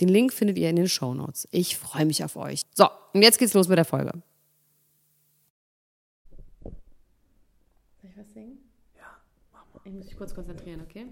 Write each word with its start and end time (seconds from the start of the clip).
Den 0.00 0.08
Link 0.08 0.32
findet 0.32 0.58
ihr 0.58 0.70
in 0.70 0.76
den 0.76 0.88
Show 0.88 1.14
Notes. 1.14 1.46
Ich 1.50 1.76
freue 1.76 2.06
mich 2.06 2.24
auf 2.24 2.36
euch. 2.36 2.62
So, 2.74 2.88
und 3.12 3.22
jetzt 3.22 3.38
geht's 3.38 3.54
los 3.54 3.68
mit 3.68 3.76
der 3.76 3.84
Folge. 3.84 4.12
Soll 6.62 6.72
ich 8.10 8.16
was 8.16 8.32
singen? 8.32 8.58
Ja, 8.96 9.18
mach 9.52 9.64
mal. 9.74 9.80
Ich 9.84 9.92
muss 9.92 10.06
mich 10.06 10.16
kurz 10.16 10.34
konzentrieren, 10.34 10.80
okay? 10.80 11.06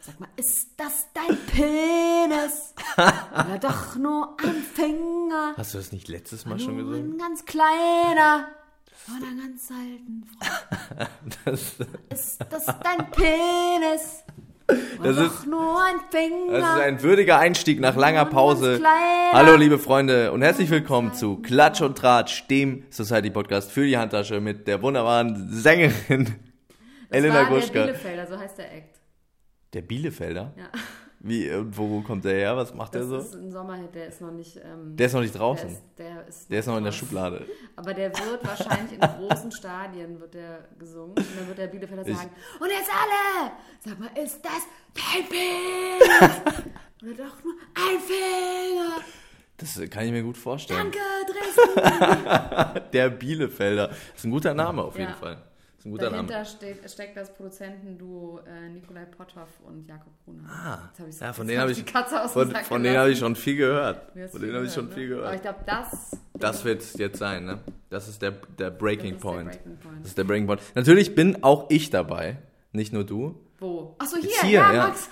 Sag 0.00 0.18
mal, 0.20 0.28
ist 0.36 0.68
das 0.78 1.06
dein 1.12 1.36
Penis? 1.46 2.74
Oder 2.96 3.58
doch 3.58 3.96
nur 3.96 4.36
ein 4.42 4.62
Finger? 4.62 5.54
Hast 5.58 5.74
du 5.74 5.78
das 5.78 5.92
nicht 5.92 6.08
letztes 6.08 6.46
Mal 6.46 6.56
nur 6.56 6.64
schon 6.64 6.76
gesungen? 6.78 7.12
Ein 7.12 7.18
ganz 7.18 7.44
kleiner 7.44 8.48
von 8.92 9.16
einer 9.16 9.42
ganz 9.42 9.70
alten 9.70 10.24
Frau. 10.24 11.06
Das, 11.44 11.76
Ist 12.10 12.38
das 12.50 12.66
dein 12.66 13.10
Penis? 13.10 14.24
Das 15.02 15.16
ist- 15.16 15.46
ein 15.46 16.50
das 16.50 16.58
ist 16.58 16.80
ein 16.82 17.02
würdiger 17.02 17.38
Einstieg 17.38 17.80
nach 17.80 17.96
langer 17.96 18.24
Pause. 18.26 18.80
Hallo 19.32 19.56
liebe 19.56 19.78
Freunde 19.78 20.32
und 20.32 20.42
herzlich 20.42 20.68
willkommen 20.70 21.14
zu 21.14 21.36
Klatsch 21.36 21.80
und 21.80 21.96
Tratsch, 21.96 22.46
dem 22.48 22.84
Society 22.90 23.30
Podcast 23.30 23.70
für 23.72 23.86
die 23.86 23.96
Handtasche 23.96 24.40
mit 24.40 24.66
der 24.68 24.82
wunderbaren 24.82 25.48
Sängerin 25.50 26.24
Das 26.24 26.34
Elena 27.18 27.34
war 27.34 27.40
der 27.44 27.50
Gruschka. 27.58 27.82
Bielefelder, 27.86 28.26
so 28.26 28.38
heißt 28.38 28.58
der 28.58 28.74
Act. 28.74 28.96
Der 29.72 29.82
Bielefelder? 29.82 30.52
Ja. 30.56 30.64
Wie, 31.28 31.50
und 31.52 31.76
wo 31.76 32.00
kommt 32.02 32.24
der 32.24 32.34
her? 32.34 32.56
Was 32.56 32.72
macht 32.74 32.94
der 32.94 33.02
Das 33.02 33.10
so? 33.10 33.16
ist 33.18 33.34
ein 33.34 33.50
Sommerhit, 33.52 33.94
der 33.94 34.06
ist 34.08 34.20
noch 34.20 34.30
nicht. 34.32 34.56
Ähm, 34.56 34.96
Der 34.96 35.06
ist 35.06 35.12
noch 35.12 35.20
nicht 35.20 35.34
der 35.34 35.40
draußen. 35.40 35.68
ist, 35.70 35.82
der 35.98 36.26
ist, 36.26 36.50
Der 36.50 36.60
ist 36.60 36.66
noch 36.66 36.76
in 36.78 36.84
der. 36.84 36.92
Schublade. 36.92 37.46
Aber 37.76 37.94
der 37.94 38.08
wird 38.10 38.46
wahrscheinlich 38.46 38.92
in 38.94 39.00
großen 39.00 39.52
Stadien 39.52 40.18
wird 40.20 40.34
der 40.34 40.68
gesungen. 40.78 41.10
Und 41.10 41.26
dann 41.38 41.46
wird 41.48 41.58
der 41.58 41.66
Bielefelder 41.68 42.06
Ich- 42.06 42.16
sagen: 42.16 42.30
Und 42.60 42.68
jetzt 42.70 42.90
alle! 42.90 43.52
Sag 43.84 43.98
mal, 43.98 44.10
ist 44.22 44.40
das 44.44 44.66
Penis? 44.94 46.40
Oder 47.02 47.24
doch 47.24 47.44
nur 47.44 47.54
ein 47.74 48.00
Finger? 48.00 48.96
Das 49.56 49.80
kann 49.90 50.04
ich 50.06 50.12
mir 50.12 50.22
gut 50.22 50.36
vorstellen. 50.36 50.90
Danke, 50.92 50.98
Dresden! 51.26 52.80
Der 52.92 53.10
Bielefelder. 53.10 53.90
ist 54.16 54.24
ein 54.24 54.30
guter 54.30 54.54
Name 54.54 54.82
auf 54.82 54.96
jeden 54.96 55.10
Ja. 55.10 55.16
Fall. 55.16 55.42
Ein 55.88 55.90
guter 55.92 56.10
Dahinter 56.10 56.34
Name. 56.34 56.46
steht, 56.46 56.90
steckt 56.90 57.16
das 57.16 57.32
Produzentenduo 57.34 58.40
äh, 58.46 58.68
Nikolai 58.68 59.04
Potthoff 59.06 59.48
und 59.64 59.86
Jakob 59.86 60.12
Brunner. 60.24 60.48
Ah, 60.48 60.78
Jetzt 60.90 61.00
hab 61.00 61.08
ich's- 61.08 61.20
ja, 61.20 61.32
von 61.32 61.46
denen 61.46 61.58
hab 61.58 61.62
habe 61.62 61.72
ich 61.72 61.78
ich, 61.84 62.30
von, 62.32 62.50
von 62.54 62.82
denen 62.82 62.98
habe 62.98 63.10
ich 63.10 63.18
schon 63.18 63.36
viel 63.36 63.56
gehört. 63.56 64.12
Von 64.30 64.40
denen 64.40 64.54
habe 64.54 64.66
ich 64.66 64.72
schon 64.72 64.88
gehört, 64.90 64.94
viel 64.98 65.08
ne? 65.08 65.14
Aber 65.16 65.22
gehört. 65.22 65.36
ich 65.36 65.42
glaube, 65.42 65.58
das, 65.66 66.16
Das 66.34 66.64
wird 66.64 66.94
jetzt 66.98 67.18
sein, 67.18 67.44
ne? 67.44 67.58
Das 67.90 68.06
ist 68.08 68.20
der, 68.22 68.32
der 68.58 68.70
Breaking 68.70 69.14
ist 69.14 69.24
der 69.24 69.28
Point. 69.30 69.50
Breaking 69.50 69.76
Point. 69.78 69.98
Das 70.00 70.08
ist 70.08 70.18
der 70.18 70.24
Breaking 70.24 70.46
Point. 70.46 70.60
Natürlich 70.74 71.14
bin 71.14 71.42
auch 71.42 71.66
ich 71.70 71.90
dabei, 71.90 72.36
nicht 72.72 72.92
nur 72.92 73.04
du. 73.04 73.40
Wo? 73.58 73.96
Achso, 73.98 74.16
hier, 74.16 74.24
Jetzt 74.28 74.40
hier, 74.42 74.50
ja, 74.60 74.72
ja. 74.74 74.86
Max. 74.88 75.08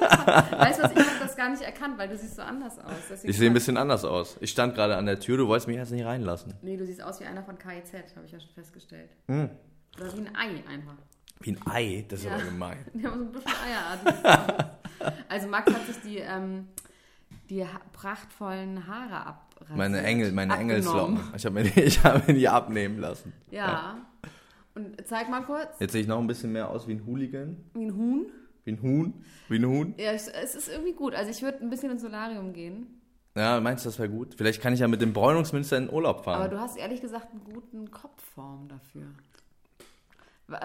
weißt 0.00 0.78
du 0.78 0.82
was, 0.84 0.92
ich 0.92 0.98
habe 0.98 1.08
das 1.20 1.36
gar 1.36 1.48
nicht 1.50 1.62
erkannt, 1.62 1.96
weil 1.98 2.08
du 2.08 2.16
siehst 2.16 2.36
so 2.36 2.42
anders 2.42 2.78
aus. 2.78 2.92
Deswegen 3.10 3.30
Ich 3.30 3.38
sehe 3.38 3.48
ein 3.50 3.54
bisschen 3.54 3.76
anders 3.76 4.04
aus. 4.04 4.36
Ich 4.40 4.50
stand 4.50 4.74
gerade 4.74 4.96
an 4.96 5.06
der 5.06 5.18
Tür, 5.18 5.38
du 5.38 5.48
wolltest 5.48 5.66
mich 5.66 5.76
jetzt 5.76 5.90
nicht 5.92 6.04
reinlassen. 6.04 6.54
Nee, 6.62 6.76
du 6.76 6.84
siehst 6.84 7.02
aus 7.02 7.20
wie 7.20 7.24
einer 7.24 7.42
von 7.42 7.56
KIZ, 7.58 7.92
habe 8.14 8.26
ich 8.26 8.32
ja 8.32 8.38
schon 8.40 8.50
festgestellt. 8.54 9.10
Hm. 9.28 9.48
Oder 10.00 10.12
wie 10.16 10.20
ein 10.26 10.36
Ei 10.36 10.62
einfach. 10.68 10.94
Wie 11.40 11.50
ein 11.52 11.60
Ei, 11.66 12.04
das 12.08 12.20
ist 12.20 12.26
Ja. 12.26 12.34
aber 12.34 12.44
gemein. 12.44 12.78
Die 12.94 13.06
haben 13.06 13.18
so 13.18 13.24
ein 13.26 13.32
bisschen 13.32 13.52
eierartiges 13.64 14.24
aus. 15.04 15.12
Also 15.28 15.48
Max 15.48 15.72
hat 15.72 15.86
sich 15.86 15.96
die, 16.02 16.18
ähm, 16.18 16.68
die 17.50 17.64
prachtvollen 17.92 18.86
Haare 18.86 19.26
abrasiert. 19.26 19.76
Meine 19.76 20.02
Engel, 20.02 20.32
meine. 20.32 20.56
Engelslocken. 20.56 21.20
Ich 21.36 21.44
habe 21.44 21.54
mir, 21.56 21.64
die- 21.70 21.80
ich 21.82 22.02
hab 22.02 22.26
mir 22.26 22.34
die 22.34 22.48
abnehmen 22.48 22.98
lassen. 22.98 23.32
Ja. 23.50 23.98
Und 24.74 25.06
zeig 25.06 25.28
mal 25.28 25.42
kurz, 25.42 25.78
Jetzt 25.78 25.92
sehe 25.92 26.00
ich 26.02 26.08
noch 26.08 26.18
ein 26.18 26.26
bisschen 26.26 26.52
mehr 26.52 26.68
aus 26.70 26.88
wie 26.88 26.92
ein 26.92 27.04
Hooligan. 27.06 27.56
wie 27.74 27.84
ein 27.86 27.94
Huhn. 27.94 28.26
Wie 28.64 28.72
ein 28.72 28.82
Huhn. 28.82 29.24
Wie 29.48 29.56
ein 29.58 29.66
Huhn. 29.66 29.94
Ja, 29.98 30.12
es, 30.12 30.26
es 30.28 30.54
ist 30.54 30.68
irgendwie 30.68 30.94
gut. 30.94 31.14
Also 31.14 31.30
ich 31.30 31.42
würde 31.42 31.58
ein 31.60 31.70
bisschen 31.70 31.90
ins 31.90 32.02
Solarium 32.02 32.52
gehen. 32.54 32.86
Ja, 33.36 33.60
meinst 33.60 33.84
du, 33.84 33.88
das 33.88 33.98
wäre 33.98 34.08
gut? 34.08 34.34
Vielleicht 34.36 34.62
kann 34.62 34.72
ich 34.72 34.80
ja 34.80 34.88
mit 34.88 35.02
dem 35.02 35.12
Bräunungsmünster 35.12 35.76
in 35.76 35.86
den 35.86 35.92
Urlaub 35.94 36.16
Aber 36.18 36.24
fahren. 36.24 36.50
du 36.50 36.58
hast 36.60 36.76
ehrlich 36.78 37.00
gesagt 37.00 37.30
einen 37.32 37.44
guten 37.44 37.90
Kopfform 37.90 38.68
dafür. 38.68 39.02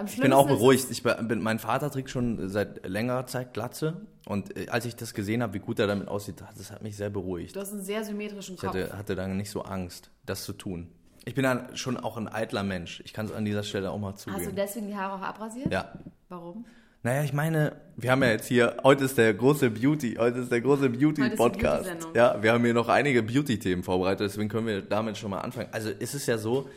Ich 0.06 0.20
bin 0.20 0.32
auch 0.32 0.46
ist 0.46 0.52
beruhigt. 0.52 0.86
Ich 0.90 1.02
bin, 1.02 1.40
mein 1.42 1.58
Vater 1.58 1.90
trägt 1.90 2.10
schon 2.10 2.48
seit 2.48 2.86
längerer 2.86 3.26
Zeit 3.26 3.54
Glatze. 3.54 4.06
Und 4.26 4.56
äh, 4.56 4.68
als 4.68 4.84
ich 4.84 4.94
das 4.94 5.14
gesehen 5.14 5.42
habe, 5.42 5.54
wie 5.54 5.58
gut 5.58 5.78
er 5.78 5.86
damit 5.86 6.08
aussieht, 6.08 6.42
das 6.56 6.70
hat 6.70 6.82
mich 6.82 6.96
sehr 6.96 7.10
beruhigt. 7.10 7.56
Du 7.56 7.60
hast 7.60 7.72
einen 7.72 7.82
sehr 7.82 8.04
symmetrischen 8.04 8.56
Ich 8.56 8.60
Kopf. 8.60 8.74
hatte, 8.74 8.96
hatte 8.96 9.14
dann 9.16 9.36
nicht 9.36 9.50
so 9.50 9.62
Angst, 9.62 10.10
das 10.26 10.44
zu 10.44 10.52
tun. 10.52 10.88
Ich 11.24 11.34
bin 11.34 11.44
dann 11.44 11.76
schon 11.76 11.96
auch 11.96 12.16
ein 12.16 12.28
eitler 12.28 12.62
Mensch. 12.62 13.02
Ich 13.04 13.12
kann 13.12 13.26
es 13.26 13.32
an 13.32 13.44
dieser 13.44 13.62
Stelle 13.62 13.90
auch 13.90 13.98
mal 13.98 14.12
Hast 14.12 14.26
du 14.26 14.32
zugeben. 14.32 14.56
deswegen 14.56 14.86
die 14.88 14.96
Haare 14.96 15.14
auch 15.14 15.26
abrasiert? 15.26 15.72
Ja. 15.72 15.92
Warum? 16.28 16.64
Naja, 17.02 17.22
ich 17.24 17.32
meine, 17.32 17.76
wir 17.96 18.10
haben 18.10 18.22
ja 18.22 18.28
jetzt 18.28 18.46
hier, 18.46 18.76
heute 18.84 19.04
ist 19.04 19.16
der 19.16 19.32
große 19.32 19.70
Beauty, 19.70 20.16
heute 20.18 20.40
ist 20.40 20.52
der 20.52 20.60
große 20.60 20.86
ist 20.86 20.98
Beauty-Podcast. 21.00 21.84
Beauty-Sendung. 21.84 22.14
Ja, 22.14 22.42
wir 22.42 22.52
haben 22.52 22.62
hier 22.62 22.74
noch 22.74 22.88
einige 22.88 23.22
Beauty-Themen 23.22 23.82
vorbereitet, 23.82 24.20
deswegen 24.28 24.50
können 24.50 24.66
wir 24.66 24.82
damit 24.82 25.16
schon 25.16 25.30
mal 25.30 25.40
anfangen. 25.40 25.70
Also 25.72 25.88
ist 25.88 26.14
es 26.14 26.26
ja 26.26 26.36
so, 26.36 26.68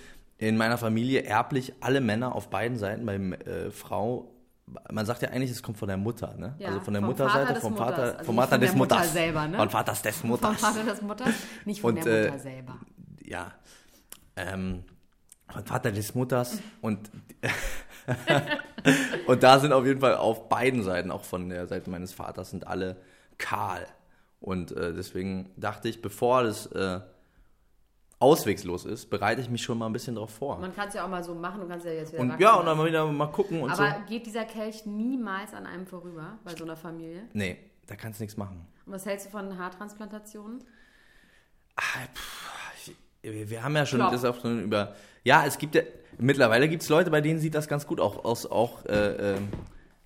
in 0.47 0.57
meiner 0.57 0.77
Familie 0.77 1.23
erblich 1.23 1.73
alle 1.79 2.01
Männer 2.01 2.35
auf 2.35 2.49
beiden 2.49 2.77
Seiten, 2.77 3.05
beim 3.05 3.33
äh, 3.33 3.71
Frau, 3.71 4.29
man 4.91 5.05
sagt 5.05 5.21
ja 5.21 5.29
eigentlich, 5.29 5.51
es 5.51 5.61
kommt 5.63 5.77
von 5.77 5.87
der 5.87 5.97
Mutter, 5.97 6.35
ne? 6.37 6.55
Ja, 6.59 6.69
also 6.69 6.79
von 6.81 6.93
der 6.93 7.01
vom 7.01 7.09
Mutterseite, 7.09 7.39
Vater 7.39 7.53
des 7.53 7.61
vom 7.63 7.71
Mutters. 7.73 7.87
Vater, 7.95 8.03
Also 8.17 8.23
vom 8.25 8.35
Vater 8.35 8.57
des 8.57 8.69
der 8.69 8.77
Mutter 8.77 8.95
Mutters. 8.95 9.13
selber, 9.13 9.47
ne? 9.47 9.57
Von 9.57 9.69
Vaters 9.69 10.01
des 10.01 10.17
Vom 10.17 10.29
Mutters. 10.29 10.59
Vater 10.61 10.83
des 10.83 11.01
Mutters, 11.01 11.33
nicht 11.65 11.81
von 11.81 11.97
Und, 11.97 12.05
der 12.05 12.13
äh, 12.13 12.25
Mutter 12.31 12.39
selber. 12.39 12.79
ja, 13.25 13.51
ähm, 14.35 14.83
von 15.51 15.65
Vater 15.65 15.91
des 15.91 16.15
Mutters 16.15 16.59
und 16.81 17.11
und 19.27 19.43
da 19.43 19.59
sind 19.59 19.71
auf 19.73 19.85
jeden 19.85 19.99
Fall 20.01 20.15
auf 20.15 20.49
beiden 20.49 20.83
Seiten, 20.83 21.11
auch 21.11 21.23
von 21.23 21.49
der 21.49 21.67
Seite 21.67 21.89
meines 21.89 22.13
Vaters, 22.13 22.49
sind 22.49 22.67
alle 22.67 22.97
kahl. 23.37 23.85
Und 24.39 24.71
äh, 24.73 24.93
deswegen 24.93 25.51
dachte 25.55 25.87
ich, 25.87 26.01
bevor 26.01 26.43
das 26.43 26.65
äh, 26.67 26.99
auswegslos 28.23 28.85
ist, 28.85 29.09
bereite 29.09 29.41
ich 29.41 29.49
mich 29.49 29.61
schon 29.61 29.77
mal 29.77 29.85
ein 29.85 29.93
bisschen 29.93 30.15
drauf 30.15 30.31
vor. 30.31 30.57
Man 30.59 30.73
kann 30.75 30.87
es 30.87 30.93
ja 30.95 31.03
auch 31.05 31.09
mal 31.09 31.23
so 31.23 31.35
machen, 31.35 31.61
du 31.61 31.67
kannst 31.67 31.85
ja 31.85 31.91
jetzt 31.91 32.11
wieder 32.13 32.21
Und 32.21 32.39
ja, 32.39 32.55
und 32.55 32.65
dann 32.65 32.77
mal 32.77 32.87
wieder 32.87 33.05
mal 33.05 33.27
gucken 33.27 33.61
und 33.61 33.69
Aber 33.71 33.89
so. 33.89 33.95
geht 34.07 34.25
dieser 34.25 34.45
Kelch 34.45 34.85
niemals 34.85 35.53
an 35.53 35.65
einem 35.65 35.85
vorüber, 35.85 36.37
bei 36.43 36.55
so 36.55 36.63
einer 36.63 36.75
Familie? 36.75 37.23
Nee, 37.33 37.57
da 37.87 37.95
kannst 37.95 38.19
du 38.19 38.23
nichts 38.23 38.37
machen. 38.37 38.65
Und 38.85 38.93
was 38.93 39.05
hältst 39.05 39.27
du 39.27 39.29
von 39.29 39.57
Haartransplantationen? 39.57 40.63
Ah, 41.75 41.81
pff, 42.13 42.91
ich- 43.21 43.49
wir 43.49 43.63
haben 43.63 43.75
ja 43.75 43.85
schon 43.85 43.99
Klopp. 43.99 44.11
das 44.11 44.25
auch 44.25 44.39
schon 44.41 44.63
über. 44.63 44.95
Ja, 45.23 45.45
es 45.45 45.57
gibt 45.57 45.75
ja. 45.75 45.81
Mittlerweile 46.17 46.67
gibt 46.69 46.83
es 46.83 46.89
Leute, 46.89 47.09
bei 47.09 47.21
denen 47.21 47.39
sieht 47.39 47.55
das 47.55 47.67
ganz 47.67 47.87
gut 47.87 47.99
auch 47.99 48.23
aus. 48.25 48.45
Auch 48.45 48.85
äh, 48.85 49.35
ähm, 49.35 49.47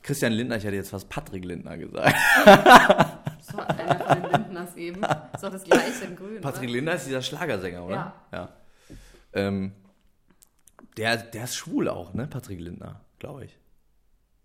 Christian 0.03 0.31
Lindner, 0.31 0.56
ich 0.57 0.63
hätte 0.63 0.75
jetzt 0.75 0.91
fast 0.91 1.09
Patrick 1.09 1.44
Lindner 1.44 1.77
gesagt. 1.77 2.16
Einer 3.55 3.99
von 3.99 4.21
den 4.23 4.31
Lindners 4.31 4.75
eben. 4.75 5.03
Ist 5.03 5.43
doch 5.43 5.51
das 5.51 5.63
gleiche 5.63 6.05
in 6.05 6.15
grün. 6.15 6.41
Patrick? 6.41 6.69
Lindner 6.69 6.93
ist 6.95 7.07
dieser 7.07 7.21
Schlagersänger, 7.21 7.85
oder? 7.85 7.95
Ja. 7.95 8.13
ja. 8.31 8.49
Ähm, 9.33 9.71
der, 10.97 11.17
der 11.17 11.44
ist 11.44 11.55
schwul 11.55 11.88
auch, 11.89 12.13
ne? 12.13 12.27
Patrick 12.27 12.59
Lindner, 12.59 13.01
glaube 13.19 13.45
ich. 13.45 13.57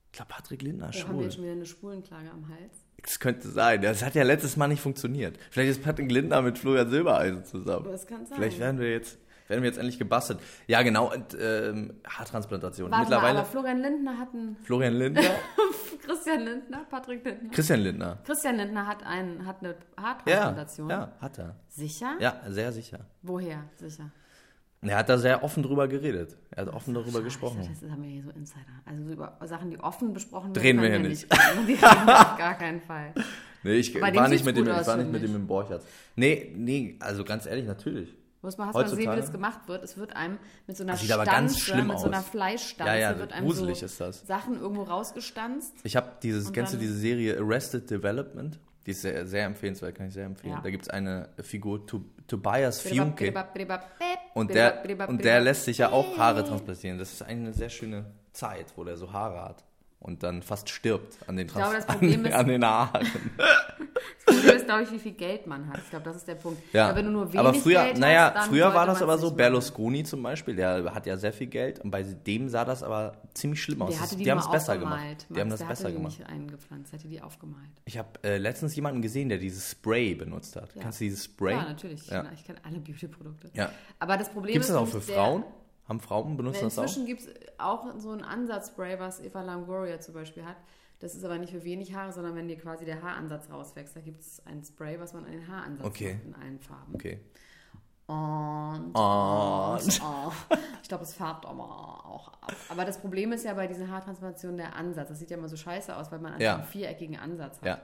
Ich 0.06 0.16
glaube, 0.16 0.28
Patrick 0.30 0.60
Lindner 0.62 0.90
ist 0.90 1.04
Oh, 1.04 1.08
haben 1.08 1.10
wir 1.10 1.12
schwul. 1.14 1.24
jetzt 1.24 1.34
schon 1.34 1.44
wieder 1.44 1.52
eine 1.52 1.66
Schwulenklage 1.66 2.30
am 2.30 2.48
Hals? 2.48 2.74
Das 3.00 3.18
könnte 3.18 3.48
sein. 3.48 3.80
Das 3.82 4.04
hat 4.04 4.14
ja 4.14 4.22
letztes 4.22 4.56
Mal 4.56 4.68
nicht 4.68 4.80
funktioniert. 4.82 5.38
Vielleicht 5.50 5.70
ist 5.70 5.82
Patrick 5.82 6.10
Lindner 6.12 6.42
mit 6.42 6.58
Florian 6.58 6.88
Silbereisen 6.90 7.44
zusammen. 7.44 7.86
Das 7.90 8.06
kann 8.06 8.26
sein. 8.26 8.36
Vielleicht 8.36 8.58
werden 8.60 8.78
wir 8.78 8.90
jetzt, 8.90 9.18
werden 9.52 9.62
wir 9.62 9.68
jetzt 9.68 9.78
endlich 9.78 9.98
gebastelt. 9.98 10.40
Ja, 10.66 10.82
genau. 10.82 11.12
Und, 11.12 11.36
ähm, 11.40 11.94
Haartransplantation. 12.08 12.90
Warte 12.90 13.04
Mittlerweile. 13.04 13.34
mal, 13.34 13.40
aber 13.40 13.48
Florian 13.48 13.78
Lindner 13.78 14.18
hat 14.18 14.34
einen... 14.34 14.56
Florian 14.64 14.94
Lindner? 14.94 15.22
Christian 16.04 16.40
Lindner, 16.40 16.84
Patrick 16.90 17.24
Lindner. 17.24 17.50
Christian 17.50 17.80
Lindner. 17.80 18.18
Christian 18.24 18.56
Lindner 18.56 18.86
hat, 18.86 19.04
einen, 19.06 19.46
hat 19.46 19.60
eine 19.60 19.70
Ja, 19.96 20.02
Haartransplantation. 20.02 20.90
ja, 20.90 21.12
hat 21.20 21.38
er. 21.38 21.56
Sicher? 21.68 22.16
Ja, 22.18 22.40
sehr 22.48 22.72
sicher. 22.72 23.00
Woher? 23.22 23.64
Sicher. 23.76 24.10
Er 24.80 24.96
hat 24.96 25.08
da 25.08 25.16
sehr 25.16 25.44
offen 25.44 25.62
drüber 25.62 25.86
geredet. 25.86 26.36
Er 26.50 26.66
hat 26.66 26.74
offen 26.74 26.92
darüber 26.94 27.12
Scheiße, 27.12 27.22
gesprochen. 27.24 27.68
Das 27.80 27.88
haben 27.88 28.02
wir 28.02 28.10
hier 28.10 28.24
so 28.24 28.30
Insider. 28.30 28.82
Also 28.84 29.04
so 29.04 29.10
über 29.12 29.38
Sachen, 29.44 29.70
die 29.70 29.78
offen 29.78 30.12
besprochen 30.12 30.52
Drehen 30.54 30.82
wir 30.82 30.88
hier 30.88 30.98
nicht. 30.98 31.30
wir 31.66 31.76
auf 31.76 32.36
gar 32.38 32.54
keinen 32.58 32.80
Fall. 32.80 33.12
Nee, 33.64 33.74
ich 33.74 33.94
war 34.00 34.10
nicht 34.28 34.44
mit 34.44 34.56
dem, 34.56 34.66
ich 34.66 34.86
war 34.88 34.96
nicht 34.96 35.12
mit 35.12 35.22
dem 35.22 35.36
im 35.36 35.46
Borchardt. 35.46 35.84
Nee, 36.16 36.52
nee, 36.56 36.96
also 36.98 37.22
ganz 37.22 37.46
ehrlich, 37.46 37.64
natürlich. 37.64 38.12
Muss 38.42 38.58
man, 38.58 38.66
hast 38.68 38.74
mal 38.74 38.82
gesehen, 38.82 39.12
wie 39.12 39.16
das 39.16 39.30
gemacht 39.32 39.60
wird? 39.68 39.84
Es 39.84 39.96
wird 39.96 40.16
einem 40.16 40.38
mit 40.66 40.76
so 40.76 40.82
einer 40.82 40.92
Das 40.92 41.00
sieht 41.02 41.12
aber 41.12 41.22
Stanze, 41.22 41.40
ganz 41.54 41.58
schlimm 41.60 41.86
mit 41.86 41.98
so 42.00 42.06
einer. 42.06 42.22
Fleischstanze, 42.22 42.92
Ja, 42.92 42.98
ja, 43.12 43.18
wird 43.18 43.32
einem 43.32 43.46
gruselig 43.46 43.78
so 43.78 43.86
ist 43.86 44.00
das. 44.00 44.26
Sachen 44.26 44.60
irgendwo 44.60 44.82
rausgestanzt. 44.82 45.74
Ich 45.84 45.94
habe 45.96 46.08
dieses, 46.22 46.52
kennst 46.52 46.74
du 46.74 46.76
diese 46.78 46.94
Serie 46.94 47.38
Arrested 47.38 47.88
Development? 47.88 48.58
Die 48.84 48.90
ist 48.90 49.02
sehr, 49.02 49.26
sehr 49.28 49.46
empfehlenswert, 49.46 49.94
kann 49.94 50.08
ich 50.08 50.14
sehr 50.14 50.26
empfehlen. 50.26 50.54
Ja. 50.54 50.60
Da 50.60 50.70
gibt 50.70 50.82
es 50.82 50.90
eine 50.90 51.28
Figur, 51.40 51.86
Tob- 51.86 52.26
Tobias 52.26 52.80
Fiumke. 52.80 53.32
Und 54.34 54.50
Und 54.50 54.54
der, 54.54 54.82
und 55.08 55.24
der 55.24 55.40
lässt 55.40 55.64
sich 55.66 55.78
ja 55.78 55.90
auch 55.92 56.18
Haare 56.18 56.42
transplantieren. 56.44 56.98
Das 56.98 57.12
ist 57.12 57.22
eine 57.22 57.52
sehr 57.52 57.68
schöne 57.68 58.06
Zeit, 58.32 58.66
wo 58.76 58.82
der 58.82 58.96
so 58.96 59.12
Haare 59.12 59.40
hat 59.42 59.64
und 60.02 60.22
dann 60.22 60.42
fast 60.42 60.68
stirbt 60.68 61.16
an 61.26 61.36
den, 61.36 61.46
glaube, 61.46 61.70
Trans 61.70 61.86
das 61.86 61.96
Problem 61.96 62.20
an, 62.20 62.26
ist- 62.26 62.34
an 62.34 62.48
den 62.48 62.64
Haaren. 62.64 63.06
Das 64.24 64.36
Problem 64.36 64.56
ist, 64.56 64.64
glaube 64.66 64.82
ich, 64.84 64.92
wie 64.92 64.98
viel 64.98 65.12
Geld 65.12 65.46
man 65.46 65.68
hat. 65.68 65.78
Ich 65.78 65.90
glaube, 65.90 66.04
das 66.04 66.16
ist 66.16 66.26
der 66.28 66.34
Punkt. 66.36 66.60
Ja. 66.72 66.86
Aber 66.88 66.96
wenn 66.96 67.06
du 67.06 67.12
nur 67.12 67.26
wenig 67.28 67.38
aber 67.38 67.54
früher, 67.54 67.84
Geld 67.84 67.98
naja, 67.98 68.32
hast, 68.34 68.48
früher 68.48 68.72
war 68.72 68.86
das 68.86 69.02
aber 69.02 69.18
so. 69.18 69.32
Berlusconi 69.32 70.04
zum 70.04 70.22
Beispiel, 70.22 70.56
der 70.56 70.92
hat 70.94 71.06
ja 71.06 71.16
sehr 71.16 71.32
viel 71.32 71.48
Geld 71.48 71.80
und 71.80 71.90
bei 71.90 72.02
dem 72.02 72.48
sah 72.48 72.64
das 72.64 72.82
aber 72.82 73.14
ziemlich 73.34 73.62
schlimm 73.62 73.82
aus. 73.82 73.90
Der 73.90 74.00
hatte 74.00 74.16
die, 74.16 74.24
die 74.24 74.30
haben 74.30 74.38
es 74.38 74.50
besser 74.50 74.78
gemacht. 74.78 75.26
Die 75.28 75.32
Max, 75.34 75.40
haben 75.40 75.50
das 75.50 75.64
besser 75.64 75.88
die 75.88 75.94
gemacht. 75.94 76.18
nicht 76.18 76.28
eingepflanzt, 76.28 76.92
der 76.92 76.98
hatte 77.00 77.08
die 77.08 77.20
aufgemalt. 77.20 77.70
Ich 77.84 77.98
habe 77.98 78.08
äh, 78.24 78.38
letztens 78.38 78.74
jemanden 78.76 79.02
gesehen, 79.02 79.28
der 79.28 79.38
dieses 79.38 79.70
Spray 79.72 80.14
benutzt 80.14 80.56
hat. 80.56 80.74
Ja. 80.74 80.82
Kennst 80.82 81.00
du 81.00 81.04
dieses 81.04 81.24
Spray? 81.24 81.54
Ja, 81.54 81.64
natürlich. 81.64 82.06
Ja. 82.08 82.24
Ich 82.34 82.44
kenne 82.44 82.58
alle 82.64 82.78
Beauty-Produkte. 82.78 83.50
Ja. 83.54 83.70
Aber 83.98 84.16
das 84.16 84.30
Problem 84.30 84.52
Gibt 84.52 84.64
es 84.64 84.70
ist, 84.70 84.74
das 84.74 84.82
auch 84.82 84.88
für 84.88 84.98
ich, 84.98 85.04
Frauen? 85.04 85.44
Haben 85.92 86.00
Frauen 86.00 86.36
benutzen 86.36 86.60
Der, 86.60 86.64
das 86.68 86.78
auch? 86.78 86.82
inzwischen 86.82 87.06
gibt 87.06 87.20
es 87.20 87.28
auch 87.58 87.86
so 87.98 88.10
ein 88.12 88.22
Ansatzspray, 88.24 88.98
was 88.98 89.20
Eva 89.20 89.42
Longoria 89.42 90.00
zum 90.00 90.14
Beispiel 90.14 90.44
hat. 90.44 90.56
Das 91.00 91.14
ist 91.14 91.24
aber 91.24 91.36
nicht 91.38 91.52
für 91.52 91.64
wenig 91.64 91.94
Haare, 91.94 92.12
sondern 92.12 92.34
wenn 92.36 92.48
dir 92.48 92.56
quasi 92.58 92.84
der 92.84 93.02
Haaransatz 93.02 93.50
rauswächst. 93.50 93.94
Da 93.96 94.00
gibt 94.00 94.20
es 94.20 94.40
ein 94.46 94.62
Spray, 94.64 94.98
was 95.00 95.12
man 95.12 95.24
an 95.24 95.32
den 95.32 95.48
Haaransatz 95.48 95.86
Okay. 95.86 96.14
macht 96.14 96.24
in 96.24 96.34
allen 96.34 96.60
Farben. 96.60 96.94
Okay. 96.94 97.20
Und, 98.06 98.92
Und. 98.94 100.00
oh, 100.02 100.32
ich 100.82 100.88
glaube, 100.88 101.04
es 101.04 101.14
färbt 101.14 101.46
aber 101.46 101.64
auch 102.06 102.28
ab. 102.28 102.52
Aber 102.68 102.84
das 102.84 102.98
Problem 103.00 103.32
ist 103.32 103.44
ja 103.44 103.54
bei 103.54 103.66
diesen 103.66 103.90
Haartransplantationen 103.90 104.56
der 104.58 104.76
Ansatz. 104.76 105.08
Das 105.08 105.18
sieht 105.18 105.30
ja 105.30 105.36
immer 105.38 105.48
so 105.48 105.56
scheiße 105.56 105.96
aus, 105.96 106.10
weil 106.12 106.18
man 106.20 106.40
Ja. 106.40 106.56
einen 106.56 106.64
viereckigen 106.64 107.18
Ansatz 107.18 107.58
hat. 107.60 107.66
Ja. 107.66 107.80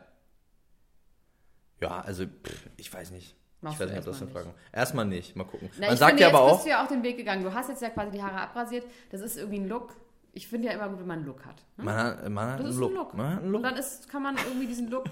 Ja, 1.80 2.00
also 2.00 2.24
pff, 2.26 2.68
ich 2.76 2.92
weiß 2.92 3.10
nicht. 3.12 3.36
Machst 3.60 3.74
ich 3.74 3.80
weiß 3.86 3.90
nicht, 3.90 3.98
ob 3.98 4.04
das 4.04 4.16
eine 4.22 4.26
erstmal 4.30 4.42
Frage 4.44 4.54
ist. 4.56 4.74
Erstmal 4.76 5.04
nicht, 5.06 5.36
mal 5.36 5.44
gucken. 5.44 5.70
Na, 5.80 5.88
Man 5.88 5.96
sagt 5.96 6.10
finde, 6.10 6.22
ja 6.22 6.28
aber 6.28 6.38
jetzt 6.38 6.46
auch, 6.52 6.54
bist 6.56 6.66
du 6.66 6.70
ja 6.70 6.84
auch 6.84 6.88
den 6.88 7.02
Weg 7.02 7.16
gegangen. 7.16 7.42
Du 7.42 7.52
hast 7.52 7.68
jetzt 7.68 7.82
ja 7.82 7.90
quasi 7.90 8.10
die 8.12 8.22
Haare 8.22 8.40
abrasiert. 8.40 8.84
Das 9.10 9.20
ist 9.20 9.36
irgendwie 9.36 9.58
ein 9.58 9.68
Look. 9.68 9.92
Ich 10.32 10.46
finde 10.46 10.68
ja 10.68 10.74
immer 10.74 10.88
gut, 10.88 11.00
wenn 11.00 11.06
man 11.08 11.18
einen 11.18 11.26
Look 11.26 11.44
hat. 11.44 11.56
Ne? 11.76 11.84
man 11.84 11.96
hat, 11.96 12.28
man 12.28 12.46
hat 12.52 12.58
Das 12.60 12.66
einen 12.66 12.70
ist 12.74 12.78
Look. 12.78 12.90
ein 12.90 12.94
Look. 12.94 13.14
Man 13.14 13.26
hat 13.30 13.36
einen 13.38 13.46
Und 13.46 13.52
Look. 13.52 13.62
dann 13.64 13.76
ist, 13.76 14.08
kann 14.08 14.22
man 14.22 14.36
irgendwie 14.36 14.66
diesen 14.68 14.88
Look, 14.90 15.06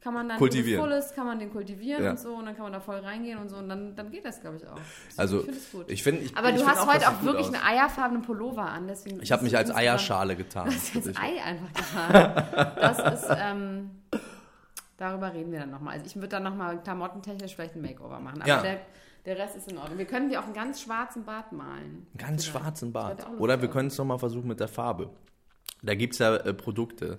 kann 0.00 0.14
man 0.14 0.28
dann, 0.28 0.38
Kultivieren. 0.38 0.80
voll 0.82 0.92
ist, 0.92 1.14
kann 1.14 1.26
man 1.26 1.38
den 1.38 1.50
kultivieren 1.52 2.02
Ja. 2.04 2.10
und 2.10 2.18
so 2.20 2.34
und 2.34 2.46
dann 2.46 2.54
kann 2.54 2.64
man 2.64 2.72
da 2.72 2.80
voll 2.80 2.98
reingehen 2.98 3.38
und 3.38 3.48
so 3.48 3.56
und 3.56 3.68
dann, 3.68 3.94
dann 3.96 4.10
geht 4.10 4.24
das, 4.24 4.40
glaube 4.40 4.56
ich, 4.56 4.66
auch. 4.66 4.78
Also 5.16 5.38
ich 5.40 5.44
finde 5.46 5.58
es 5.60 5.72
gut. 5.72 5.90
ich 5.90 6.02
finde, 6.02 6.20
ich, 6.22 6.36
Aber 6.36 6.48
ich 6.50 6.54
du 6.56 6.60
find 6.62 6.70
hast 6.72 6.80
auch, 6.88 6.92
heute 6.94 7.08
auch 7.08 7.22
wirklich 7.22 7.46
aus. 7.48 7.54
einen 7.54 7.62
eierfarbenen 7.62 8.22
Pullover 8.22 8.62
an, 8.66 8.86
deswegen. 8.88 9.20
Ich 9.22 9.30
habe 9.32 9.42
mich 9.44 9.56
als 9.56 9.74
Eierschale 9.74 10.34
getan. 10.36 10.66
Du 10.68 10.74
hast 10.74 10.94
jetzt. 10.94 11.08
Ei 11.20 11.42
einfach 11.42 11.72
getan. 11.72 12.74
Das 12.76 13.20
ist, 13.22 13.28
ähm, 13.38 13.90
darüber 14.96 15.32
reden 15.32 15.52
wir 15.52 15.60
dann 15.60 15.70
nochmal. 15.70 15.94
Also 15.94 16.06
ich 16.06 16.16
würde 16.16 16.28
dann 16.28 16.42
nochmal 16.42 16.80
klamottentechnisch 16.82 17.54
vielleicht 17.54 17.74
ein 17.76 17.82
Makeover 17.82 18.20
machen. 18.20 18.40
Aber 18.42 18.48
Ja. 18.48 18.62
der, 18.62 18.80
der 19.24 19.38
Rest 19.38 19.56
ist 19.56 19.70
in 19.70 19.78
Ordnung. 19.78 19.98
Wir 19.98 20.06
können 20.06 20.28
dir 20.28 20.40
auch 20.40 20.44
einen 20.44 20.54
ganz 20.54 20.80
schwarzen 20.82 21.24
Bart 21.24 21.52
malen. 21.52 21.82
Einen 21.82 22.06
ganz 22.18 22.44
Vielleicht. 22.44 22.64
schwarzen 22.64 22.92
Bart. 22.92 23.26
Oder 23.38 23.60
wir 23.60 23.68
können 23.68 23.88
es 23.88 23.98
nochmal 23.98 24.18
versuchen 24.18 24.48
mit 24.48 24.60
der 24.60 24.68
Farbe. 24.68 25.10
Da 25.82 25.94
gibt 25.94 26.14
es 26.14 26.20
ja 26.20 26.36
äh, 26.36 26.54
Produkte, 26.54 27.18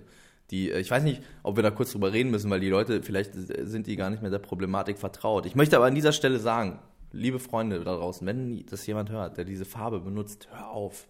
die, 0.50 0.70
äh, 0.70 0.80
ich 0.80 0.90
weiß 0.90 1.02
nicht, 1.02 1.22
ob 1.42 1.56
wir 1.56 1.62
da 1.62 1.70
kurz 1.70 1.92
drüber 1.92 2.12
reden 2.12 2.30
müssen, 2.30 2.50
weil 2.50 2.60
die 2.60 2.70
Leute, 2.70 3.02
vielleicht 3.02 3.34
äh, 3.36 3.66
sind 3.66 3.86
die 3.86 3.96
gar 3.96 4.10
nicht 4.10 4.22
mit 4.22 4.32
der 4.32 4.38
Problematik 4.38 4.98
vertraut. 4.98 5.46
Ich 5.46 5.54
möchte 5.54 5.76
aber 5.76 5.86
an 5.86 5.94
dieser 5.94 6.12
Stelle 6.12 6.38
sagen, 6.38 6.78
liebe 7.12 7.38
Freunde 7.38 7.84
da 7.84 7.94
draußen, 7.96 8.26
wenn 8.26 8.64
das 8.66 8.86
jemand 8.86 9.10
hört, 9.10 9.36
der 9.36 9.44
diese 9.44 9.64
Farbe 9.64 10.00
benutzt, 10.00 10.48
hör 10.50 10.70
auf. 10.70 11.06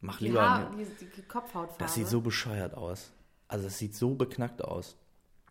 Mach 0.00 0.20
lieber. 0.20 0.40
Haar, 0.48 0.70
die, 0.76 0.84
die 1.16 1.22
Kopfhautfarbe. 1.22 1.74
Das 1.78 1.94
sieht 1.94 2.08
so 2.08 2.20
bescheuert 2.20 2.74
aus. 2.74 3.12
Also 3.48 3.64
das 3.66 3.78
sieht 3.78 3.94
so 3.94 4.14
beknackt 4.14 4.64
aus. 4.64 4.96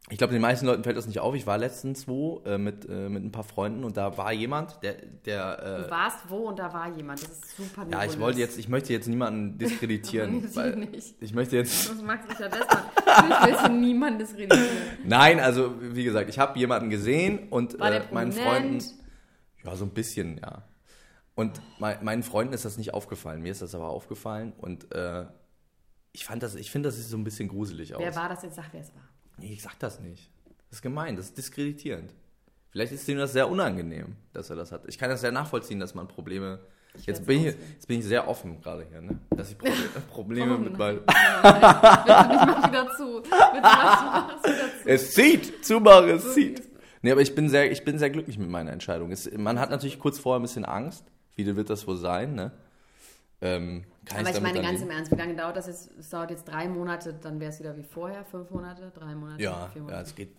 Ich 0.10 0.18
glaube, 0.18 0.34
den 0.34 0.42
meisten 0.42 0.66
Leuten 0.66 0.84
fällt 0.84 0.98
das 0.98 1.08
nicht 1.08 1.20
auf. 1.20 1.36
Ich 1.36 1.46
war 1.46 1.58
letztens 1.58 2.08
wo 2.08 2.42
äh, 2.46 2.58
mit, 2.58 2.90
äh, 2.90 3.08
mit 3.08 3.24
ein 3.24 3.32
paar 3.32 3.44
Freunden 3.44 3.84
und 3.84 3.98
da 3.98 4.18
war 4.18 4.34
jemand, 4.34 4.82
der, 4.84 4.96
der 5.26 5.84
Du 5.84 5.92
warst 5.92 6.30
wo 6.30 6.50
und 6.50 6.60
da 6.60 6.74
war 6.74 6.90
jemand. 6.90 7.22
Das 7.22 7.30
ist 7.30 7.56
super 7.56 7.88
äh, 7.88 7.92
ja, 7.92 8.04
ich 8.04 8.20
wollte 8.20 8.40
jetzt, 8.40 8.58
ich 8.58 8.68
möchte 8.68 8.92
jetzt 8.94 9.08
niemanden 9.08 9.58
diskreditieren, 9.60 10.54
weil 10.56 10.76
nicht. 10.76 11.16
ich 11.22 11.34
möchte 11.34 11.56
jetzt, 11.56 11.90
Das 11.90 12.02
macht 12.02 12.30
sich 12.30 12.40
ja 12.40 12.48
besser. 12.48 12.92
Ich 13.50 13.56
für 13.58 13.70
niemanden 13.70 14.20
diskreditieren. 14.20 14.68
nein, 15.06 15.40
also 15.40 15.76
wie 15.80 16.04
gesagt, 16.04 16.30
ich 16.30 16.40
habe 16.40 16.58
jemanden 16.58 16.90
gesehen 16.90 17.48
und 17.50 17.80
äh, 17.80 18.02
meinen? 18.12 18.32
Freunden, 18.32 18.84
ja, 19.64 19.76
so 19.76 19.86
ein 19.86 19.92
bisschen, 19.92 20.40
ja. 20.40 20.64
Und 21.36 21.62
mein, 21.80 22.04
meinen 22.04 22.24
Freunden 22.24 22.54
ist 22.54 22.66
das 22.66 22.78
nicht 22.78 22.94
aufgefallen, 22.94 23.42
mir 23.42 23.52
ist 23.52 23.62
das 23.62 23.76
aber 23.76 23.90
aufgefallen 23.90 24.52
und 24.58 24.94
äh, 24.94 25.26
ich 26.12 26.26
fand 26.26 26.44
das, 26.44 26.56
ich 26.56 26.72
finde, 26.72 26.90
das 26.90 26.98
sieht 26.98 27.06
so 27.06 27.18
ein 27.18 27.24
bisschen 27.24 27.48
gruselig 27.48 27.96
aus. 27.96 28.02
Wer 28.02 28.16
war 28.16 28.28
das 28.28 28.44
jetzt? 28.44 28.56
Sag, 28.56 28.66
wer 28.72 28.82
es 28.82 28.94
war. 28.94 29.04
Nee, 29.42 29.54
ich 29.54 29.64
sag 29.64 29.80
das 29.80 30.00
nicht. 30.00 30.30
Das 30.70 30.78
ist 30.78 30.82
gemein, 30.84 31.16
das 31.16 31.26
ist 31.26 31.38
diskreditierend. 31.38 32.14
Vielleicht 32.70 32.94
ist 32.94 33.08
ihm 33.10 33.18
das 33.18 33.34
sehr 33.34 33.50
unangenehm, 33.50 34.16
dass 34.34 34.52
er 34.52 34.56
das 34.56 34.72
hat. 34.72 34.84
Ich 34.88 35.00
kann 35.00 35.10
das 35.10 35.22
sehr 35.22 35.32
nachvollziehen, 35.32 35.80
dass 35.80 35.96
man 35.96 36.08
Probleme. 36.08 36.60
Jetzt 36.94 37.08
werd's 37.08 37.22
bin, 37.22 37.40
ich, 37.40 37.46
jetzt 37.46 37.88
bin 37.88 38.00
ich 38.00 38.06
sehr 38.06 38.28
offen 38.28 38.62
gerade 38.62 38.86
hier, 38.88 39.02
ne? 39.02 39.20
Dass 39.32 39.50
ich 39.50 39.58
Proble 39.58 39.74
Probleme 40.12 40.58
mit 40.60 40.78
meinem. 40.78 41.00
Bitte 41.06 42.82
nicht 42.82 42.98
zu. 42.98 43.22
Bitte 43.22 43.62
mach, 43.64 44.44
wieder 44.44 44.68
zu. 44.84 44.90
Es 44.90 45.12
zieht! 45.12 45.66
Zumache, 45.66 46.12
es 46.12 46.34
zieht! 46.34 46.62
Nee, 47.02 47.12
aber 47.12 47.22
ich 47.22 47.34
bin 47.34 47.50
sehr, 47.50 47.72
ich 47.72 47.84
bin 47.84 47.98
sehr 47.98 48.12
glücklich 48.12 48.38
mit 48.38 48.50
meiner 48.50 48.72
Entscheidung. 48.72 49.12
Es, 49.12 49.30
man 49.36 49.60
hat 49.60 49.72
natürlich 49.72 49.98
kurz 49.98 50.20
vorher 50.20 50.40
ein 50.40 50.44
bisschen 50.44 50.66
Angst. 50.66 51.06
Wie 51.36 51.56
wird 51.56 51.70
das 51.72 51.88
wohl 51.88 51.98
sein, 51.98 52.36
ne? 52.36 52.52
Ähm, 53.42 53.86
kann 54.06 54.20
Aber 54.26 54.36
ich 54.36 54.42
meine 54.42 54.62
ganz 54.62 54.82
im 54.82 54.90
Ernst, 54.90 55.12
wie 55.12 55.16
lange 55.16 55.36
dauert 55.36 55.58
das 55.58 55.68
jetzt? 55.68 55.92
Es 56.00 56.10
dauert 56.10 56.32
jetzt 56.32 56.46
drei 56.46 56.68
Monate, 56.68 57.14
dann 57.14 57.40
wäre 57.40 57.52
es 57.52 57.60
wieder 57.60 57.76
wie 57.78 57.84
vorher, 57.84 58.24
fünf 58.26 58.50
Monate, 58.50 58.92
drei 58.94 59.14
Monate, 59.16 59.42
Ja, 59.44 59.68
vier 59.72 59.82
ja, 59.82 59.84
Monate. 59.86 60.04
es 60.04 60.16
geht. 60.16 60.30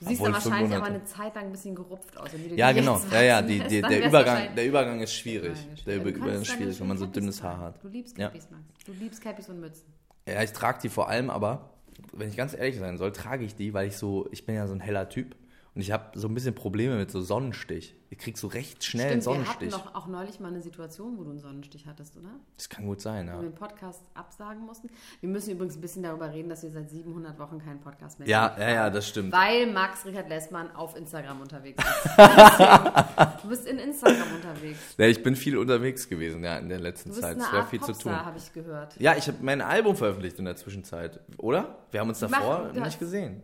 du 0.00 0.06
siehst 0.06 0.24
dann 0.24 0.32
wahrscheinlich 0.32 0.76
aber 0.76 0.86
eine 0.86 1.04
Zeit 1.04 1.34
lang 1.34 1.44
ein 1.46 1.52
bisschen 1.52 1.74
gerupft 1.74 2.16
aus. 2.18 2.30
Ja, 2.56 2.72
genau. 2.72 3.00
Ja, 3.12 3.22
ja, 3.22 3.42
die, 3.42 3.60
die, 3.60 3.80
der, 3.80 4.06
Übergang, 4.06 4.54
der 4.54 4.66
Übergang 4.66 5.00
ist 5.00 5.14
schwierig. 5.14 5.56
Der 5.86 5.96
Übergang 5.96 6.28
ist 6.42 6.48
schwierig, 6.48 6.78
wenn 6.80 6.88
man 6.88 6.98
so 6.98 7.06
dünnes 7.06 7.42
Haar 7.42 7.58
hat. 7.58 7.82
Du 7.82 7.88
liebst 7.88 8.18
Ja. 8.18 8.26
Cappies, 8.28 8.50
Max. 8.50 8.62
Du 8.84 8.92
liebst 8.92 9.22
Cappies 9.22 9.48
und 9.48 9.60
Mützen. 9.60 9.86
Ja, 10.28 10.42
ich 10.42 10.52
trage 10.52 10.80
die 10.82 10.88
vor 10.88 11.08
allem, 11.08 11.30
aber 11.30 11.70
wenn 12.12 12.28
ich 12.28 12.36
ganz 12.36 12.54
ehrlich 12.54 12.78
sein 12.78 12.98
soll, 12.98 13.12
trage 13.12 13.44
ich 13.44 13.54
die, 13.54 13.74
weil 13.74 13.88
ich 13.88 13.96
so, 13.96 14.26
ich 14.32 14.44
bin 14.46 14.54
ja 14.56 14.66
so 14.66 14.74
ein 14.74 14.80
heller 14.80 15.08
Typ 15.08 15.36
und 15.74 15.80
ich 15.80 15.90
habe 15.90 16.16
so 16.18 16.28
ein 16.28 16.34
bisschen 16.34 16.54
Probleme 16.54 16.96
mit 16.96 17.10
so 17.10 17.20
Sonnenstich. 17.20 17.96
Ich 18.10 18.18
krieg 18.18 18.38
so 18.38 18.46
recht 18.46 18.84
schnell 18.84 19.10
einen 19.10 19.22
Stimmt, 19.22 19.38
wir 19.38 19.48
hatten 19.48 19.58
Sonnenstich. 19.70 19.70
doch 19.84 19.94
auch 19.96 20.06
neulich 20.06 20.38
mal 20.38 20.46
eine 20.48 20.60
Situation, 20.62 21.18
wo 21.18 21.24
du 21.24 21.30
einen 21.30 21.40
Sonnenstich 21.40 21.84
hattest, 21.88 22.16
oder? 22.16 22.28
Das 22.56 22.68
kann 22.68 22.86
gut 22.86 23.00
sein, 23.00 23.26
Wo 23.26 23.30
ja. 23.32 23.36
wir 23.42 23.48
den 23.48 23.54
Podcast 23.56 24.02
absagen 24.14 24.64
mussten. 24.64 24.88
Wir 25.20 25.28
müssen 25.28 25.50
übrigens 25.50 25.74
ein 25.76 25.80
bisschen 25.80 26.04
darüber 26.04 26.32
reden, 26.32 26.48
dass 26.48 26.62
wir 26.62 26.70
seit 26.70 26.88
700 26.90 27.36
Wochen 27.40 27.58
keinen 27.58 27.80
Podcast 27.80 28.20
mehr 28.20 28.28
Ja, 28.28 28.42
machen. 28.42 28.60
ja, 28.62 28.70
ja, 28.70 28.90
das 28.90 29.08
stimmt. 29.08 29.32
Weil 29.32 29.72
Max 29.72 30.06
Richard 30.06 30.28
Lessmann 30.28 30.70
auf 30.76 30.94
Instagram 30.96 31.40
unterwegs 31.40 31.82
ist. 31.84 32.18
Du 33.42 33.48
bist 33.50 33.66
in 33.66 33.78
Instagram 33.78 34.28
unterwegs. 34.36 34.78
Ja, 34.96 35.06
ich 35.06 35.22
bin 35.22 35.34
viel 35.36 35.58
unterwegs 35.58 36.08
gewesen, 36.08 36.42
ja, 36.44 36.56
in 36.58 36.68
der 36.68 36.80
letzten 36.80 37.10
Du 37.10 37.14
bist 37.16 37.22
Zeit. 37.22 37.34
eine 37.36 37.44
Es 37.44 37.52
war 37.52 37.60
Art 37.60 37.68
viel 37.70 37.80
zu 37.80 37.86
tun. 37.92 37.94
Popstar, 38.12 38.24
habe 38.24 38.38
ich 38.38 38.52
gehört. 38.52 39.00
Ja, 39.00 39.16
ich 39.16 39.26
habe 39.28 39.38
mein 39.42 39.60
Album 39.60 39.96
veröffentlicht 39.96 40.38
in 40.38 40.44
der 40.46 40.56
Zwischenzeit, 40.56 41.20
oder? 41.36 41.78
Wir 41.90 42.00
haben 42.00 42.08
uns 42.08 42.20
davor 42.20 42.72
nicht 42.72 42.98
gesehen. 42.98 43.42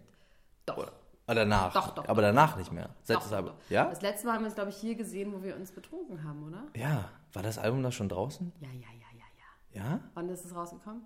Doch. 0.67 0.79
Oder? 0.79 0.93
Ah, 1.31 1.35
danach. 1.35 1.73
Doch, 1.73 1.95
doch, 1.95 2.09
Aber 2.09 2.23
doch. 2.23 2.29
danach 2.29 2.57
nicht 2.57 2.73
mehr. 2.73 2.89
Seit 3.05 3.19
Doch, 3.19 3.23
das 3.23 3.31
doch, 3.31 3.37
Album. 3.37 3.53
doch. 3.53 3.71
Ja? 3.71 3.85
Das 3.85 4.03
letzte 4.03 4.27
Mal 4.27 4.33
haben 4.35 4.43
wir 4.43 4.47
uns, 4.47 4.57
glaube 4.57 4.71
ich, 4.71 4.77
hier 4.77 4.97
gesehen, 4.97 5.33
wo 5.33 5.45
wir 5.45 5.55
uns 5.55 5.71
betrunken 5.71 6.25
haben, 6.25 6.43
oder? 6.45 6.65
Ja. 6.75 7.09
War 7.33 7.45
das 7.45 7.57
Album 7.57 7.85
da 7.85 7.93
schon 7.93 8.09
draußen? 8.09 8.51
Ja, 8.59 8.67
ja, 8.67 8.75
ja, 8.75 9.17
ja, 9.17 9.81
ja. 9.81 9.91
Ja? 9.93 10.01
Wann 10.15 10.29
ist 10.29 10.45
es 10.45 10.53
rausgekommen? 10.53 11.03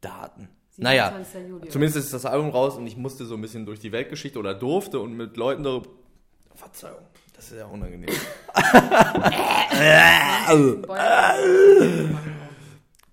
Daten. 0.00 0.48
Naja, 0.76 1.10
27. 1.10 1.48
Juli, 1.48 1.62
oder? 1.62 1.70
zumindest 1.70 1.98
ist 1.98 2.12
das 2.12 2.26
Album 2.26 2.50
raus 2.50 2.76
und 2.76 2.84
ich 2.88 2.96
musste 2.96 3.26
so 3.26 3.36
ein 3.36 3.40
bisschen 3.40 3.64
durch 3.64 3.78
die 3.78 3.92
Weltgeschichte 3.92 4.40
oder 4.40 4.54
durfte 4.54 4.98
und 4.98 5.16
mit 5.16 5.36
Leuten 5.36 5.62
darüber. 5.62 5.88
Verzeihung, 6.56 6.98
das 7.36 7.52
ist 7.52 7.58
ja 7.58 7.66
unangenehm. 7.66 8.10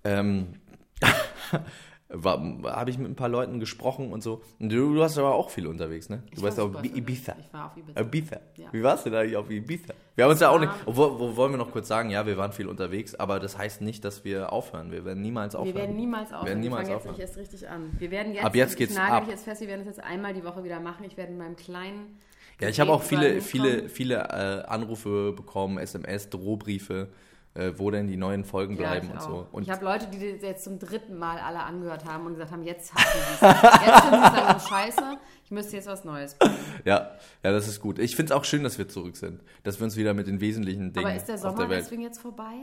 ähm, 0.03 0.53
habe 2.12 2.89
ich 2.89 2.98
mit 2.98 3.08
ein 3.10 3.16
paar 3.16 3.30
Leuten 3.30 3.60
gesprochen 3.60 4.12
und 4.12 4.24
so. 4.24 4.42
Und 4.60 4.72
du, 4.72 4.94
du 4.96 5.00
warst 5.00 5.18
aber 5.20 5.36
auch 5.36 5.50
viel 5.51 5.68
unterwegs, 5.68 6.10
ne? 6.10 6.24
Du 6.32 6.38
Ich 6.38 6.42
warst 6.44 6.58
war 6.58 6.66
auf. 6.66 6.84
Ibiza. 6.84 7.36
Ich 7.39 7.54
war 7.54 7.68
auf 7.68 7.78
Ibiza. 7.78 8.00
Ibiza. 8.01 8.39
Ja. 8.56 8.68
Wie 8.72 8.82
warst 8.84 9.06
du 9.06 9.12
da 9.12 9.20
eigentlich 9.20 9.38
auf 9.38 9.50
Ibiza? 9.50 9.94
Wir 10.16 10.24
haben 10.25 10.32
uns 10.32 10.39
ja 10.42 10.50
auch 10.50 10.60
nicht. 10.60 10.72
Obwohl, 10.86 11.20
wo, 11.20 11.36
wollen 11.36 11.54
wir 11.54 11.58
noch 11.58 11.72
kurz 11.72 11.88
sagen, 11.88 12.10
ja, 12.10 12.25
wir 12.25 12.36
waren 12.38 12.51
viel 12.51 12.68
unterwegs, 12.68 13.13
aber 13.16 13.39
das 13.39 13.58
heißt 13.58 13.82
nicht, 13.82 14.04
dass 14.06 14.25
wir 14.25 14.51
aufhören. 14.51 14.92
Wir 14.92 15.06
werden 15.06 15.22
niemals 15.22 15.54
aufhören. 15.54 15.75
Wir 15.75 15.82
werden 15.84 15.96
niemals 15.96 16.30
aufhören. 16.34 16.46
werden 16.48 16.58
Wir 16.63 16.70
niemals 16.70 16.88
fangen 16.88 16.98
jetzt 17.00 17.08
aufhören. 17.10 17.12
nicht 17.12 17.38
erst 17.38 17.38
richtig 17.38 17.70
an. 17.70 17.92
Wir 18.00 18.12
werden 18.12 18.34
jetzt, 18.34 18.44
Ab 18.46 18.56
jetzt 18.56 18.72
ich 18.72 18.78
geht's 18.78 18.96
nagel 18.96 19.13
ab. 19.13 19.24
dich 19.25 19.32
jetzt 19.32 19.44
fest, 19.44 19.62
wir 19.62 19.68
werden 19.68 19.86
das 19.86 19.96
jetzt 19.98 20.04
einmal 20.04 20.34
die 20.34 20.44
Woche 20.44 20.63
wieder 20.63 20.80
machen. 20.80 21.04
Ich 21.06 21.16
werde 21.16 21.32
in 21.32 21.38
meinem 21.38 21.56
kleinen 21.58 22.18
Ja, 22.60 22.70
ich 22.70 22.80
habe 22.80 22.92
auch 22.92 23.04
viele, 23.04 23.39
viele, 23.42 23.88
viele 23.88 24.16
äh, 24.16 24.66
Anrufe 24.68 25.32
bekommen, 25.34 25.78
SMS, 25.78 26.30
Drohbriefe 26.32 27.10
äh, 27.56 27.74
wo 27.77 27.89
denn 27.91 28.08
die 28.08 28.15
neuen 28.18 28.44
Folgen 28.46 28.77
bleiben 28.77 29.08
ich 29.08 29.12
und 29.13 29.18
auch. 29.20 29.27
so. 29.29 29.48
Und 29.51 29.63
ich 29.63 29.70
habe 29.70 29.84
Leute, 29.84 30.08
die 30.08 30.34
das 30.34 30.41
jetzt 30.41 30.63
zum 30.63 30.79
dritten 30.79 31.18
Mal 31.18 31.38
alle 31.39 31.60
angehört 31.63 32.06
haben 32.06 32.25
und 32.25 32.34
gesagt 32.34 32.51
haben, 32.51 32.63
jetzt 32.63 32.94
hassen 32.94 33.20
sie 33.20 33.34
es. 33.36 33.41
Jetzt 33.41 34.01
finden 34.01 34.22
sie 34.22 34.27
es 34.27 34.34
langsam 34.34 34.60
scheiße. 34.60 35.18
Ich 35.46 35.51
müsste 35.51 35.75
jetzt 35.75 35.88
was 35.88 36.03
Neues 36.06 36.36
bringen. 36.36 36.56
ja, 36.86 37.12
ja, 37.44 37.51
das 37.51 37.68
ist 37.68 37.79
gut. 37.79 37.98
Ich 38.00 38.15
finde 38.15 38.34
es 38.34 38.38
auch 38.39 38.46
schön, 38.46 38.63
dass 38.63 38.77
wir 38.77 38.88
zurück 38.88 39.18
sind. 39.18 39.41
Dass 39.63 39.79
wir 39.79 39.86
uns 39.86 39.98
wieder 39.98 40.13
mit 40.13 40.27
den 40.27 40.39
wesentlichen 40.41 40.94
Dingen 40.94 41.06
Aber 41.06 41.15
ist 41.15 41.25
der 41.25 41.38
Sommer 41.38 41.68
der 41.68 41.79
deswegen 41.79 42.01
jetzt 42.03 42.20
vorbei? 42.22 42.53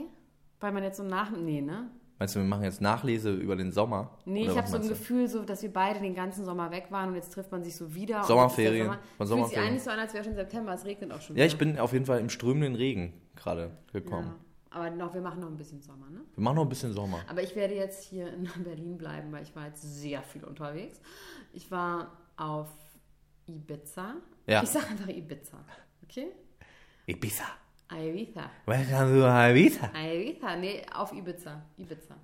Weil 0.59 0.71
man 0.71 0.83
jetzt 0.83 0.97
so 0.97 1.03
nach... 1.03 1.31
Nee, 1.31 1.61
ne? 1.61 1.89
Meinst 2.19 2.33
du, 2.35 2.39
wir 2.39 2.47
machen 2.47 2.63
jetzt 2.63 2.81
Nachlese 2.81 3.31
über 3.31 3.55
den 3.55 3.71
Sommer? 3.71 4.17
Nee, 4.25 4.43
Oder 4.45 4.51
ich 4.53 4.57
habe 4.57 4.67
so 4.67 4.77
ein? 4.77 4.87
Gefühl, 4.87 5.27
so, 5.27 5.43
dass 5.43 5.61
wir 5.61 5.71
beide 5.71 5.99
den 5.99 6.15
ganzen 6.15 6.45
Sommer 6.45 6.71
weg 6.71 6.87
waren 6.89 7.09
und 7.09 7.15
jetzt 7.15 7.31
trifft 7.31 7.51
man 7.51 7.63
sich 7.63 7.75
so 7.75 7.93
wieder. 7.93 8.23
Sommerferien, 8.23 8.87
der 8.87 8.99
von 9.17 9.27
Sommer. 9.27 9.43
Fühlt 9.43 9.49
sich 9.49 9.55
Sommerferien. 9.57 9.67
eigentlich 9.69 9.83
so 9.83 9.91
an, 9.91 9.99
als 9.99 10.13
wäre 10.15 10.23
schon 10.23 10.33
September. 10.33 10.73
Es 10.73 10.83
regnet 10.85 11.11
auch 11.11 11.21
schon 11.21 11.35
Ja, 11.35 11.43
wieder. 11.43 11.53
ich 11.53 11.57
bin 11.59 11.77
auf 11.77 11.93
jeden 11.93 12.05
Fall 12.07 12.19
im 12.19 12.29
strömenden 12.29 12.73
Regen 12.73 13.13
gerade 13.35 13.69
Ja. 13.93 14.35
Aber 14.69 14.89
noch, 14.89 15.13
wir 15.13 15.21
machen 15.21 15.39
noch 15.39 15.47
ein 15.47 15.57
bisschen 15.57 15.81
Sommer, 15.81 16.09
ne? 16.09 16.21
Wir 16.35 16.43
machen 16.43 16.55
noch 16.55 16.63
ein 16.63 16.69
bisschen 16.69 16.93
Sommer. 16.93 17.23
Aber 17.27 17.41
ich 17.41 17.55
werde 17.55 17.75
jetzt 17.75 18.03
hier 18.03 18.33
in 18.33 18.49
Berlin 18.63 18.97
bleiben, 18.97 19.31
weil 19.31 19.43
ich 19.43 19.55
war 19.55 19.67
jetzt 19.67 19.81
sehr 19.81 20.21
viel 20.21 20.43
unterwegs. 20.43 20.99
Ich 21.53 21.71
war 21.71 22.11
auf 22.35 22.69
Ibiza. 23.47 24.15
Ja. 24.45 24.63
Ich 24.63 24.69
sage 24.69 24.87
einfach 24.87 25.07
Ibiza. 25.07 25.57
Okay? 26.03 26.27
Ibiza. 27.05 27.45
Ibiza. 27.91 28.49
Welcome 28.65 29.21
to 29.21 29.49
Ibiza. 29.49 29.89
Ibiza. 29.95 30.55
Nee, 30.57 30.85
auf 30.93 31.13
Ibiza. 31.13 31.61
Ibiza. 31.77 32.15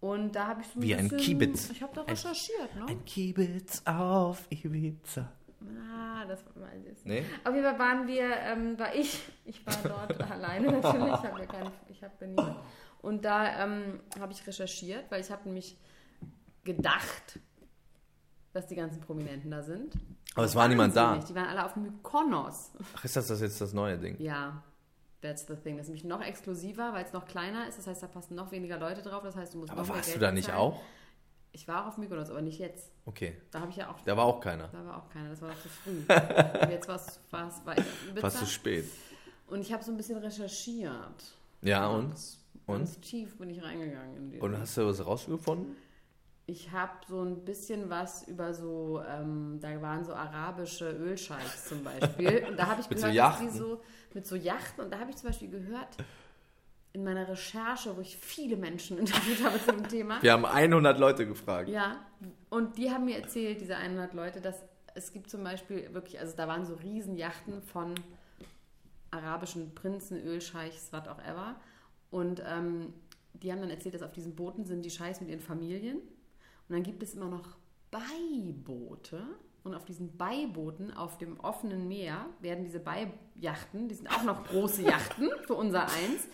Und 0.00 0.36
da 0.36 0.48
habe 0.48 0.60
ich 0.60 0.68
so 0.68 0.78
ein 0.78 0.82
Wie 0.82 0.94
ein 0.94 1.08
bisschen, 1.08 1.18
Kiebitz. 1.18 1.70
Ich 1.70 1.82
habe 1.82 1.94
da 1.94 2.02
recherchiert, 2.02 2.76
ne? 2.76 2.86
Ein 2.88 3.04
Kiebitz 3.04 3.82
auf 3.86 4.46
Ibiza. 4.50 5.32
Ah, 5.66 6.24
das 6.26 6.44
war 6.46 6.62
mal 6.62 6.80
das. 6.88 7.04
Nee? 7.04 7.24
Auf 7.44 7.54
jeden 7.54 7.66
Fall 7.66 7.78
waren 7.78 8.06
wir, 8.06 8.24
ähm, 8.24 8.78
war 8.78 8.94
ich, 8.94 9.22
ich 9.44 9.66
war 9.66 9.76
dort 9.82 10.20
alleine 10.30 10.72
natürlich, 10.72 11.14
ich 11.14 11.24
habe 11.24 11.40
ja 11.40 11.46
keine, 11.46 11.72
ich 11.88 12.02
habe 12.02 12.12
ja 12.20 12.26
niemand. 12.26 12.56
Und 13.00 13.24
da 13.24 13.64
ähm, 13.64 14.00
habe 14.18 14.32
ich 14.32 14.46
recherchiert, 14.46 15.10
weil 15.10 15.20
ich 15.20 15.30
habe 15.30 15.42
nämlich 15.44 15.76
gedacht, 16.64 17.38
dass 18.52 18.66
die 18.66 18.76
ganzen 18.76 19.00
Prominenten 19.00 19.50
da 19.50 19.62
sind. 19.62 19.94
Aber 20.34 20.46
es 20.46 20.54
war 20.54 20.68
niemand 20.68 20.96
da. 20.96 21.16
Nicht. 21.16 21.28
Die 21.28 21.34
waren 21.34 21.46
alle 21.48 21.64
auf 21.64 21.76
Mykonos. 21.76 22.72
Ach, 22.96 23.04
ist 23.04 23.16
das, 23.16 23.26
das 23.28 23.40
jetzt 23.40 23.60
das 23.60 23.72
neue 23.72 23.98
Ding? 23.98 24.16
Ja, 24.20 24.62
that's 25.20 25.46
the 25.46 25.54
thing. 25.54 25.76
Das 25.76 25.86
ist 25.86 25.88
nämlich 25.90 26.04
noch 26.04 26.22
exklusiver, 26.22 26.92
weil 26.92 27.04
es 27.04 27.12
noch 27.12 27.26
kleiner 27.26 27.68
ist. 27.68 27.78
Das 27.78 27.86
heißt, 27.86 28.02
da 28.02 28.06
passen 28.06 28.34
noch 28.34 28.50
weniger 28.52 28.78
Leute 28.78 29.02
drauf. 29.02 29.22
Das 29.22 29.36
heißt, 29.36 29.54
du 29.54 29.58
musst 29.58 29.72
Aber 29.72 29.86
warst 29.88 30.06
du 30.06 30.12
Geld 30.12 30.22
da 30.22 30.32
nicht 30.32 30.52
auch? 30.52 30.80
Ich 31.54 31.68
war 31.68 31.82
auch 31.84 31.88
auf 31.88 31.98
Mykonos, 31.98 32.30
aber 32.30 32.42
nicht 32.42 32.58
jetzt. 32.58 32.90
Okay. 33.06 33.36
Da 33.52 33.60
habe 33.60 33.70
ich 33.70 33.76
ja 33.76 33.88
auch 33.88 34.00
Da 34.04 34.16
war 34.16 34.24
auch 34.24 34.40
keiner. 34.40 34.66
Da 34.72 34.84
war 34.84 34.96
auch 34.98 35.08
keiner, 35.08 35.30
das 35.30 35.40
war 35.40 35.50
noch 35.50 35.62
zu 35.62 35.68
früh. 35.68 36.00
Jetzt 36.70 36.88
war's, 36.88 37.20
war's, 37.30 37.60
war 37.64 37.78
ich 37.78 37.84
Fast 38.20 38.38
zu 38.38 38.46
spät. 38.46 38.86
und 39.46 39.60
ich 39.60 39.72
habe 39.72 39.84
so 39.84 39.92
ein 39.92 39.96
bisschen 39.96 40.18
recherchiert. 40.18 40.92
Ja, 41.62 41.86
und? 41.88 42.08
Ganz, 42.10 42.40
Und? 42.66 42.78
ganz 42.78 42.98
tief 43.00 43.38
bin 43.38 43.50
ich 43.50 43.62
reingegangen 43.62 44.16
in 44.16 44.30
die. 44.30 44.40
Und 44.40 44.58
hast 44.58 44.76
du 44.76 44.84
was 44.86 45.04
rausgefunden? 45.06 45.76
Ich 46.46 46.72
habe 46.72 46.92
so 47.08 47.22
ein 47.22 47.44
bisschen 47.44 47.88
was 47.88 48.26
über 48.26 48.52
so, 48.52 49.00
ähm, 49.08 49.58
da 49.62 49.80
waren 49.80 50.04
so 50.04 50.12
arabische 50.12 50.90
Ölscheichs 50.90 51.68
zum 51.68 51.84
Beispiel. 51.84 52.44
Und 52.50 52.58
da 52.58 52.66
habe 52.66 52.80
ich 52.80 52.90
Mit 52.90 52.98
so 52.98 53.06
gehört, 53.06 53.40
die 53.40 53.44
Yachten? 53.44 53.50
so, 53.52 53.80
mit 54.12 54.26
so 54.26 54.34
Yachten. 54.36 54.84
Und 54.84 54.90
da 54.92 54.98
habe 54.98 55.10
ich 55.10 55.16
zum 55.16 55.28
Beispiel 55.28 55.48
gehört, 55.50 55.96
in 56.94 57.02
meiner 57.04 57.28
Recherche, 57.28 57.94
wo 57.96 58.00
ich 58.00 58.16
viele 58.16 58.56
Menschen 58.56 58.98
interviewt 59.00 59.44
habe 59.44 59.60
zu 59.62 59.72
dem 59.72 59.88
Thema, 59.88 60.22
Wir 60.22 60.32
haben 60.32 60.46
100 60.46 60.98
Leute 60.98 61.26
gefragt. 61.26 61.68
Ja, 61.68 62.06
und 62.48 62.78
die 62.78 62.90
haben 62.90 63.04
mir 63.04 63.18
erzählt, 63.18 63.60
diese 63.60 63.76
100 63.76 64.14
Leute, 64.14 64.40
dass 64.40 64.62
es 64.94 65.12
gibt 65.12 65.28
zum 65.28 65.42
Beispiel 65.42 65.92
wirklich, 65.92 66.20
also 66.20 66.36
da 66.36 66.46
waren 66.46 66.64
so 66.64 66.74
Riesenjachten 66.74 67.62
von 67.62 67.94
arabischen 69.10 69.74
Prinzen, 69.74 70.24
Ölscheichs, 70.24 70.92
was 70.92 71.08
auch 71.08 71.18
ever. 71.18 71.56
Und 72.10 72.42
ähm, 72.46 72.94
die 73.32 73.50
haben 73.50 73.60
dann 73.60 73.70
erzählt, 73.70 73.96
dass 73.96 74.02
auf 74.02 74.12
diesen 74.12 74.36
Booten 74.36 74.64
sind 74.64 74.84
die 74.84 74.90
Scheichs 74.90 75.20
mit 75.20 75.28
ihren 75.28 75.40
Familien. 75.40 75.96
Und 75.96 76.76
dann 76.76 76.84
gibt 76.84 77.02
es 77.02 77.14
immer 77.14 77.28
noch 77.28 77.56
Beiboote. 77.90 79.22
Und 79.64 79.74
auf 79.74 79.84
diesen 79.84 80.16
Beibooten 80.16 80.96
auf 80.96 81.18
dem 81.18 81.40
offenen 81.40 81.88
Meer 81.88 82.26
werden 82.40 82.64
diese 82.64 82.80
Beijachten, 82.80 83.88
die 83.88 83.94
sind 83.94 84.08
auch 84.08 84.22
noch 84.22 84.44
große 84.44 84.82
Yachten 84.82 85.30
für 85.46 85.54
unser 85.54 85.84
Eins, 85.84 86.28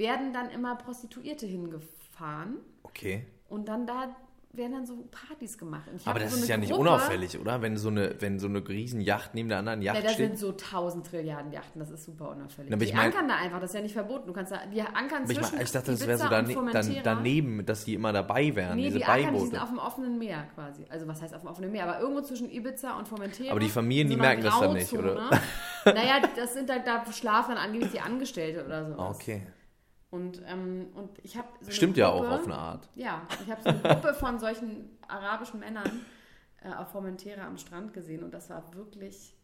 werden 0.00 0.32
dann 0.32 0.50
immer 0.50 0.74
Prostituierte 0.74 1.46
hingefahren. 1.46 2.56
Okay. 2.82 3.24
Und 3.48 3.68
dann 3.68 3.86
da 3.86 4.08
werden 4.52 4.72
dann 4.72 4.84
so 4.86 4.96
Partys 5.12 5.56
gemacht. 5.58 5.88
Aber 6.04 6.18
das 6.18 6.32
so 6.34 6.38
ist 6.42 6.48
ja 6.48 6.56
nicht 6.56 6.70
Gruppe- 6.70 6.80
unauffällig, 6.80 7.38
oder? 7.38 7.62
Wenn 7.62 7.76
so 7.76 7.88
eine, 7.88 8.16
wenn 8.20 8.40
so 8.40 8.48
eine 8.48 8.66
Riesenjacht 8.68 9.32
neben 9.32 9.48
der 9.48 9.58
anderen 9.58 9.80
Ja, 9.80 9.94
Yacht 9.94 10.04
da 10.06 10.08
steht. 10.10 10.26
sind 10.30 10.38
so 10.40 10.50
tausend 10.50 11.06
Trilliarden 11.06 11.52
Yachten, 11.52 11.78
das 11.78 11.88
ist 11.92 12.04
super 12.04 12.30
unauffällig. 12.30 12.68
Na, 12.68 12.76
die 12.76 12.86
ich 12.86 12.92
mein- 12.92 13.12
ankern 13.12 13.28
da 13.28 13.36
einfach, 13.36 13.60
das 13.60 13.70
ist 13.70 13.76
ja 13.76 13.82
nicht 13.82 13.92
verboten. 13.92 14.26
Du 14.26 14.32
kannst 14.32 14.50
da, 14.50 14.66
die 14.66 14.80
ankern 14.82 15.22
Aber 15.22 15.30
ich, 15.30 15.38
zwischen 15.38 15.54
mein, 15.54 15.64
ich 15.64 15.70
dachte, 15.70 15.92
das 15.92 16.04
wäre 16.04 16.18
so 16.18 16.28
dane 16.28 16.52
dann, 16.72 16.96
daneben, 17.04 17.64
dass 17.64 17.84
die 17.84 17.94
immer 17.94 18.12
dabei 18.12 18.52
wären, 18.56 18.74
Nee, 18.74 18.86
diese 18.86 18.98
die 18.98 19.04
ankern, 19.04 19.34
die 19.34 19.38
sind 19.40 19.52
Beiboote. 19.52 19.62
auf 19.62 19.68
dem 19.68 19.78
offenen 19.78 20.18
Meer 20.18 20.42
quasi. 20.56 20.84
Also 20.88 21.06
was 21.06 21.22
heißt 21.22 21.32
auf 21.32 21.42
dem 21.42 21.48
offenen 21.50 21.70
Meer? 21.70 21.84
Aber 21.84 22.00
irgendwo 22.00 22.20
zwischen 22.22 22.50
Ibiza 22.50 22.98
und 22.98 23.06
Formentera. 23.06 23.52
Aber 23.52 23.60
die 23.60 23.68
Familien, 23.68 24.08
die 24.08 24.14
so 24.14 24.20
einer 24.20 24.28
merken 24.30 24.42
das 24.42 24.58
dann 24.58 24.72
nicht, 24.72 24.90
Grauzone. 24.90 25.12
oder? 25.12 25.94
naja, 25.94 26.14
das 26.34 26.54
sind 26.54 26.68
dann, 26.68 26.84
da 26.84 27.04
schlafen 27.12 27.54
dann 27.54 27.64
angeblich 27.64 27.92
die 27.92 28.00
Angestellte 28.00 28.64
oder 28.64 28.84
so. 28.88 28.98
Ah, 28.98 29.10
okay. 29.10 29.42
Und, 30.10 30.42
ähm, 30.46 30.88
und 30.94 31.18
ich 31.22 31.36
habe 31.36 31.48
so 31.60 31.70
Stimmt 31.70 31.96
ja 31.96 32.10
Gruppe, 32.10 32.28
auch 32.28 32.32
auf 32.40 32.44
eine 32.44 32.56
Art. 32.56 32.88
Ja, 32.96 33.22
ich 33.44 33.50
habe 33.50 33.62
so 33.62 33.68
eine 33.68 33.80
Gruppe 33.80 34.12
von 34.14 34.38
solchen 34.40 34.98
arabischen 35.06 35.60
Männern 35.60 36.04
äh, 36.62 36.72
auf 36.72 36.90
Formentera 36.90 37.46
am 37.46 37.56
Strand 37.56 37.92
gesehen 37.92 38.24
und 38.24 38.32
das 38.34 38.50
war 38.50 38.74
wirklich, 38.74 39.36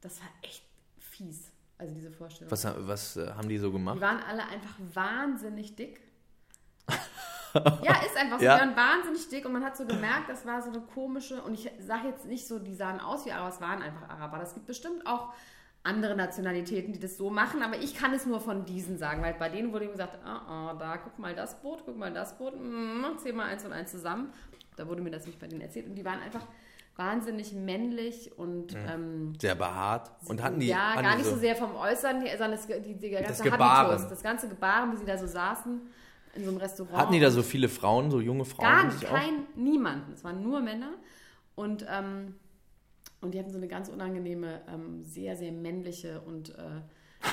das 0.00 0.20
war 0.20 0.28
echt 0.42 0.62
fies, 0.98 1.50
also 1.78 1.92
diese 1.94 2.12
Vorstellung. 2.12 2.50
Was, 2.52 2.64
was 2.64 3.16
äh, 3.16 3.32
haben 3.32 3.48
die 3.48 3.58
so 3.58 3.68
Die 3.68 3.72
gemacht? 3.72 4.00
waren 4.00 4.20
alle 4.22 4.44
einfach 4.44 4.76
wahnsinnig 4.94 5.74
dick. 5.74 6.00
ja, 7.82 7.96
ist 8.06 8.16
einfach 8.16 8.38
so. 8.38 8.44
Ja. 8.44 8.54
Die 8.54 8.60
waren 8.60 8.76
wahnsinnig 8.76 9.28
dick 9.28 9.44
und 9.46 9.52
man 9.52 9.64
hat 9.64 9.76
so 9.76 9.84
gemerkt, 9.84 10.28
das 10.28 10.46
war 10.46 10.62
so 10.62 10.70
eine 10.70 10.80
komische, 10.80 11.42
und 11.42 11.54
ich 11.54 11.68
sage 11.80 12.08
jetzt 12.08 12.26
nicht 12.26 12.46
so, 12.46 12.60
die 12.60 12.74
sahen 12.74 13.00
aus 13.00 13.26
wie 13.26 13.32
Araber, 13.32 13.48
es 13.48 13.60
waren 13.60 13.82
einfach 13.82 14.08
Araber. 14.08 14.38
Das 14.38 14.54
gibt 14.54 14.66
bestimmt 14.66 15.04
auch 15.06 15.32
andere 15.86 16.14
Nationalitäten, 16.16 16.92
die 16.92 17.00
das 17.00 17.16
so 17.16 17.30
machen, 17.30 17.62
aber 17.62 17.76
ich 17.78 17.94
kann 17.94 18.12
es 18.12 18.26
nur 18.26 18.40
von 18.40 18.64
diesen 18.66 18.98
sagen, 18.98 19.22
weil 19.22 19.34
bei 19.34 19.48
denen 19.48 19.72
wurde 19.72 19.84
ihm 19.86 19.92
gesagt, 19.92 20.18
ah, 20.24 20.42
ah, 20.48 20.74
da 20.78 20.96
guck 20.98 21.18
mal 21.18 21.34
das 21.34 21.60
Boot, 21.62 21.82
guck 21.86 21.96
mal 21.96 22.12
das 22.12 22.36
Boot, 22.36 22.54
mm, 22.60 23.18
zähl 23.18 23.32
mal 23.32 23.46
eins 23.46 23.64
und 23.64 23.72
eins 23.72 23.90
zusammen. 23.90 24.32
Da 24.76 24.86
wurde 24.88 25.00
mir 25.00 25.10
das 25.10 25.26
nicht 25.26 25.38
bei 25.38 25.46
denen 25.46 25.62
erzählt 25.62 25.86
und 25.86 25.94
die 25.94 26.04
waren 26.04 26.20
einfach 26.20 26.42
wahnsinnig 26.96 27.52
männlich 27.52 28.30
und 28.38 28.74
ähm, 28.74 29.34
Sehr 29.40 29.54
behaart. 29.54 30.10
Und 30.28 30.42
hatten 30.42 30.60
die. 30.60 30.68
ja, 30.68 30.94
hatten 30.94 31.02
gar 31.04 31.16
nicht 31.16 31.26
so 31.26 31.36
sehr 31.36 31.54
vom 31.56 31.74
Äußeren, 31.76 32.20
die- 32.20 32.30
sondern 32.30 32.52
das, 32.52 32.66
die, 32.66 32.94
die 32.94 33.10
ganze 33.10 33.42
Gebaren. 33.42 33.88
Habitus, 33.92 34.08
das 34.08 34.22
ganze 34.22 34.48
Gebaren, 34.48 34.92
wie 34.92 34.96
sie 34.96 35.04
da 35.04 35.16
so 35.18 35.26
saßen 35.26 35.80
in 36.34 36.44
so 36.44 36.50
einem 36.50 36.58
Restaurant. 36.58 36.96
Hatten 36.96 37.12
die 37.12 37.20
da 37.20 37.30
so 37.30 37.42
viele 37.42 37.68
Frauen, 37.68 38.10
so 38.10 38.20
junge 38.20 38.44
Frauen? 38.44 38.66
Gar 38.66 38.84
nicht, 38.86 39.02
kein, 39.02 39.46
niemanden. 39.54 40.12
Es 40.12 40.24
waren 40.24 40.42
nur 40.42 40.60
Männer 40.60 40.90
und, 41.54 41.86
ähm, 41.88 42.34
und 43.20 43.32
die 43.32 43.38
hatten 43.38 43.50
so 43.50 43.58
eine 43.58 43.68
ganz 43.68 43.88
unangenehme, 43.88 44.60
ähm, 44.72 45.02
sehr, 45.04 45.36
sehr 45.36 45.52
männliche 45.52 46.20
und 46.20 46.50
äh, 46.50 46.82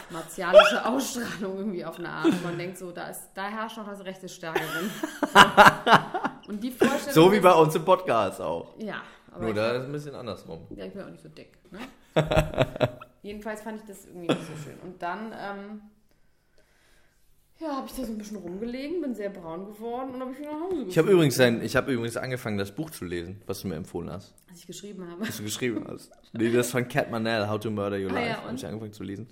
martialische 0.10 0.86
Ausstrahlung 0.86 1.58
irgendwie 1.58 1.86
auf 1.86 2.00
eine 2.00 2.10
Art. 2.10 2.26
Und 2.26 2.44
man 2.44 2.58
denkt 2.58 2.78
so, 2.78 2.92
da, 2.92 3.10
ist, 3.10 3.30
da 3.34 3.44
herrscht 3.48 3.78
noch 3.78 3.88
das 3.88 4.04
rechte 4.06 4.30
Stärke 4.30 4.62
drin. 4.62 4.90
und 6.48 6.64
die 6.64 6.72
Vorstellung... 6.72 7.14
So 7.14 7.32
wie 7.32 7.40
bei 7.40 7.54
uns 7.54 7.76
im 7.76 7.86
Podcast 7.86 8.42
auch. 8.42 8.74
Ja, 8.80 9.02
aber 9.32 9.46
Nur 9.46 9.54
da 9.54 9.72
ist 9.72 9.80
es 9.80 9.86
ein 9.86 9.92
bisschen 9.92 10.16
andersrum. 10.16 10.68
ja, 10.70 10.86
ich 10.86 10.94
bin 10.94 11.04
auch 11.04 11.10
nicht 11.10 11.24
so 11.24 11.30
dick. 11.30 11.58
Ne? 11.72 11.80
Jedenfalls 13.22 13.62
fand 13.62 13.80
ich 13.80 13.88
das 13.88 14.06
irgendwie 14.06 14.28
nicht 14.28 14.48
so 14.48 14.54
schön. 14.64 14.78
Und 14.84 15.02
dann, 15.02 15.34
ähm, 15.38 15.82
ja, 17.60 17.76
habe 17.78 17.88
ich 17.88 17.94
da 17.94 18.04
so 18.06 18.12
ein 18.12 18.18
bisschen 18.18 18.38
rumgelegen, 18.38 19.02
bin 19.02 19.16
sehr 19.16 19.30
braun 19.30 19.66
geworden 19.66 20.16
und 20.16 20.22
habe 20.22 20.32
ich 20.34 20.40
wieder 20.40 20.52
nach 20.52 20.62
Hause 20.62 20.74
Ich 20.74 20.80
habe 20.80 20.88
gefunden, 21.08 21.12
übrigens, 21.12 21.40
ein, 21.40 21.62
ich 21.64 21.76
hab 21.76 21.88
übrigens 21.88 22.18
angefangen, 22.18 22.58
das 22.58 22.74
Buch 22.76 22.90
zu 22.90 23.06
lesen, 23.06 23.42
was 23.46 23.62
du 23.62 23.68
mir 23.68 23.76
empfohlen 23.76 24.10
hast. 24.12 24.34
was 24.50 24.60
ich 24.60 24.68
geschrieben 24.68 25.08
habe. 25.10 25.22
Was 25.28 25.38
du 25.38 25.44
geschrieben 25.44 25.86
hast. 25.88 26.12
Nee, 26.34 26.52
das 26.52 26.72
von 26.72 26.88
Cat 26.88 27.10
Manel, 27.12 27.48
How 27.50 27.60
to 27.60 27.72
Murder 27.72 27.98
Your 27.98 28.12
Ah, 28.12 28.16
Life. 28.16 28.28
ja, 28.30 28.44
habe 28.44 28.56
ich 28.56 28.66
angefangen 28.66 28.94
zu 28.94 29.04
lesen. 29.04 29.28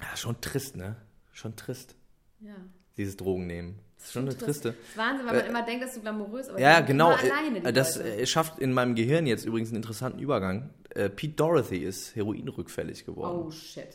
Ja, 0.00 0.16
schon 0.16 0.40
trist, 0.40 0.76
ne? 0.76 0.96
Schon 1.32 1.56
trist. 1.56 1.94
Ja. 2.40 2.54
Dieses 2.96 3.16
Drogen 3.16 3.46
nehmen. 3.46 3.78
Das 3.96 4.06
ist 4.08 4.12
schon 4.12 4.22
eine 4.22 4.36
trist. 4.36 4.62
triste. 4.64 4.74
Wahnsinn, 4.96 5.26
weil 5.26 5.36
man 5.36 5.44
Äh, 5.44 5.48
immer 5.48 5.62
denkt, 5.64 5.84
dass 5.84 5.94
du 5.94 6.00
glamourös 6.00 6.48
aber 6.48 6.60
Ja, 6.60 6.80
genau. 6.80 7.10
Alleine, 7.10 7.64
äh, 7.64 7.72
Das 7.72 7.96
Leute. 7.96 8.16
äh, 8.16 8.26
schafft 8.26 8.58
in 8.58 8.72
meinem 8.72 8.94
Gehirn 8.96 9.26
jetzt 9.26 9.44
übrigens 9.44 9.68
einen 9.70 9.76
interessanten 9.76 10.18
Übergang. 10.18 10.70
Äh, 10.90 11.08
Pete 11.08 11.34
Dorothy 11.34 11.78
ist 11.78 12.14
heroinrückfällig 12.16 13.06
geworden. 13.06 13.44
Oh, 13.46 13.50
shit. 13.50 13.86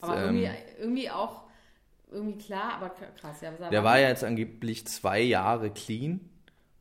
Aber 0.00 0.16
ähm, 0.18 0.36
irgendwie, 0.36 0.50
irgendwie 0.78 1.10
auch, 1.10 1.44
irgendwie 2.16 2.38
klar, 2.38 2.74
aber 2.74 2.90
krass. 2.90 3.40
Ja, 3.40 3.50
Der 3.52 3.84
war 3.84 3.98
ja 3.98 4.08
jetzt 4.08 4.24
angeblich 4.24 4.86
zwei 4.86 5.20
Jahre 5.20 5.70
clean 5.70 6.20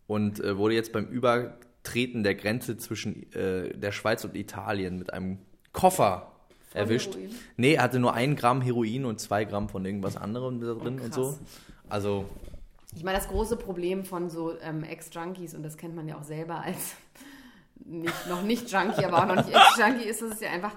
und 0.07 0.39
äh, 0.39 0.57
wurde 0.57 0.73
jetzt 0.75 0.91
beim 0.93 1.05
Übertreten 1.07 2.23
der 2.23 2.35
Grenze 2.35 2.77
zwischen 2.77 3.31
äh, 3.33 3.77
der 3.77 3.91
Schweiz 3.91 4.23
und 4.23 4.35
Italien 4.35 4.97
mit 4.97 5.13
einem 5.13 5.39
Koffer 5.73 6.31
Voll 6.69 6.81
erwischt. 6.81 7.13
Heroin? 7.15 7.35
Nee, 7.57 7.73
er 7.75 7.83
hatte 7.83 7.99
nur 7.99 8.13
ein 8.13 8.35
Gramm 8.35 8.61
Heroin 8.61 9.05
und 9.05 9.19
zwei 9.19 9.45
Gramm 9.45 9.69
von 9.69 9.85
irgendwas 9.85 10.17
anderem 10.17 10.59
da 10.59 10.73
drin 10.73 10.99
und 10.99 11.13
so. 11.13 11.37
Also, 11.89 12.25
Ich 12.95 13.03
meine, 13.03 13.17
das 13.17 13.27
große 13.27 13.57
Problem 13.57 14.03
von 14.05 14.29
so 14.29 14.57
ähm, 14.61 14.83
Ex-Junkies, 14.83 15.53
und 15.53 15.63
das 15.63 15.77
kennt 15.77 15.95
man 15.95 16.07
ja 16.07 16.17
auch 16.17 16.23
selber 16.23 16.61
als 16.61 16.95
nicht, 17.83 18.27
noch 18.29 18.41
nicht 18.41 18.71
Junkie, 18.71 19.05
aber 19.05 19.19
auch 19.19 19.27
noch 19.27 19.45
nicht 19.45 19.55
Ex-Junkie, 19.55 20.05
ist, 20.05 20.21
dass 20.21 20.31
es 20.33 20.39
ja 20.39 20.49
einfach 20.49 20.75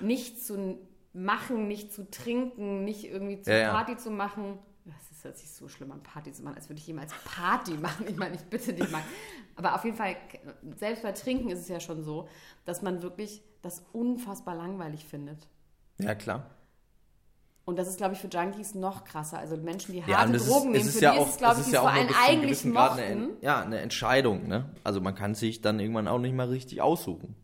nicht 0.00 0.42
zu 0.44 0.78
machen, 1.18 1.68
nicht 1.68 1.92
zu 1.92 2.10
trinken, 2.10 2.84
nicht 2.84 3.04
irgendwie 3.04 3.40
zu 3.40 3.50
Ja, 3.50 3.58
ja. 3.58 3.70
Party 3.72 3.96
zu 3.96 4.10
machen. 4.10 4.58
Das 4.84 5.10
ist 5.10 5.24
hört 5.24 5.36
sich 5.36 5.50
so 5.50 5.68
schlimm 5.68 5.92
an, 5.92 6.02
Party 6.02 6.32
zu 6.32 6.42
machen, 6.42 6.56
als 6.56 6.68
würde 6.70 6.80
ich 6.80 6.86
jemals 6.86 7.12
Party 7.24 7.72
machen. 7.82 8.06
Ich 8.08 8.16
meine, 8.16 8.36
ich 8.36 8.42
bitte 8.42 8.72
dich 8.72 8.90
mal. 8.90 9.02
Aber 9.56 9.74
auf 9.74 9.84
jeden 9.84 9.96
Fall, 9.96 10.16
selbst 10.76 11.02
bei 11.02 11.12
Trinken 11.12 11.50
ist 11.50 11.60
es 11.60 11.68
ja 11.68 11.80
schon 11.80 12.02
so, 12.02 12.28
dass 12.64 12.80
man 12.82 13.02
wirklich 13.02 13.42
das 13.62 13.82
unfassbar 13.92 14.54
langweilig 14.54 15.04
findet. 15.04 15.48
Ja, 15.98 16.14
klar. 16.14 16.46
Und 17.64 17.76
das 17.78 17.86
ist, 17.88 17.98
glaube 17.98 18.14
ich, 18.14 18.20
für 18.20 18.28
Junkies 18.28 18.74
noch 18.74 19.04
krasser. 19.04 19.38
Also 19.38 19.58
Menschen, 19.58 19.92
die 19.92 20.02
harte 20.02 20.32
Ja, 20.32 20.38
Drogen 20.38 20.74
ist, 20.74 20.84
nehmen, 20.84 20.90
für 20.94 21.00
ja 21.00 21.12
die 21.12 21.18
auch, 21.18 21.26
ist 21.26 21.32
es, 21.32 21.36
glaube 21.38 21.60
ich, 21.60 21.70
ja 21.70 21.80
vor 21.80 21.90
allem 21.90 22.08
eigentlich 22.26 22.64
eine, 22.64 22.72
mochten. 22.72 22.98
En- 23.00 23.30
ja, 23.42 23.60
eine 23.60 23.80
Entscheidung, 23.80 24.48
ne? 24.48 24.70
Also 24.84 25.02
man 25.02 25.14
kann 25.14 25.34
sich 25.34 25.60
dann 25.60 25.78
irgendwann 25.78 26.08
auch 26.08 26.18
nicht 26.18 26.34
mal 26.34 26.48
richtig 26.48 26.80
aussuchen. 26.80 27.34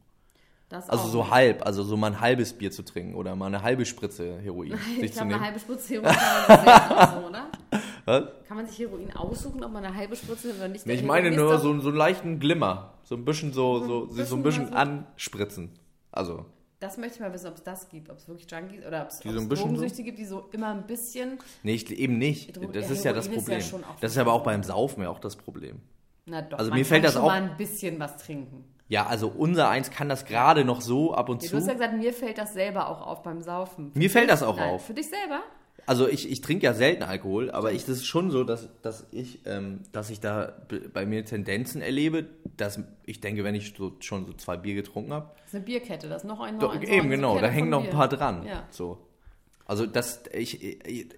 Das 0.74 0.90
Also 0.90 1.04
auch. 1.04 1.08
so 1.26 1.30
halb, 1.30 1.64
also 1.64 1.84
so 1.84 1.96
mal 1.96 2.08
ein 2.08 2.20
halbes 2.20 2.52
Bier 2.52 2.72
zu 2.72 2.82
trinken 2.82 3.14
oder 3.14 3.36
mal 3.36 3.46
eine 3.46 3.62
halbe 3.62 3.86
Spritze 3.86 4.40
Heroin 4.40 4.72
Ich 4.96 5.00
sich 5.00 5.12
zu 5.12 5.18
glaube, 5.20 5.34
eine 5.36 5.44
halbe 5.44 5.60
Spritze 5.60 5.94
Heroin 5.94 6.14
kann 6.16 6.56
man 6.56 7.08
sich 7.08 7.28
oder? 7.28 7.46
Was? 8.06 8.24
Kann 8.48 8.56
man 8.56 8.66
sich 8.66 8.78
Heroin 8.80 9.12
aussuchen, 9.16 9.62
ob 9.62 9.72
man 9.72 9.84
eine 9.84 9.94
halbe 9.96 10.16
Spritze 10.16 10.52
oder 10.56 10.66
nicht? 10.68 10.84
Nee, 10.84 10.94
ich 10.94 10.98
Der 10.98 11.06
meine 11.06 11.30
Heroin 11.30 11.48
nur 11.48 11.58
so, 11.58 11.80
so 11.80 11.88
einen 11.90 11.96
leichten 11.96 12.40
Glimmer. 12.40 12.94
So 13.04 13.14
ein 13.14 13.24
bisschen 13.24 13.52
so, 13.52 13.78
so, 13.80 14.06
so, 14.10 14.14
bisschen 14.16 14.38
ein 14.38 14.42
bisschen 14.42 14.66
so- 14.68 14.74
anspritzen. 14.74 15.70
Also, 16.10 16.44
Das 16.80 16.96
möchte 16.98 17.14
ich 17.14 17.20
mal 17.20 17.32
wissen, 17.32 17.46
ob 17.46 17.54
es 17.54 17.62
das 17.62 17.88
gibt. 17.88 18.10
Ob 18.10 18.18
es 18.18 18.26
wirklich 18.26 18.50
Junkies 18.50 18.84
oder 18.84 19.02
ob 19.02 19.08
es 19.10 19.18
so 19.20 19.28
ein 19.28 19.48
bisschen 19.48 19.68
Drogensüchtige 19.68 20.02
gibt, 20.10 20.18
die 20.18 20.24
so 20.26 20.48
immer 20.50 20.70
ein 20.72 20.86
bisschen. 20.88 21.38
nee, 21.62 21.74
ich, 21.74 21.88
eben 21.90 22.18
nicht. 22.18 22.56
Drogen- 22.56 22.72
Das 22.72 22.86
ja, 22.88 22.92
ist 22.94 23.04
ja 23.04 23.12
das 23.12 23.26
Heroin 23.28 23.38
ist 23.40 23.48
ja 23.48 23.76
Problem. 23.78 23.96
Das 24.00 24.10
ist 24.12 24.18
aber 24.18 24.32
auch 24.32 24.42
beim 24.42 24.62
Saufen 24.64 25.02
ja 25.04 25.08
auch 25.08 25.20
das 25.20 25.36
Problem. 25.36 25.80
Na 26.26 26.42
doch, 26.42 26.58
Also 26.58 26.70
man 26.70 26.78
mir 26.80 26.84
fällt 26.84 27.04
das 27.04 27.12
schon 27.14 27.22
auch- 27.22 27.26
mal 27.28 27.42
ein 27.42 27.56
bisschen 27.56 27.98
was 28.00 28.16
trinken. 28.16 28.64
Ja, 28.88 29.06
also 29.06 29.28
unser 29.28 29.68
Eins 29.70 29.90
kann 29.90 30.08
das 30.08 30.24
gerade 30.26 30.64
noch 30.64 30.80
so 30.82 31.14
ab 31.14 31.28
und 31.28 31.42
Ja, 31.42 31.48
zu. 31.48 31.54
du 31.56 31.60
hast 31.62 31.68
ja 31.68 31.72
gesagt, 31.74 31.96
mir 31.96 32.12
fällt 32.12 32.38
das 32.38 32.52
selber 32.52 32.88
auch 32.88 33.06
auf 33.06 33.22
beim 33.22 33.40
Saufen. 33.42 33.90
Mir 33.94 34.10
fällt 34.10 34.28
das 34.30 34.42
auch 34.42 34.56
Nein, 34.56 34.70
auf. 34.70 34.86
Für 34.86 34.94
dich 34.94 35.08
selber? 35.08 35.40
Also 35.86 36.08
ich, 36.08 36.30
ich 36.30 36.40
trinke 36.40 36.64
ja 36.64 36.72
selten 36.72 37.02
Alkohol, 37.02 37.50
aber 37.50 37.72
ich, 37.72 37.82
das 37.84 37.96
ist 37.96 38.06
schon 38.06 38.30
so, 38.30 38.42
dass, 38.44 38.68
dass, 38.80 39.06
ich, 39.10 39.40
ähm, 39.46 39.80
dass 39.92 40.08
ich 40.08 40.20
da 40.20 40.54
bei 40.94 41.04
mir 41.04 41.24
Tendenzen 41.26 41.82
erlebe, 41.82 42.26
dass 42.56 42.80
ich 43.04 43.20
denke, 43.20 43.44
wenn 43.44 43.54
ich 43.54 43.74
so, 43.76 43.92
schon 44.00 44.24
so 44.26 44.32
zwei 44.32 44.56
Bier 44.56 44.74
getrunken 44.74 45.12
habe, 45.12 45.30
Das 45.38 45.48
ist 45.48 45.54
eine 45.56 45.64
Bierkette, 45.64 46.08
das 46.08 46.22
ist 46.22 46.28
noch 46.28 46.40
ein 46.40 46.58
Doch, 46.58 46.74
noch 46.74 46.80
ein- 46.80 46.88
eben, 46.88 47.10
genau, 47.10 47.38
da 47.38 47.48
hängen 47.48 47.68
noch 47.70 47.84
ein 47.84 47.90
paar 47.90 48.08
dran. 48.08 48.46
Ja. 48.46 48.64
So. 48.70 48.98
Also 49.66 49.84
das, 49.86 50.22
ich, 50.32 50.62
ich, 50.86 51.08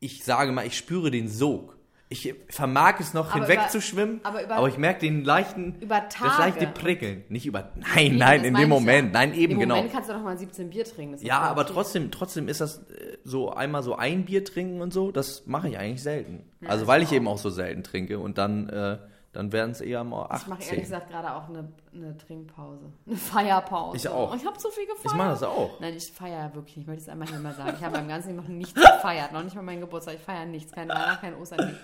ich 0.00 0.24
sage 0.24 0.52
mal, 0.52 0.66
ich 0.66 0.76
spüre 0.78 1.10
den 1.10 1.28
Sog. 1.28 1.73
Ich 2.10 2.34
vermag 2.48 3.00
es 3.00 3.14
noch 3.14 3.34
Aber 3.34 3.46
hinwegzuschwimmen, 3.46 4.18
über- 4.18 4.28
aber 4.28 4.38
aber, 4.44 4.58
über- 4.58 4.68
ich 4.68 4.76
merke 4.78 5.00
den 5.00 5.24
leichten, 5.24 5.76
Über 5.80 6.00
das 6.02 6.38
leichte 6.38 6.66
Prickeln. 6.66 7.24
Nicht 7.28 7.46
über, 7.46 7.72
nein, 7.76 8.06
Eben, 8.06 8.16
nein, 8.18 8.44
in 8.44 8.54
dem 8.54 8.68
Moment, 8.68 9.12
ja. 9.14 9.20
nein, 9.20 9.34
eben, 9.34 9.54
Im 9.54 9.60
genau. 9.60 9.76
Moment 9.76 9.92
kannst 9.92 10.10
du 10.10 10.12
doch 10.12 10.22
mal 10.22 10.36
17 10.36 10.68
Bier 10.70 10.84
trinken. 10.84 11.18
Ja, 11.24 11.40
aber 11.40 11.62
okay. 11.62 11.72
trotzdem, 11.74 12.10
trotzdem 12.10 12.46
ist 12.48 12.60
das 12.60 12.78
äh, 12.90 13.16
so 13.24 13.52
einmal 13.52 13.82
so 13.82 13.96
ein 13.96 14.26
Bier 14.26 14.44
trinken 14.44 14.80
und 14.82 14.92
so, 14.92 15.10
das 15.12 15.46
mache 15.46 15.68
ich 15.70 15.78
eigentlich 15.78 16.02
selten. 16.02 16.44
Ja, 16.60 16.68
also 16.68 16.86
weil 16.86 17.02
ich 17.02 17.08
auch. 17.08 17.12
eben 17.14 17.26
auch 17.26 17.38
so 17.38 17.48
selten 17.50 17.82
trinke 17.82 18.18
und 18.18 18.36
dann, 18.38 18.68
äh, 18.68 18.98
dann 19.34 19.52
werden 19.52 19.72
es 19.72 19.80
eher 19.80 20.04
mal 20.04 20.24
Ich 20.36 20.46
mache 20.46 20.60
18. 20.60 20.68
ehrlich 20.70 20.84
gesagt 20.84 21.10
gerade 21.10 21.34
auch 21.34 21.48
eine, 21.48 21.68
eine 21.92 22.16
Trinkpause. 22.16 22.92
Eine 23.06 23.16
Feierpause. 23.16 23.96
Ich 23.96 24.08
auch. 24.08 24.34
Ich 24.34 24.46
habe 24.46 24.58
so 24.58 24.70
viel 24.70 24.86
gefeiert. 24.86 25.06
Ich 25.06 25.14
mache 25.14 25.30
das 25.30 25.42
auch. 25.42 25.80
Nein, 25.80 25.94
ich 25.94 26.10
feiere 26.12 26.54
wirklich 26.54 26.76
nicht. 26.76 26.84
Ich 26.84 26.86
möchte 26.88 27.02
es 27.02 27.08
einmal 27.08 27.28
hier 27.28 27.38
mal 27.40 27.54
sagen. 27.54 27.74
Ich 27.76 27.84
habe 27.84 27.96
beim 27.98 28.08
ganzen 28.08 28.28
Leben 28.28 28.42
noch 28.42 28.48
nichts 28.48 28.74
gefeiert. 28.74 29.32
Noch 29.32 29.42
nicht 29.42 29.54
mal 29.56 29.62
meinen 29.62 29.80
Geburtstag. 29.80 30.14
Ich 30.14 30.20
feiere 30.22 30.46
nichts. 30.46 30.72
Kein 30.72 30.88
Weihnachten, 30.88 31.20
kein 31.20 31.34
Ostern. 31.36 31.66
nichts. 31.66 31.80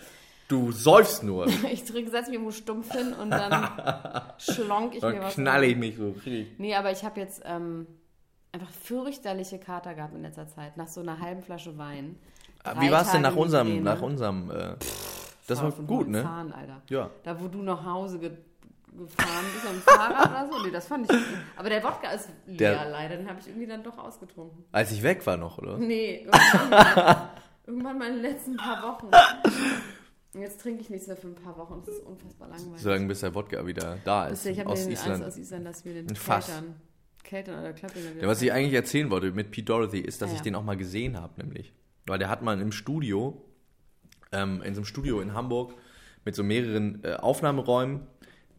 Du 0.48 0.72
säufst 0.72 1.22
nur. 1.22 1.46
Ich 1.70 1.84
trinke, 1.84 2.10
setze 2.10 2.30
mich 2.30 2.38
irgendwo 2.38 2.52
stumpf 2.52 2.92
hin 2.92 3.12
und 3.12 3.30
dann 3.30 3.68
schlonk 4.38 4.94
ich 4.94 5.02
mir 5.02 5.12
Dann 5.12 5.20
was. 5.22 5.34
knalle 5.34 5.62
rein. 5.62 5.70
ich 5.70 5.76
mich 5.76 5.96
so. 5.96 6.14
Nee, 6.58 6.74
aber 6.74 6.90
ich 6.92 7.04
habe 7.04 7.20
jetzt 7.20 7.42
ähm, 7.44 7.86
einfach 8.52 8.70
fürchterliche 8.70 9.58
Kater 9.58 9.94
gehabt 9.94 10.14
in 10.14 10.22
letzter 10.22 10.48
Zeit. 10.48 10.76
Nach 10.76 10.88
so 10.88 11.00
einer 11.00 11.20
halben 11.20 11.42
Flasche 11.42 11.76
Wein. 11.78 12.16
Ah, 12.64 12.80
Wie 12.80 12.90
war 12.90 13.02
es 13.02 13.12
denn 13.12 13.22
nach 13.22 13.36
unserem, 13.36 13.82
nach 13.82 14.02
unserem, 14.02 14.50
äh, 14.50 14.74
das 15.50 15.62
war 15.62 15.70
gut, 15.72 16.08
ne? 16.08 16.22
Zahn, 16.22 16.52
Alter. 16.52 16.82
Ja. 16.88 17.10
Da, 17.22 17.40
wo 17.40 17.48
du 17.48 17.62
nach 17.62 17.84
Hause 17.84 18.18
ge 18.18 18.30
gefahren 18.92 19.44
bist 19.54 19.66
am 19.68 19.76
Fahrrad 19.82 20.30
oder 20.30 20.48
so. 20.58 20.64
Nee, 20.66 20.72
das 20.72 20.86
fand 20.88 21.04
ich 21.04 21.16
gut. 21.16 21.24
Aber 21.56 21.68
der 21.68 21.80
Wodka 21.84 22.10
ist 22.10 22.28
leer 22.46 22.56
Der- 22.74 22.90
leider. 22.90 23.16
Den 23.18 23.28
habe 23.28 23.38
ich 23.40 23.46
irgendwie 23.46 23.66
dann 23.68 23.84
doch 23.84 23.96
ausgetrunken. 23.98 24.64
Als 24.72 24.90
ich 24.90 25.02
weg 25.04 25.24
war 25.26 25.36
noch, 25.36 25.58
oder? 25.58 25.78
Nee, 25.78 26.26
irgendwann 26.26 26.70
mal, 26.70 27.30
irgendwann 27.66 27.98
mal 27.98 28.08
in 28.08 28.14
den 28.14 28.22
letzten 28.22 28.56
paar 28.56 28.82
Wochen. 28.82 29.06
Und 30.34 30.40
jetzt 30.42 30.60
trinke 30.60 30.80
ich 30.82 30.90
nichts 30.90 31.06
mehr 31.06 31.16
für 31.16 31.28
ein 31.28 31.34
paar 31.36 31.56
Wochen. 31.56 31.82
Das 31.86 31.94
ist 31.96 32.04
unfassbar 32.04 32.48
langweilig. 32.48 32.80
Solange 32.82 33.06
bis 33.06 33.20
der 33.20 33.32
Wodka 33.34 33.64
wieder 33.66 33.98
da 34.04 34.26
ist. 34.26 34.44
Ich 34.46 34.58
habe 34.58 34.70
aus 34.70 34.86
Island. 34.86 35.22
Angst 35.22 35.28
aus 35.28 35.38
Island, 35.38 35.66
dass 35.66 35.84
wir 35.84 35.94
den 35.94 36.16
Fass. 36.16 36.46
Keltern, 36.46 36.74
Keltern 37.22 37.60
oder 37.60 38.22
Ja, 38.22 38.26
was 38.28 38.42
ich 38.42 38.52
eigentlich 38.52 38.74
erzählen 38.74 39.08
wollte 39.10 39.30
mit 39.30 39.50
Pete 39.52 39.66
Dorothy, 39.66 40.00
ist, 40.00 40.20
dass 40.20 40.30
Ah, 40.30 40.32
ich 40.32 40.38
ja. 40.38 40.44
den 40.44 40.54
auch 40.56 40.64
mal 40.64 40.76
gesehen 40.76 41.20
habe, 41.20 41.32
nämlich. 41.40 41.72
Weil 42.06 42.18
der 42.18 42.28
hat 42.28 42.42
mal 42.42 42.60
im 42.60 42.72
Studio, 42.72 43.40
ähm, 44.32 44.62
in 44.62 44.74
so 44.74 44.80
einem 44.80 44.84
Studio 44.86 45.20
in 45.20 45.34
Hamburg, 45.34 45.74
mit 46.24 46.34
so 46.34 46.42
mehreren 46.42 47.02
äh, 47.04 47.14
Aufnahmeräumen, 47.14 48.00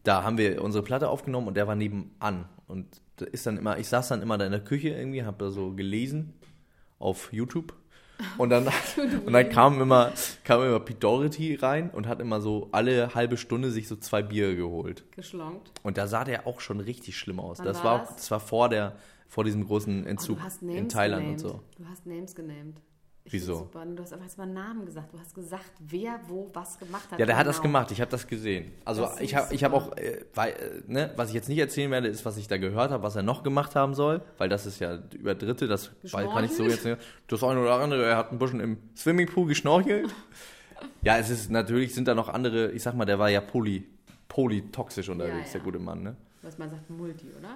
da 0.04 0.24
haben 0.24 0.36
wir 0.38 0.62
unsere 0.62 0.82
Platte 0.82 1.08
aufgenommen 1.08 1.48
und 1.48 1.56
der 1.56 1.66
war 1.68 1.76
nebenan. 1.76 2.46
Und 2.66 3.00
da 3.16 3.26
ist 3.26 3.46
dann 3.46 3.56
immer, 3.56 3.78
ich 3.78 3.88
saß 3.88 4.08
dann 4.08 4.22
immer 4.22 4.36
da 4.38 4.44
in 4.46 4.50
der 4.52 4.64
Küche 4.64 4.88
irgendwie, 4.88 5.24
habe 5.24 5.36
da 5.44 5.50
so 5.50 5.72
gelesen 5.72 6.32
auf 6.98 7.32
YouTube. 7.32 7.74
Und 8.38 8.50
dann, 8.50 8.66
und 9.26 9.32
dann 9.32 9.48
kam 9.48 9.80
immer, 9.80 10.12
kam 10.44 10.62
immer 10.62 10.80
Pete 10.80 10.98
Doherty 11.00 11.54
rein 11.56 11.90
und 11.90 12.06
hat 12.06 12.20
immer 12.20 12.40
so 12.40 12.68
alle 12.72 13.14
halbe 13.14 13.36
Stunde 13.36 13.70
sich 13.70 13.88
so 13.88 13.96
zwei 13.96 14.22
Bier 14.22 14.54
geholt. 14.56 15.04
geschlonkt. 15.14 15.70
Und 15.82 15.98
da 15.98 16.06
sah 16.06 16.24
der 16.24 16.46
auch 16.46 16.60
schon 16.60 16.80
richtig 16.80 17.16
schlimm 17.16 17.40
aus. 17.40 17.58
Wann 17.58 17.66
das 17.66 17.82
war 17.84 18.00
das? 18.00 18.16
das 18.16 18.30
war 18.30 18.40
vor 18.40 18.68
der, 18.68 18.96
vor 19.28 19.44
diesem 19.44 19.66
großen 19.66 20.04
Oh, 20.04 20.08
Entzug 20.08 20.40
hast 20.40 20.62
in 20.62 20.88
Thailand 20.88 21.22
genamed. 21.22 21.44
und 21.44 21.48
so. 21.50 21.60
Du 21.78 21.88
hast 21.88 22.06
Names 22.06 22.34
genamed. 22.34 22.76
Ich 23.24 23.32
Wieso? 23.34 23.54
Super. 23.54 23.86
Du 23.86 24.02
hast 24.02 24.12
einfach 24.12 24.26
jetzt 24.26 24.36
mal 24.36 24.46
Namen 24.48 24.84
gesagt. 24.84 25.12
Du 25.14 25.18
hast 25.20 25.32
gesagt, 25.34 25.70
wer 25.78 26.18
wo 26.26 26.50
was 26.52 26.76
gemacht 26.78 27.08
hat. 27.10 27.20
Ja, 27.20 27.26
der 27.26 27.36
hat 27.36 27.46
das 27.46 27.56
Genau. 27.58 27.68
gemacht. 27.68 27.90
Ich 27.92 28.00
habe 28.00 28.10
das 28.10 28.26
gesehen. 28.26 28.72
Also 28.84 29.02
Das 29.02 29.20
ich 29.20 29.36
habe, 29.36 29.54
ich 29.54 29.60
super. 29.60 29.74
auch, 29.74 29.96
äh, 29.96 30.24
weil, 30.34 30.50
äh, 30.52 30.82
ne, 30.88 31.12
was 31.14 31.28
ich 31.28 31.34
jetzt 31.34 31.48
nicht 31.48 31.58
erzählen 31.58 31.90
werde, 31.92 32.08
ist, 32.08 32.24
was 32.24 32.36
ich 32.36 32.48
da 32.48 32.56
gehört 32.58 32.90
habe, 32.90 33.02
was 33.04 33.14
er 33.14 33.22
noch 33.22 33.44
gemacht 33.44 33.76
haben 33.76 33.94
soll, 33.94 34.22
weil 34.38 34.48
das 34.48 34.66
ist 34.66 34.80
ja 34.80 34.98
über 35.14 35.36
Dritte. 35.36 35.68
Das 35.68 35.92
kann 36.10 36.44
ich 36.44 36.52
so 36.52 36.64
jetzt 36.64 36.84
nicht. 36.84 36.98
Das 37.28 37.44
eine 37.44 37.60
oder 37.60 37.74
andere. 37.74 38.04
Er 38.04 38.16
hat 38.16 38.32
ein 38.32 38.38
bisschen 38.40 38.58
im 38.58 38.78
Swimmingpool 38.96 39.46
geschnorchelt. 39.46 40.12
ja, 41.02 41.16
es 41.16 41.30
ist 41.30 41.48
natürlich 41.48 41.94
sind 41.94 42.08
da 42.08 42.14
noch 42.16 42.28
andere. 42.28 42.72
Ich 42.72 42.82
sag 42.82 42.94
mal, 42.96 43.04
der 43.04 43.20
war 43.20 43.30
ja 43.30 43.40
poly, 43.40 43.84
polytoxisch 44.26 45.08
unterwegs, 45.08 45.46
Ja, 45.46 45.52
der 45.52 45.60
ja. 45.60 45.64
gute 45.64 45.78
Mann. 45.78 46.02
Ne? 46.02 46.16
Was 46.42 46.58
man 46.58 46.70
sagt, 46.70 46.90
Multi, 46.90 47.28
oder? 47.38 47.54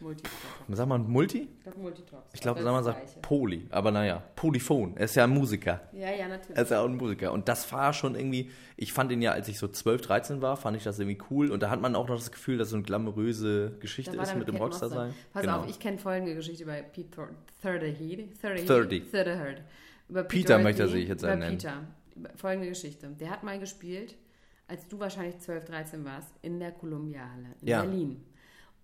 Multitox. 0.00 0.34
Sag 0.68 0.88
mal 0.88 0.98
Multi? 0.98 1.48
Ich 1.56 1.62
glaube, 1.62 1.78
Multitox. 1.80 2.22
Ich 2.32 2.40
glaube, 2.40 2.62
das 2.62 2.84
sagt 2.84 3.00
Gleiche. 3.00 3.20
Poly. 3.20 3.66
Aber 3.70 3.90
naja, 3.90 4.22
Polyphon. 4.36 4.96
Er 4.96 5.04
ist 5.06 5.16
ja 5.16 5.24
ein 5.24 5.30
Musiker. 5.30 5.80
Ja, 5.92 6.10
ja, 6.10 6.28
natürlich. 6.28 6.56
Er 6.56 6.62
ist 6.62 6.70
ja 6.70 6.80
auch 6.80 6.88
ein 6.88 6.96
Musiker. 6.96 7.32
Und 7.32 7.48
das 7.48 7.70
war 7.72 7.92
schon 7.92 8.14
irgendwie, 8.14 8.50
ich 8.76 8.92
fand 8.92 9.10
ihn 9.10 9.22
ja, 9.22 9.32
als 9.32 9.48
ich 9.48 9.58
so 9.58 9.66
12, 9.66 10.02
13 10.02 10.42
war, 10.42 10.56
fand 10.56 10.76
ich 10.76 10.84
das 10.84 10.98
irgendwie 10.98 11.18
cool. 11.30 11.50
Und 11.50 11.62
da 11.62 11.70
hat 11.70 11.80
man 11.80 11.96
auch 11.96 12.08
noch 12.08 12.16
das 12.16 12.30
Gefühl, 12.30 12.58
dass 12.58 12.70
so 12.70 12.76
eine 12.76 12.84
glamouröse 12.84 13.76
Geschichte 13.80 14.16
ist 14.16 14.36
mit 14.36 14.46
dem 14.46 14.56
Rockstar 14.56 14.88
sein. 14.88 15.14
Pass 15.32 15.42
genau. 15.42 15.60
auf, 15.60 15.68
ich 15.68 15.78
kenne 15.78 15.98
folgende 15.98 16.34
Geschichte 16.34 16.64
bei 16.64 16.82
Pete. 16.82 17.28
Thirty. 17.60 18.28
30. 18.40 19.10
Thirty. 19.10 19.62
Über 20.08 20.22
Pete 20.22 20.42
Peter 20.42 20.58
möchte 20.58 20.82
er 20.82 20.88
sich 20.88 21.08
jetzt 21.08 21.22
über 21.22 21.36
nennen. 21.36 21.58
Peter. 21.58 21.82
Folgende 22.36 22.68
Geschichte. 22.68 23.08
Der 23.20 23.30
hat 23.30 23.42
mal 23.42 23.58
gespielt, 23.58 24.16
als 24.68 24.86
du 24.88 24.98
wahrscheinlich 24.98 25.38
12, 25.38 25.64
13 25.64 26.04
warst, 26.04 26.32
in 26.42 26.58
der 26.60 26.72
Kolumbiale 26.72 27.54
in 27.60 27.68
Ja. 27.68 27.82
Berlin. 27.82 28.24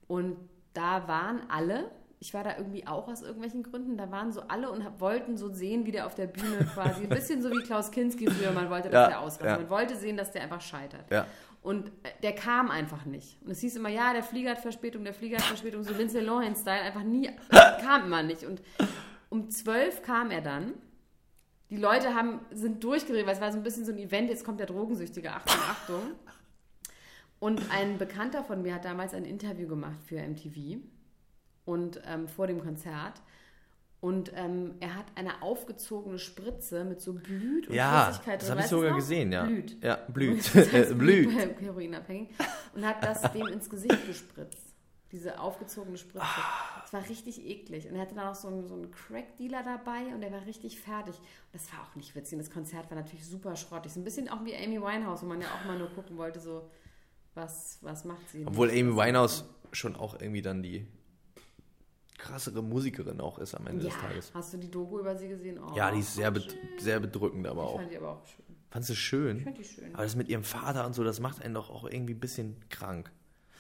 Und 0.07 0.37
da 0.75 1.09
waren 1.09 1.41
alle, 1.49 1.91
ich 2.21 2.35
war 2.35 2.45
da 2.45 2.57
irgendwie 2.57 2.87
auch 2.87 3.09
aus 3.09 3.23
irgendwelchen 3.23 3.63
Gründen, 3.63 3.97
da 3.97 4.11
waren 4.11 4.33
so 4.33 4.43
alle 4.49 4.71
und 4.71 4.85
hab, 4.85 5.01
wollten 5.01 5.37
so 5.37 5.53
sehen, 5.53 5.87
wie 5.87 5.93
der 5.93 6.07
auf 6.07 6.15
der 6.15 6.27
Bühne 6.27 6.59
quasi, 6.75 7.05
ein 7.05 7.09
bisschen 7.09 7.43
so 7.43 7.51
wie 7.51 7.63
Klaus 7.63 7.91
Kinski 7.91 8.31
früher, 8.31 8.53
man 8.53 8.69
wollte, 8.71 8.91
dass 8.91 9.05
Ja, 9.05 9.09
der 9.09 9.21
ausgeht. 9.21 9.47
ja. 9.47 9.57
Man 9.59 9.71
wollte 9.71 9.97
sehen, 9.97 10.17
dass 10.17 10.31
der 10.33 10.43
einfach 10.43 10.61
scheitert. 10.61 11.11
Ja. 11.11 11.27
Und 11.63 11.89
äh, 11.89 12.11
der 12.23 12.35
kam 12.35 12.71
einfach 12.71 13.07
nicht. 13.07 13.41
Und 13.43 13.51
es 13.53 13.61
hieß 13.61 13.77
immer, 13.77 13.89
ja, 13.89 14.13
der 14.13 14.23
Flieger 14.23 14.51
hat 14.51 14.59
Verspätung, 14.59 15.03
der 15.05 15.15
Flieger 15.15 15.39
hat 15.39 15.45
Verspätung, 15.45 15.83
so 15.83 15.95
Lindsay 15.95 16.21
Lohan-Style, 16.21 16.83
einfach 16.83 17.03
nie, 17.03 17.31
kam 17.81 18.05
immer 18.05 18.23
nicht. 18.23 18.45
Und 18.45 18.61
um 19.31 19.49
zwölf 19.51 20.03
kam 20.03 20.31
er 20.31 20.43
dann. 20.43 20.75
Die 21.71 21.77
Leute 21.79 22.15
haben, 22.15 22.41
sind 22.53 22.85
durchgedreht, 22.85 23.27
weil 23.27 23.35
es 23.35 23.41
war 23.41 23.51
so 23.51 23.57
ein 23.59 23.63
bisschen 23.63 23.85
so 23.87 23.93
ein 23.93 23.99
Event, 23.99 24.29
jetzt 24.29 24.45
kommt 24.45 24.61
der 24.61 24.67
Drogensüchtige, 24.67 25.33
Achtung, 25.33 25.61
Achtung. 25.69 26.03
Und 27.45 27.71
ein 27.71 27.99
Bekannter 27.99 28.43
von 28.43 28.63
mir 28.63 28.75
hat 28.75 28.87
damals 28.87 29.13
ein 29.13 29.27
Interview 29.27 29.69
gemacht 29.69 29.99
für 30.07 30.17
MTV 30.17 30.79
und 31.67 32.01
ähm, 32.07 32.27
vor 32.27 32.47
dem 32.47 32.63
Konzert. 32.63 33.21
Und 34.01 34.33
ähm, 34.35 34.77
er 34.81 34.95
hat 34.95 35.05
eine 35.15 35.43
aufgezogene 35.43 36.19
Spritze 36.19 36.85
mit 36.85 37.03
so 37.03 37.13
Blüt 37.13 37.69
und 37.69 37.75
Ja, 37.75 38.05
Flüssigkeit 38.05 38.41
das 38.41 38.51
habe 38.51 38.61
ich 38.61 38.67
sogar 38.69 38.91
noch? 38.91 38.97
gesehen, 38.97 39.31
ja. 39.31 39.45
Blüt. 39.45 39.77
Ja, 39.83 39.97
blüht. 40.09 40.43
Das 40.55 40.73
heißt 40.73 40.93
Äh, 40.93 40.95
blüht. 40.95 41.31
Heroinabhängig. 41.61 42.31
Und 42.75 42.87
hat 42.87 43.05
das 43.05 43.21
dem 43.33 43.47
ins 43.49 43.69
Gesicht 43.69 44.07
gespritzt. 44.07 44.75
Diese 45.13 45.39
aufgezogene 45.39 45.99
Spritze. 45.99 46.25
Das 46.81 46.95
war 46.95 47.07
richtig 47.11 47.45
eklig. 47.47 47.87
Und 47.91 47.97
er 47.97 48.01
hatte 48.03 48.15
dann 48.15 48.29
auch 48.29 48.35
so 48.35 48.49
einen, 48.49 48.67
so 48.67 48.75
einen 48.75 48.91
Crack-Dealer 48.91 49.63
dabei 49.63 50.15
und 50.15 50.23
der 50.23 50.33
war 50.33 50.47
richtig 50.47 50.81
fertig. 50.81 51.17
Und 51.19 51.53
das 51.53 51.71
war 51.75 51.83
auch 51.83 51.95
nicht 51.95 52.15
witzig. 52.17 52.39
Und 52.39 52.47
das 52.47 52.51
Konzert 52.53 52.91
war 52.91 52.97
natürlich 52.97 53.27
super 53.27 53.55
schrottig. 53.55 53.93
So 53.93 54.01
ein 54.01 54.05
bisschen 54.05 54.31
auch 54.31 54.43
wie 54.47 54.57
Amy 54.57 54.81
Winehouse, 54.81 55.23
wo 55.23 55.27
man 55.27 55.43
ja 55.43 55.49
auch 55.49 55.67
mal 55.67 55.79
nur 55.79 55.89
gucken 55.91 56.17
wollte, 56.17 56.41
so, 56.41 56.69
was, 57.35 57.79
was 57.83 58.05
macht 58.05 58.29
sie. 58.31 58.47
Obwohl 58.47 58.71
Amy 58.71 58.97
Winehouse 58.97 59.45
schon 59.73 59.97
auch 59.97 60.21
irgendwie 60.21 60.43
dann 60.43 60.63
die 60.63 60.87
krassere 62.19 62.63
Musikerin 62.63 63.21
auch 63.21 63.39
ist 63.39 63.55
am 63.55 63.67
Ende 63.67 63.85
Ja, 63.85 63.91
des 63.91 63.99
Tages. 64.01 64.31
hast 64.35 64.53
du 64.55 64.57
die 64.59 64.71
Doku 64.71 64.99
über 65.01 65.17
sie 65.17 65.29
gesehen? 65.29 65.59
Oh, 65.59 65.75
Ja, 65.77 65.91
die 65.91 65.99
ist 66.01 66.15
sehr, 66.15 66.33
schön. 66.35 66.53
sehr 66.79 67.01
bedrückend, 67.01 67.47
aber 67.47 67.63
Ich 67.63 67.69
auch. 67.69 67.77
fand 67.79 67.91
die 67.93 67.97
aber 67.97 68.11
auch 68.13 68.25
schön. 68.25 68.45
Fandst 68.71 68.91
du 68.91 68.95
schön? 68.95 69.39
Ich 69.39 69.45
fand 69.45 69.59
die 69.59 69.65
schön. 69.65 69.95
Aber 69.95 70.03
das 70.05 70.17
mit 70.17 70.29
ihrem 70.29 70.45
Vater 70.45 70.87
und 70.87 70.95
so, 70.95 71.05
das 71.05 71.21
macht 71.21 71.43
einen 71.43 71.55
doch 71.55 71.71
auch 71.71 71.85
irgendwie 71.85 72.15
ein 72.15 72.21
bisschen 72.21 72.57
krank. 72.71 73.11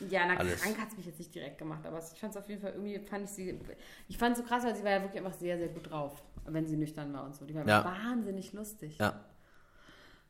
Ja, 0.09 0.23
na, 0.27 0.37
Alles. 0.37 0.61
krank 0.63 0.79
hat 0.79 0.89
es 0.91 0.97
mich 0.97 1.07
jetzt 1.07 1.19
nicht 1.19 1.35
direkt 1.35 1.59
gemacht, 1.59 1.87
aber 1.87 1.99
ich 1.99 2.19
fand 2.19 2.33
es 2.35 2.37
auf 2.41 2.49
jeden 2.49 2.61
Fall 2.61 2.73
irgendwie, 2.73 2.99
fand 2.99 3.25
ich 3.25 3.31
sie, 3.31 3.59
ich 4.09 4.19
fand 4.19 4.37
es 4.37 4.43
so 4.43 4.49
krass, 4.49 4.65
weil 4.65 4.75
sie 4.75 4.83
war 4.83 4.91
ja 4.91 5.03
wirklich 5.03 5.23
einfach 5.25 5.39
sehr, 5.39 5.57
sehr 5.59 5.69
gut 5.69 5.89
drauf, 5.91 6.23
wenn 6.47 6.67
sie 6.67 6.77
nüchtern 6.77 7.13
war 7.13 7.25
und 7.25 7.35
so. 7.37 7.45
Die 7.45 7.55
war 7.55 7.67
Ja. 7.67 7.85
wahnsinnig 7.85 8.53
lustig. 8.53 8.99
Ja. 8.99 9.21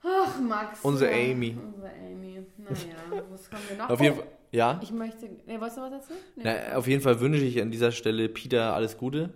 Ach, 0.05 0.41
Max. 0.41 0.81
Unsere 0.83 1.11
ja, 1.11 1.33
Amy. 1.33 1.57
Unsere 1.65 1.91
Amy. 1.93 2.47
Naja, 2.59 3.23
was 3.31 3.51
kommen 3.51 3.63
wir 3.69 3.77
noch? 3.77 3.91
Auf 3.91 4.01
jeden 4.01 4.15
Oh, 4.15 4.21
Fall. 4.21 4.29
Ja? 4.53 4.79
Ich 4.83 4.93
möchte, 4.93 5.27
ne, 5.47 5.61
wolltest 5.61 5.79
du 5.79 5.83
was 5.83 5.93
erzählen? 5.93 6.19
Nee. 6.37 6.43
Na, 6.45 6.77
auf 6.77 6.87
jeden 6.87 7.03
Fall 7.03 7.19
wünsche 7.21 7.43
ich 7.45 7.61
an 7.61 7.71
dieser 7.71 7.91
Stelle 7.93 8.29
Peter 8.29 8.75
alles 8.75 8.97
Gute. 8.97 9.31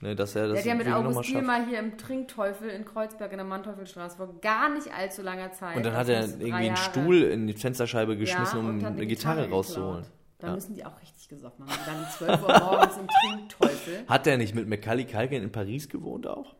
Ne, 0.00 0.14
dass 0.14 0.36
er 0.36 0.42
Der 0.46 0.50
das 0.50 0.58
hat 0.60 0.66
ja 0.66 0.74
mit 0.74 0.86
August 0.88 1.32
mal 1.42 1.66
hier 1.66 1.78
im 1.78 1.96
Trinkteufel 1.96 2.68
in 2.68 2.84
Kreuzberg 2.84 3.32
in 3.32 3.38
der 3.38 3.46
Mannteufelstraße 3.46 4.16
vor 4.16 4.38
gar 4.40 4.68
nicht 4.72 4.92
allzu 4.92 5.22
langer 5.22 5.50
Zeit. 5.52 5.76
Und 5.76 5.84
dann 5.86 5.94
hat 5.94 6.08
er 6.08 6.24
irgendwie 6.24 6.52
einen 6.52 6.66
Jahre- 6.76 6.76
Stuhl 6.78 7.22
in 7.22 7.46
die 7.46 7.54
Fensterscheibe 7.54 8.16
geschmissen, 8.16 8.62
Ja, 8.62 8.68
um 8.88 8.94
eine 8.96 9.06
Gitarre 9.06 9.42
geklaut. 9.42 9.58
rauszuholen. 9.60 10.06
Da 10.38 10.48
Ja. 10.48 10.54
müssen 10.54 10.74
die 10.74 10.84
auch 10.84 11.00
richtig 11.00 11.28
gesoffen 11.28 11.64
haben. 11.66 11.96
Um 11.98 12.10
12 12.10 12.42
Uhr 12.42 12.58
morgens 12.58 12.96
im 12.98 13.06
Trinkteufel. 13.08 14.04
Hat 14.06 14.26
der 14.26 14.36
nicht 14.36 14.54
mit 14.54 14.68
Macaulay 14.68 15.04
Culkin 15.06 15.42
in 15.42 15.50
Paris 15.52 15.88
gewohnt 15.88 16.26
auch? 16.26 16.54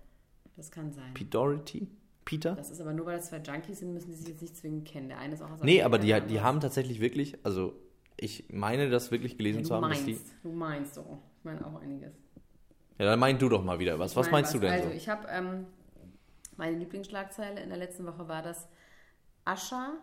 Das 0.57 0.71
kann 0.71 0.91
sein. 0.93 1.13
Pete 1.13 1.31
Doherty? 1.31 1.89
Peter? 2.25 2.55
Das 2.55 2.71
ist 2.71 2.81
aber 2.81 2.93
nur, 2.93 3.07
weil 3.07 3.17
das 3.17 3.29
zwei 3.29 3.39
Junkies 3.39 3.79
sind, 3.81 3.93
müssen 3.93 4.11
die 4.11 4.17
sich 4.17 4.29
jetzt 4.29 4.43
nicht 4.43 4.57
zwingend 4.57 4.87
kennen. 4.89 5.09
Der 5.09 5.19
eine 5.19 5.35
ist 5.35 5.43
auch 5.43 5.51
aus 5.51 5.61
Nee, 5.63 5.83
aber 5.83 5.99
die, 5.99 6.19
die 6.29 6.41
haben 6.41 6.61
tatsächlich 6.61 7.01
wirklich, 7.01 7.39
also 7.45 7.75
ich 8.17 8.45
meine 8.51 8.89
das 8.91 9.11
wirklich 9.11 9.37
gelesen 9.37 9.61
ist- 9.63 9.69
zu 9.69 9.75
Du 9.75 9.83
haben, 9.83 9.91
dass 9.91 10.05
die. 10.05 10.13
meinst, 10.13 10.35
du 10.43 10.53
meinst 10.53 10.95
so. 10.95 11.19
Ich 11.39 11.45
meine 11.45 11.67
auch 11.67 11.81
einiges. 11.81 12.15
Ja, 12.99 13.07
dann 13.07 13.19
mein 13.19 13.39
du 13.39 13.49
doch 13.49 13.63
mal 13.65 13.79
wieder 13.79 13.99
was. 13.99 14.15
Was 14.17 14.27
Nein, 14.27 14.33
meinst 14.33 14.55
du 14.55 14.59
denn 14.61 14.71
Also 14.73 14.89
so? 14.89 14.95
ich 14.95 15.09
habe, 15.09 15.27
ähm, 15.29 15.67
meine 16.57 16.79
Lieblingsschlagzeile 16.79 17.61
in 17.61 17.69
der 17.69 17.79
letzten 17.79 18.07
Woche 18.07 18.29
war, 18.29 18.41
dass 18.43 18.69
Ascha 19.45 19.95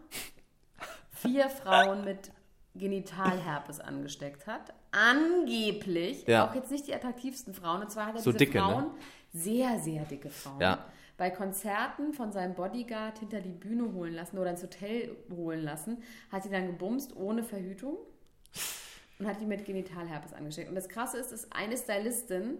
vier 1.11 1.49
Frauen 1.49 2.03
mit 2.03 2.31
Genitalherpes 2.75 3.79
angesteckt 3.79 4.45
hat. 4.47 4.73
Angeblich, 4.91 6.27
Ja. 6.27 6.49
auch 6.49 6.55
jetzt 6.55 6.71
nicht 6.71 6.87
die 6.87 6.93
attraktivsten 6.93 7.53
Frauen. 7.53 7.81
Und 7.81 7.91
zwar 7.91 8.07
hat 8.07 8.15
er 8.15 8.21
So 8.21 8.31
diese 8.31 8.45
dicke, 8.45 8.57
ne? 8.59 8.63
Frauen, 8.63 8.91
sehr, 9.33 9.79
sehr 9.79 10.03
dicke 10.05 10.29
Frauen, 10.29 10.59
Ja. 10.61 10.85
Bei 11.21 11.29
Konzerten 11.29 12.13
von 12.13 12.31
seinem 12.31 12.55
Bodyguard 12.55 13.19
hinter 13.19 13.41
die 13.41 13.51
Bühne 13.51 13.93
holen 13.93 14.15
lassen 14.15 14.39
oder 14.39 14.49
ins 14.49 14.63
Hotel 14.63 15.15
holen 15.29 15.61
lassen, 15.61 16.01
hat 16.31 16.41
sie 16.41 16.49
dann 16.49 16.65
gebumst 16.65 17.15
ohne 17.15 17.43
Verhütung 17.43 17.95
und 19.19 19.27
hat 19.27 19.39
die 19.39 19.45
mit 19.45 19.63
Genitalherpes 19.63 20.33
angesteckt. 20.33 20.69
Und 20.69 20.73
das 20.73 20.89
Krasse 20.89 21.19
ist, 21.19 21.31
dass 21.31 21.51
eine 21.51 21.77
Stylistin 21.77 22.57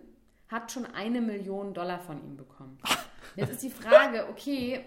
hat 0.47 0.71
schon 0.71 0.85
eine 0.85 1.21
Million 1.21 1.73
Dollar 1.73 2.01
von 2.01 2.23
ihm 2.23 2.37
bekommen. 2.37 2.77
Jetzt 3.35 3.53
ist 3.53 3.63
die 3.63 3.71
Frage, 3.71 4.27
okay, 4.29 4.81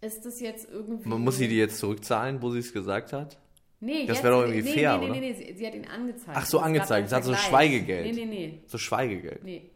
ist 0.00 0.26
das 0.26 0.40
jetzt 0.40 0.68
irgendwie... 0.68 1.08
Man 1.08 1.20
muss 1.20 1.36
sie 1.36 1.46
die 1.46 1.58
jetzt 1.58 1.78
zurückzahlen, 1.78 2.42
wo 2.42 2.50
sie 2.50 2.58
es 2.58 2.72
gesagt 2.72 3.12
hat? 3.12 3.38
Nee, 3.78 4.06
Das 4.06 4.24
wäre 4.24 4.34
doch 4.34 4.42
irgendwie 4.42 4.62
nee, 4.62 4.74
fair, 4.74 4.98
nee, 4.98 4.98
nee, 4.98 5.04
oder? 5.04 5.20
Nee, 5.20 5.32
nee, 5.32 5.34
sie, 5.34 5.54
sie 5.54 5.66
hat 5.66 5.74
ihn 5.74 5.86
angezeigt. 5.86 6.36
Ach 6.36 6.46
so, 6.46 6.58
angezeigt. 6.58 7.06
Es 7.06 7.12
hat 7.12 7.24
so. 7.24 7.34
Schweigegeld. 7.34 8.06
Nee, 8.06 8.24
nee, 8.24 8.26
nee. 8.26 8.62
So 8.66 8.78
Schweigegeld. 8.78 9.44
Nee, 9.44 9.71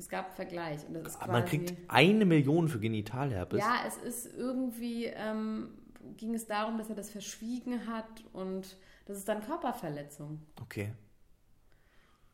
es 0.00 0.08
gab 0.08 0.26
einen 0.26 0.34
Vergleich. 0.34 0.86
Und 0.86 0.94
das 0.94 1.14
ist 1.14 1.22
Aber 1.22 1.32
man 1.32 1.44
quasi- 1.44 1.58
kriegt 1.64 1.90
eine 1.90 2.24
Million 2.24 2.68
für 2.68 2.80
Genitalherpes. 2.80 3.58
Ja, 3.60 3.76
es 3.86 3.96
ist 3.96 4.26
irgendwie, 4.36 5.04
ähm, 5.06 5.70
ging 6.16 6.34
es 6.34 6.46
darum, 6.46 6.78
dass 6.78 6.88
er 6.88 6.96
das 6.96 7.10
verschwiegen 7.10 7.86
hat 7.86 8.24
und 8.32 8.76
das 9.06 9.18
ist 9.18 9.28
dann 9.28 9.42
Körperverletzung. 9.44 10.40
Okay. 10.60 10.92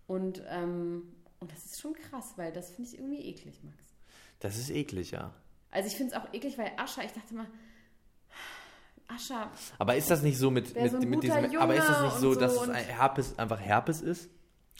Und, 0.06 0.42
ähm, 0.48 1.12
und 1.40 1.50
das 1.52 1.64
ist 1.66 1.80
schon 1.80 1.94
krass, 1.94 2.34
weil 2.36 2.52
das 2.52 2.70
finde 2.70 2.90
ich 2.90 2.98
irgendwie 2.98 3.20
eklig, 3.28 3.62
Max. 3.64 3.76
Das 4.40 4.56
ist 4.56 4.70
eklig, 4.70 5.10
ja. 5.10 5.32
Also 5.70 5.88
ich 5.88 5.96
finde 5.96 6.14
es 6.14 6.20
auch 6.20 6.32
eklig, 6.32 6.56
weil 6.58 6.70
Ascha, 6.76 7.02
ich 7.02 7.12
dachte 7.12 7.34
mal, 7.34 7.46
Ascha, 9.08 9.50
Aber 9.78 9.94
ist 9.96 10.10
das 10.10 10.22
nicht 10.22 10.36
so 10.38 10.50
mit, 10.50 10.74
mit, 10.74 10.90
so 10.90 10.98
mit 10.98 11.22
diesem. 11.22 11.36
Aber 11.60 11.74
ist 11.74 11.88
das 11.88 11.96
Junge 11.96 12.08
nicht 12.08 12.18
so, 12.18 12.32
so 12.34 12.40
dass 12.40 12.54
es 12.56 12.68
Herpes 12.88 13.38
einfach 13.38 13.60
Herpes 13.60 14.00
ist? 14.00 14.28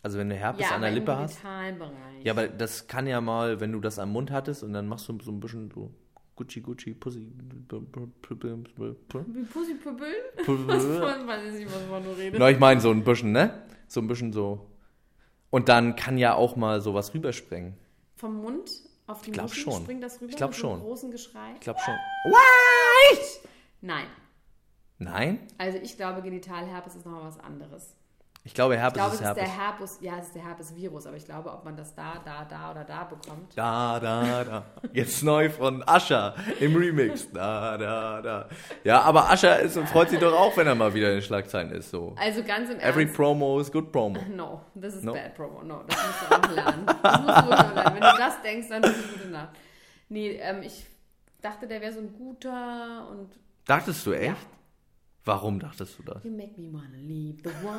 Also 0.07 0.19
wenn 0.19 0.29
du 0.29 0.37
Herpes 0.37 0.61
ja, 0.61 0.77
an 0.77 0.83
der 0.83 0.93
Lippe 0.93 1.11
im 1.11 1.19
hast? 1.19 1.43
Bereich. 1.43 1.75
Ja, 2.23 2.33
aber 2.33 2.47
das 2.47 2.87
kann 2.87 3.09
ja 3.09 3.21
mal, 3.21 3.59
wenn 3.59 3.73
du 3.73 3.81
das 3.81 3.99
am 3.99 4.13
Mund 4.13 4.31
hattest 4.31 4.63
und 4.63 4.73
dann 4.73 4.87
machst 4.87 5.09
du 5.09 5.19
so 5.21 5.33
ein 5.33 5.41
bisschen 5.41 5.69
so 5.69 5.91
Gucci 6.37 6.61
Gucci 6.61 6.95
Pussy. 6.95 7.27
Wie 9.27 9.43
Pussy-Püppeln? 9.43 10.15
Was 10.69 10.85
Na, 10.87 11.27
weiß 11.27 11.55
ich 11.55 11.55
nicht, 11.59 11.75
was 11.75 11.89
man 11.91 12.05
nur 12.05 12.17
redet. 12.17 12.41
ich 12.41 12.59
meine 12.61 12.81
so 12.81 12.93
ein 12.93 13.03
bisschen, 13.03 13.33
ne? 13.33 13.65
So 13.89 14.01
ein 14.01 14.07
bisschen 14.07 14.33
so. 14.33 14.71
Und 15.51 15.69
dann 15.69 15.97
kann 15.97 16.19
ja 16.19 16.35
auch 16.35 16.55
mal 16.55 16.81
sowas 16.81 17.13
rüberspringen. 17.13 17.75
Vom 18.15 18.43
Mund 18.43 18.71
auf 19.09 19.23
die 19.23 19.35
schon. 19.49 19.83
springt 19.83 20.05
das 20.05 20.21
rüber 20.21 20.31
Ich 20.31 20.37
glaub 20.37 20.51
mit 20.51 20.61
so 20.61 20.69
einem 20.69 20.79
schon. 20.79 20.87
großen 20.87 21.11
Geschrei? 21.11 21.55
Ich 21.55 21.61
glaube 21.63 21.81
schon. 21.81 21.95
Nein. 23.81 24.07
Nein? 24.99 25.41
Also 25.59 25.79
ich 25.79 25.97
glaube, 25.97 26.23
Genitalherpes 26.23 26.95
ist 26.95 27.05
nochmal 27.05 27.25
was 27.25 27.41
anderes. 27.41 27.97
Ich 28.47 28.55
glaube, 28.55 28.75
Ich 28.75 28.81
Herpes 28.81 28.95
glaube, 28.95 29.15
ist 29.15 29.21
es 29.21 29.21
ist 29.21 29.27
Herpes. 29.27 29.43
der 29.45 29.59
Herpes, 29.67 29.99
ja, 30.01 30.13
es 30.19 30.27
ist 30.27 30.35
der 30.37 30.45
Herpes-Virus, 30.45 31.07
aber 31.09 31.17
ich 31.17 31.25
glaube, 31.25 31.53
ob 31.53 31.65
man 31.65 31.77
das 31.77 31.93
da, 31.97 32.15
da, 32.25 32.45
da 32.49 32.71
oder 32.71 32.85
da 32.85 33.03
bekommt. 33.05 33.53
Da, 33.57 33.99
da, 33.99 34.45
da. 34.45 34.65
Jetzt 34.93 35.25
neu 35.25 35.51
von 35.51 35.83
Ascher 35.87 36.35
im 36.61 36.77
Remix. 36.77 37.29
Da, 37.33 37.77
da, 37.77 38.23
da. 38.23 38.49
Ja, 38.85 39.01
aber 39.03 39.29
Ascher 39.31 39.59
ist, 39.59 39.77
freut 39.89 40.11
sich 40.11 40.21
doch 40.21 40.33
auch, 40.33 40.57
wenn 40.57 40.67
er 40.69 40.77
mal 40.77 40.95
wieder 40.95 41.09
in 41.09 41.15
den 41.17 41.23
Schlagzeilen 41.23 41.73
ist. 41.73 41.91
So. 41.91 42.15
Also 42.19 42.45
ganz 42.45 42.71
im 42.71 42.79
Every 42.79 43.03
Ernst. 43.03 43.17
promo 43.17 43.59
is 43.61 43.71
good 43.73 43.91
promo. 43.91 44.21
No, 44.35 44.63
this 44.81 44.95
is 44.95 45.03
No? 45.03 45.13
bad 45.13 45.35
promo. 45.35 45.63
No, 45.65 45.83
das 45.89 45.99
musst 46.07 46.31
du 46.31 46.35
auch 46.37 46.55
lernen. 46.55 46.87
Das 46.87 47.21
musst 47.21 47.39
du 47.39 47.49
wirklich 47.49 47.75
lernen. 47.75 47.95
Wenn 47.95 48.01
du 48.01 48.17
das 48.17 48.43
denkst, 48.43 48.69
dann 48.69 48.83
ist 48.85 48.97
es 48.97 49.13
gute 49.13 49.29
Nacht. 49.29 49.49
Nee, 50.09 50.39
ähm, 50.41 50.63
ich 50.63 50.87
dachte, 51.43 51.67
der 51.67 51.81
wäre 51.81 51.93
so 51.93 51.99
ein 52.01 52.15
guter 52.17 53.09
und 53.11 53.29
Dachtest 53.67 54.07
du 54.07 54.13
echt? 54.13 54.27
Ja. 54.29 54.37
Warum 55.27 55.59
dachtest 55.59 55.99
du 55.99 56.05
das? 56.05 56.23
You 56.23 56.31
make 56.31 56.53
me 56.57 56.73
wanna 56.73 56.97
leave 57.03 57.39
the 57.43 57.51
one 57.67 57.79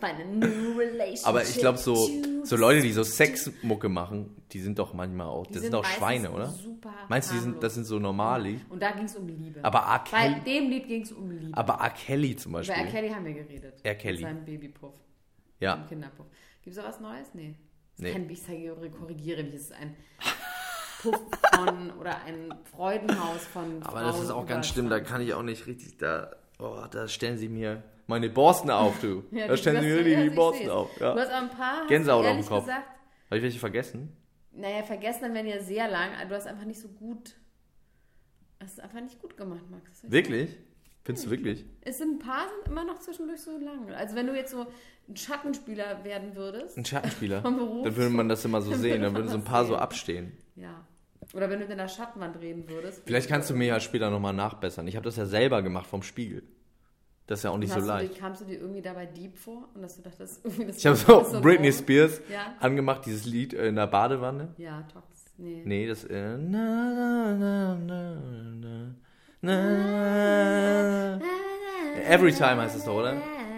find 0.00 0.20
a 0.20 0.24
new 0.24 0.76
relationship. 0.76 1.26
Aber 1.26 1.42
ich 1.44 1.56
glaube, 1.56 1.78
so, 1.78 2.10
so 2.42 2.56
Leute, 2.56 2.82
die 2.82 2.92
so 2.92 3.04
Sexmucke 3.04 3.88
machen, 3.88 4.42
die 4.50 4.58
sind 4.58 4.78
doch 4.80 4.92
manchmal 4.92 5.28
auch, 5.28 5.46
Die 5.46 5.52
das 5.54 5.62
sind 5.62 5.70
sind 5.72 5.80
auch 5.80 5.84
Schweine, 5.84 6.32
oder? 6.32 6.48
Super 6.48 6.92
Meinst 7.08 7.30
du, 7.30 7.34
die 7.34 7.40
sind, 7.40 7.62
das 7.62 7.74
sind 7.74 7.84
so 7.84 8.00
normale? 8.00 8.60
Und 8.68 8.82
da 8.82 8.90
ging 8.90 9.04
es 9.04 9.14
um 9.14 9.28
Liebe. 9.28 9.64
Aber 9.64 9.78
R. 9.78 10.04
Bei 10.10 10.28
Kelly, 10.32 10.40
dem 10.40 10.70
Lied 10.70 10.88
ging 10.88 11.02
es 11.02 11.12
um 11.12 11.30
Liebe. 11.30 11.56
aber 11.56 11.74
R. 11.74 11.90
Kelly 11.90 12.34
zum 12.34 12.50
Über 12.52 12.60
R. 12.62 12.66
Beispiel. 12.66 12.90
Kelly 12.90 13.08
haben 13.10 13.24
wir 13.24 13.34
geredet. 13.34 13.80
R. 13.84 13.94
Kelly. 13.94 14.16
Mit 14.16 14.22
seinem 14.22 14.44
Babypuff. 14.44 14.94
Ja, 15.60 15.74
Im 15.74 15.86
Kinderpuff. 15.86 16.26
Gibt 16.62 16.76
es 16.76 16.82
da 16.82 16.88
was 16.88 16.98
Neues? 17.00 17.28
Nee. 17.32 17.54
Das 17.96 18.04
Nee. 18.04 18.12
Kein, 18.12 18.28
ich 18.28 18.42
sage, 18.42 18.90
korrigiere 18.98 19.44
mich. 19.44 19.54
Es 19.54 19.60
ist 19.62 19.72
ein 19.72 19.94
Puff 21.02 21.20
von 21.54 21.90
oder 22.00 22.22
ein 22.24 22.52
Freudenhaus 22.74 23.46
von 23.46 23.82
aber 23.82 24.00
das 24.00 24.10
Frauen 24.16 24.24
ist 24.24 24.30
auch 24.30 24.46
ganz 24.46 24.66
schlimm, 24.68 24.88
da 24.88 24.96
20. 24.96 25.08
kann 25.12 25.22
ich 25.22 25.34
auch 25.34 25.42
nicht 25.42 25.66
richtig, 25.66 25.98
da, 25.98 26.30
oh, 26.60 26.84
da 26.90 27.08
stellen 27.08 27.38
sie 27.38 27.48
mir 27.48 27.82
meine 28.06 28.28
Borsten 28.28 28.70
auf, 28.70 29.00
du. 29.00 29.24
Ja, 29.30 29.46
da 29.46 29.52
du 29.54 29.56
stellen 29.58 29.82
sie 29.82 29.88
mir 29.88 30.02
die, 30.04 30.10
ja, 30.10 30.22
die 30.22 30.30
Borsten 30.30 30.64
seh's. 30.64 30.70
auf. 30.72 30.90
Du 30.96 31.04
Ja. 31.04 31.14
hast 31.14 31.30
aber 31.30 31.36
ein 31.38 31.50
paar, 31.50 31.86
Gänsehaut 31.86 32.24
du 32.24 32.28
auf 32.30 32.36
dem 32.36 32.46
Kopf. 32.46 32.64
gesagt, 32.66 32.86
Habe 33.26 33.36
ich 33.38 33.42
welche 33.42 33.58
vergessen? 33.58 34.16
naja, 34.52 34.82
vergessen, 34.82 35.20
dann 35.22 35.34
werden 35.34 35.46
ja 35.46 35.60
sehr 35.60 35.88
lang. 35.88 36.10
Du 36.28 36.34
hast 36.34 36.46
einfach 36.46 36.64
nicht 36.64 36.80
so 36.80 36.88
gut, 36.88 37.36
hast 38.60 38.74
es 38.74 38.80
einfach 38.80 39.00
nicht 39.00 39.20
gut 39.20 39.36
gemacht, 39.36 39.64
Max. 39.70 40.02
Wirklich? 40.10 40.56
Findest 41.04 41.26
du 41.26 41.30
wirklich? 41.30 41.64
Es 41.80 41.98
sind 41.98 42.14
ein 42.14 42.18
paar 42.18 42.46
sind 42.48 42.68
immer 42.72 42.84
noch 42.84 42.98
zwischendurch 42.98 43.40
so 43.40 43.56
lang. 43.58 43.90
Also 43.94 44.14
wenn 44.16 44.26
du 44.26 44.34
jetzt 44.36 44.50
so 44.50 44.66
ein 45.08 45.16
Schattenspieler 45.16 46.04
werden 46.04 46.34
würdest, 46.36 46.76
Ein 46.76 46.84
Schattenspieler. 46.84 47.40
Vom 47.42 47.56
Beruf. 47.56 47.84
Dann 47.84 47.96
würde 47.96 48.10
man 48.10 48.28
das 48.28 48.44
immer 48.44 48.60
so 48.60 48.72
sehen, 48.74 49.00
dann 49.02 49.14
würden 49.14 49.28
so 49.28 49.36
ein 49.36 49.44
paar 49.44 49.64
so 49.64 49.72
sehen. 49.74 49.80
abstehen. 49.82 50.32
ja. 50.56 50.84
Oder 51.32 51.48
wenn 51.48 51.60
du 51.60 51.66
in 51.66 51.78
der 51.78 51.88
Schattenwand 51.88 52.40
reden 52.40 52.68
würdest. 52.68 53.02
Vielleicht 53.06 53.28
kannst 53.28 53.48
du 53.50 53.54
mir 53.54 53.66
ja 53.66 53.80
später 53.80 54.10
nochmal 54.10 54.32
nachbessern. 54.32 54.86
Ich 54.88 54.96
habe 54.96 55.04
das 55.04 55.16
ja 55.16 55.26
selber 55.26 55.62
gemacht 55.62 55.86
vom 55.86 56.02
Spiegel. 56.02 56.42
Das 57.26 57.38
ist 57.40 57.42
ja 57.44 57.50
auch 57.50 57.58
nicht 57.58 57.72
so 57.72 57.78
leicht. 57.78 58.16
dir, 58.16 58.18
kamst 58.20 58.40
du 58.40 58.44
dir 58.44 58.58
irgendwie 58.58 58.82
dabei 58.82 59.06
deep 59.06 59.38
vor? 59.38 59.68
Und 59.74 59.82
dass 59.82 59.94
du 59.96 60.02
dachtest, 60.02 60.40
irgendwie 60.44 60.66
das 60.66 60.78
Ich 60.78 60.86
habe 60.86 60.96
ist 60.96 61.06
so 61.06 61.40
Britney 61.40 61.68
wrong? 61.68 61.78
Spears 61.78 62.20
Ja. 62.28 62.54
angemacht, 62.58 63.06
dieses 63.06 63.24
Lied 63.24 63.54
äh, 63.54 63.68
in 63.68 63.76
der 63.76 63.86
Badewanne. 63.86 64.48
Ja, 64.58 64.82
Tox. 64.92 65.06
Nee. 65.38 65.62
Nee, 65.64 65.86
das 65.86 66.04
äh, 66.04 66.36
na, 66.36 66.92
na, 66.92 67.34
na, 67.34 67.74
na, 67.76 68.94
na, 69.40 69.60
na. 71.16 71.20
Every 72.08 72.32
time 72.32 72.60
heißt 72.62 72.76
es 72.76 72.84
doch, 72.84 72.96
oder? 72.96 73.14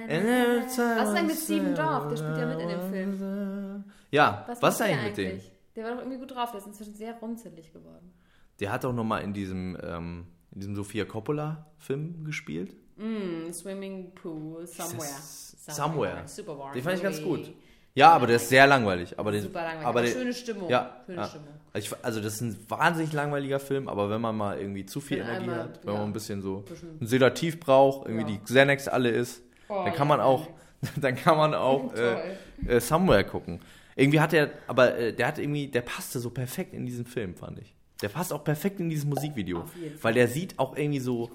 Was 0.06 1.08
ist 1.08 1.16
denn 1.16 1.26
mit 1.26 1.36
Steven 1.36 1.74
Dorff? 1.74 2.08
Der 2.08 2.16
spielt 2.16 2.36
ja 2.36 2.46
mit 2.46 2.60
in 2.60 2.68
dem 2.68 2.80
Film. 2.90 3.84
Ja, 4.10 4.44
was, 4.46 4.60
macht 4.60 4.72
ist 4.74 4.82
eigentlich 4.82 5.04
mit 5.04 5.16
dem? 5.16 5.40
Der 5.76 5.84
war 5.84 5.92
doch 5.92 5.98
irgendwie 6.00 6.18
gut 6.18 6.34
drauf. 6.34 6.50
Der 6.50 6.60
ist 6.60 6.66
inzwischen 6.66 6.94
sehr 6.94 7.14
runzelig 7.14 7.72
geworden. 7.72 8.12
Der 8.60 8.70
hat 8.72 8.84
doch 8.84 8.92
nochmal 8.92 9.22
in 9.22 9.32
diesem, 9.32 9.76
ähm, 9.82 10.26
in 10.52 10.60
diesem 10.60 10.76
Sofia 10.76 11.04
Coppola-Film 11.04 12.24
gespielt. 12.24 12.74
Mm, 12.96 13.50
Swimming 13.52 14.14
Pool, 14.14 14.66
Somewhere. 14.66 14.98
das- 14.98 15.56
Somewhere. 15.68 16.22
Super 16.26 16.58
warm. 16.58 16.72
Den 16.74 16.82
fand 16.82 16.96
ich 16.96 17.02
ganz 17.02 17.22
gut. 17.22 17.52
Ja, 17.94 18.10
aber 18.12 18.26
der 18.26 18.36
ist 18.36 18.48
sehr 18.48 18.66
langweilig. 18.66 19.18
Aber 19.18 19.32
den, 19.32 19.42
Super 19.42 19.62
langweilig. 19.62 19.86
Aber 19.86 20.02
den, 20.02 20.12
schöne 20.12 20.32
Stimmung. 20.32 20.68
Ja, 20.70 21.02
Schöne 21.06 21.18
ja. 21.18 21.26
Stimmung. 21.28 21.48
Also, 21.74 21.86
ich, 21.96 22.04
also 22.04 22.20
das 22.20 22.34
ist 22.34 22.40
ein 22.42 22.56
wahnsinnig 22.70 23.12
langweiliger 23.12 23.60
Film, 23.60 23.88
aber 23.88 24.08
wenn 24.10 24.20
man 24.20 24.36
mal 24.36 24.58
irgendwie 24.58 24.84
zu 24.86 25.00
viel 25.00 25.18
Wenn 25.20 25.26
Energie 25.26 25.42
einmal, 25.44 25.58
hat, 25.64 25.80
wenn 25.86 25.92
ja, 25.94 25.98
man 26.00 26.08
ein 26.10 26.12
bisschen 26.12 26.40
so 26.42 26.58
bisschen- 26.60 26.98
ein 27.00 27.06
Sedativ 27.06 27.60
braucht, 27.60 28.06
irgendwie 28.08 28.32
Ja. 28.32 28.38
die 28.38 28.44
Xanax 28.44 28.88
alle 28.88 29.10
ist, 29.10 29.42
Oh, 29.68 29.82
dann 29.84 29.94
kann 29.94 30.08
man 30.08 30.20
auch, 30.20 30.48
dann 31.00 31.16
kann 31.16 31.36
man 31.38 31.54
auch 31.54 31.92
äh, 31.94 32.36
äh, 32.66 32.80
Somewhere 32.80 33.24
gucken. 33.24 33.60
Irgendwie 33.96 34.20
hat 34.20 34.32
er, 34.32 34.50
aber 34.66 34.96
äh, 34.96 35.12
der 35.12 35.26
hat 35.26 35.38
irgendwie, 35.38 35.68
der 35.68 35.82
passte 35.82 36.18
so 36.20 36.30
perfekt 36.30 36.72
in 36.74 36.86
diesen 36.86 37.04
Film, 37.06 37.34
fand 37.34 37.58
ich. 37.58 37.74
Der 38.00 38.08
passt 38.08 38.32
auch 38.32 38.42
perfekt 38.42 38.80
in 38.80 38.90
dieses 38.90 39.04
Musikvideo. 39.04 39.64
Weil 40.00 40.14
der 40.14 40.26
sieht 40.28 40.58
auch 40.58 40.76
irgendwie 40.76 40.98
so, 40.98 41.30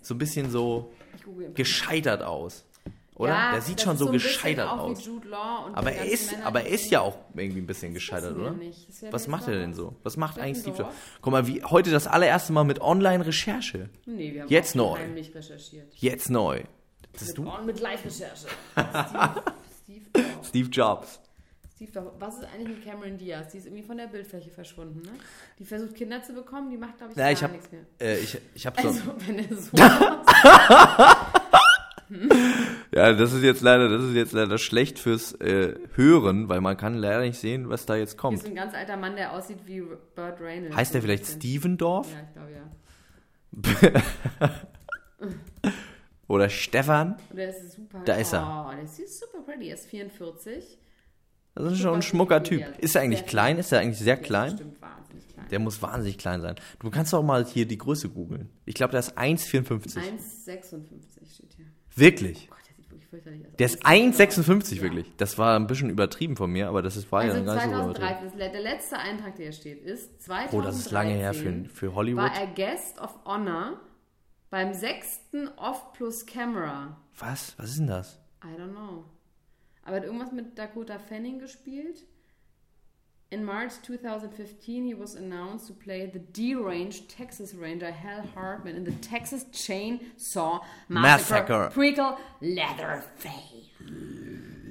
so 0.00 0.14
ein 0.14 0.18
bisschen 0.18 0.50
so 0.50 0.92
gescheitert 1.54 2.22
aus. 2.22 2.64
Oder? 3.16 3.30
Ja, 3.32 3.52
der 3.52 3.62
sieht 3.62 3.80
schon 3.80 3.96
so 3.96 4.10
gescheitert 4.10 4.68
aus. 4.68 5.08
Aber 5.72 5.92
er 5.92 6.04
ist, 6.04 6.32
Männer, 6.32 6.46
aber 6.46 6.62
er 6.62 6.68
ist 6.68 6.90
ja 6.90 7.00
auch 7.00 7.16
irgendwie 7.34 7.60
ein 7.60 7.66
bisschen 7.66 7.94
gescheitert, 7.94 8.36
oder? 8.36 8.58
werden 8.58 8.72
Was 9.10 9.28
macht 9.28 9.46
er 9.46 9.54
denn 9.54 9.72
so? 9.72 9.94
Was 10.02 10.16
macht 10.16 10.38
eigentlich 10.38 10.62
Steve? 10.62 10.78
Jobs? 10.82 10.94
Guck 11.20 11.32
mal, 11.32 11.46
wie 11.46 11.62
heute 11.62 11.90
das 11.92 12.08
allererste 12.08 12.52
Mal 12.52 12.64
mit 12.64 12.80
Online-Recherche. 12.80 13.88
Nee, 14.06 14.34
wir 14.34 14.42
haben 14.42 14.48
Jetzt 14.48 14.74
neu. 14.74 14.98
recherchiert. 15.34 15.94
Jetzt 15.94 16.28
neu. 16.28 16.62
Das 17.12 17.22
ist 17.22 17.38
Mit, 17.38 17.46
du? 17.46 17.64
mit 17.64 17.80
Live-Recherche. 17.80 18.48
Steve, 19.84 20.00
Steve, 20.10 20.10
Jobs. 20.16 20.48
Steve 20.48 20.68
Jobs. 20.70 21.20
Steve 21.84 21.92
Jobs. 21.92 22.10
Was 22.18 22.38
ist 22.38 22.44
eigentlich 22.52 22.68
mit 22.68 22.84
Cameron 22.84 23.18
Diaz? 23.18 23.48
Die 23.52 23.58
ist 23.58 23.66
irgendwie 23.66 23.82
von 23.82 23.96
der 23.96 24.06
Bildfläche 24.06 24.50
verschwunden, 24.50 25.02
ne? 25.02 25.12
Die 25.58 25.64
versucht 25.64 25.94
Kinder 25.94 26.22
zu 26.22 26.32
bekommen, 26.32 26.70
die 26.70 26.76
macht, 26.76 26.98
glaube 26.98 27.12
ich, 27.12 27.18
gar 27.18 27.30
ich 27.30 27.42
hab, 27.42 27.52
nichts 27.52 27.70
mehr. 27.72 27.82
äh, 28.00 28.18
ich, 28.18 28.38
ich 28.54 28.66
hab 28.66 28.80
so, 28.80 28.88
Also, 28.88 29.00
wenn 29.26 29.38
er 29.38 29.56
so 29.56 29.76
ja, 32.94 33.12
das 33.12 33.32
ist 33.32 33.42
jetzt 33.42 33.62
leider, 33.62 33.88
das 33.88 34.02
ist 34.02 34.14
jetzt 34.14 34.32
leider 34.32 34.58
schlecht 34.58 34.98
fürs 34.98 35.32
äh, 35.40 35.74
Hören, 35.94 36.48
weil 36.48 36.60
man 36.60 36.76
kann 36.76 36.94
leider 36.94 37.20
nicht 37.20 37.38
sehen, 37.38 37.68
was 37.68 37.86
da 37.86 37.96
jetzt 37.96 38.12
Hier 38.12 38.20
kommt. 38.20 38.38
ist 38.38 38.46
ein 38.46 38.54
ganz 38.54 38.74
alter 38.74 38.96
Mann, 38.96 39.16
der 39.16 39.32
aussieht 39.32 39.58
wie 39.66 39.80
Burt 39.80 40.40
Reynolds. 40.40 40.76
Heißt 40.76 40.94
der 40.94 41.02
vielleicht 41.02 41.26
Steve? 41.26 41.60
Stevendorf 41.60 42.08
Ja, 42.12 42.20
ich 42.22 42.32
glaube 42.32 42.52
ja. 42.52 42.62
oder 46.28 46.48
Stefan? 46.48 47.16
Und 47.30 47.36
der 47.36 47.50
ist 47.50 47.72
super. 47.72 48.00
Da 48.04 48.14
ist 48.14 48.32
er. 48.32 48.66
Oh, 48.68 48.72
der 48.74 48.84
ist 48.84 49.20
super 49.20 49.38
pretty. 49.44 49.68
Er 49.68 49.74
ist 49.74 49.86
44. 49.86 50.78
Das 51.54 51.72
ist 51.72 51.78
schon 51.80 51.94
ein 51.94 52.02
schmucker 52.02 52.42
Typ. 52.42 52.62
Ist 52.78 52.96
er 52.96 53.02
eigentlich 53.02 53.26
klein? 53.26 53.58
Ist 53.58 53.72
er 53.72 53.80
eigentlich 53.80 53.98
sehr 53.98 54.16
klein? 54.16 54.50
bestimmt 54.52 54.80
wahnsinnig 54.82 55.28
klein. 55.28 55.48
Der 55.50 55.58
muss 55.60 55.80
wahnsinnig 55.82 56.18
klein 56.18 56.40
sein. 56.40 56.56
Du 56.80 56.90
kannst 56.90 57.12
doch 57.12 57.22
mal 57.22 57.44
hier 57.44 57.66
die 57.66 57.78
Größe 57.78 58.08
googeln. 58.08 58.50
Ich 58.64 58.74
glaube, 58.74 58.90
der 58.90 59.00
ist 59.00 59.16
1,54. 59.16 59.96
1,56 59.98 61.34
steht 61.34 61.54
hier. 61.54 61.66
Wirklich? 61.94 62.48
Gott, 62.48 62.58
der 62.68 62.74
sieht 62.74 62.90
wirklich 62.90 63.08
fürchterlich 63.08 63.46
aus. 63.46 63.52
Der 63.56 63.66
ist 63.66 63.86
1,56 63.86 64.16
1,56 64.16 64.74
Ja. 64.76 64.82
wirklich. 64.82 65.12
Das 65.16 65.38
war 65.38 65.56
ein 65.56 65.66
bisschen 65.68 65.90
übertrieben 65.90 66.36
von 66.36 66.50
mir, 66.50 66.68
aber 66.68 66.82
das 66.82 66.96
ist, 66.96 67.10
war 67.12 67.20
Also 67.20 67.36
ja 67.38 67.44
gar 67.44 67.54
nicht 67.54 67.64
so 67.64 67.70
übertrieben. 67.70 67.94
2013, 67.94 68.24
das 68.30 68.34
le- 68.46 68.50
der 68.52 68.60
letzte 68.60 68.98
Eintrag, 68.98 69.36
der 69.36 69.44
hier 69.44 69.52
steht, 69.52 69.82
ist 69.84 70.22
2013 70.22 70.58
Oh, 70.58 70.62
das 70.62 70.76
ist 70.78 70.90
lange 70.90 71.12
her 71.14 71.34
für, 71.34 71.64
für 71.72 71.94
Hollywood. 71.94 72.24
war 72.24 72.34
er 72.36 72.46
Guest 72.48 72.98
of 73.00 73.16
Honor 73.24 73.78
beim 74.50 74.74
sechsten 74.74 75.48
Off 75.56 75.92
Plus 75.92 76.26
Camera. 76.26 76.96
Was? 77.18 77.54
Was 77.58 77.70
ist 77.70 77.78
denn 77.78 77.86
das? 77.86 78.18
I 78.42 78.60
don't 78.60 78.72
know. 78.72 79.04
Aber 79.84 79.96
er 79.96 80.02
hat 80.02 80.04
irgendwas 80.04 80.32
mit 80.32 80.58
Dakota 80.58 80.98
Fanning 80.98 81.38
gespielt. 81.38 82.04
In 83.30 83.44
March 83.44 83.72
2015, 83.82 84.84
he 84.84 84.94
was 84.94 85.16
announced 85.16 85.66
to 85.66 85.74
play 85.74 86.08
the 86.12 86.20
deranged 86.20 87.08
Texas 87.08 87.54
Ranger 87.54 87.90
Hal 87.90 88.22
Hartman 88.34 88.76
in 88.76 88.84
the 88.84 88.92
Texas 88.92 89.44
Chainsaw 89.50 90.60
Massacre, 90.88 91.68
Massacre. 91.68 91.70
Prequel 91.74 92.16
Leatherface. 92.40 93.70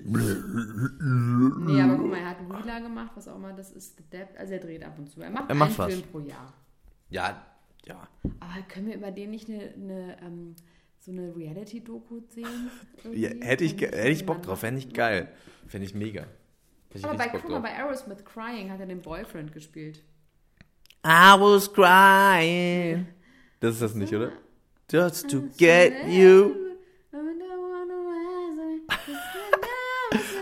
nee, 0.06 1.82
aber 1.82 1.98
guck 1.98 2.10
mal, 2.10 2.20
er 2.20 2.30
hat 2.30 2.50
Wheeler 2.50 2.82
gemacht, 2.82 3.12
was 3.16 3.28
auch 3.28 3.36
immer 3.36 3.54
das 3.54 3.72
ist. 3.72 3.98
The 3.98 4.04
Depp, 4.12 4.30
also 4.38 4.54
er 4.54 4.60
dreht 4.60 4.84
ab 4.84 4.98
und 4.98 5.10
zu. 5.10 5.22
Er 5.22 5.30
macht, 5.30 5.50
Er 5.50 5.56
macht 5.56 5.70
einen 5.72 5.78
was. 5.80 5.94
Film 5.94 6.08
pro 6.12 6.20
Jahr. 6.20 6.54
Ja, 7.10 7.42
ja. 7.86 8.08
Aber 8.40 8.62
können 8.68 8.88
wir 8.88 8.96
über 8.96 9.12
den 9.12 9.32
nicht 9.32 9.50
eine, 9.50 9.74
eine 9.74 10.18
ähm, 10.22 10.56
so 11.04 11.12
eine 11.12 11.36
Reality-Doku 11.36 12.22
sehen? 12.30 12.70
ja 13.14 13.30
hätte, 13.42 13.64
ich, 13.64 13.80
hätte 13.80 14.10
ich 14.10 14.26
Bock 14.26 14.42
drauf. 14.42 14.60
Fände 14.60 14.80
ich 14.80 14.94
geil. 14.94 15.30
Fände 15.68 15.86
ich 15.86 15.94
mega. 15.94 16.26
Ich 16.94 17.04
Aber 17.04 17.18
bei, 17.18 17.28
guck 17.28 17.42
Bock 17.42 17.52
mal, 17.52 17.60
bei 17.60 17.76
Aerosmith 17.76 18.24
Crying 18.24 18.72
hat 18.72 18.80
er 18.80 18.86
den 18.86 19.02
Boyfriend 19.02 19.52
gespielt. 19.52 20.04
I 21.06 21.36
was 21.38 21.72
crying. 21.72 23.08
Das 23.60 23.74
ist 23.74 23.82
das 23.82 23.96
nicht, 23.96 24.14
oder? 24.14 24.32
Just 24.90 25.30
to 25.30 25.50
get 25.58 26.08
you. 26.08 26.63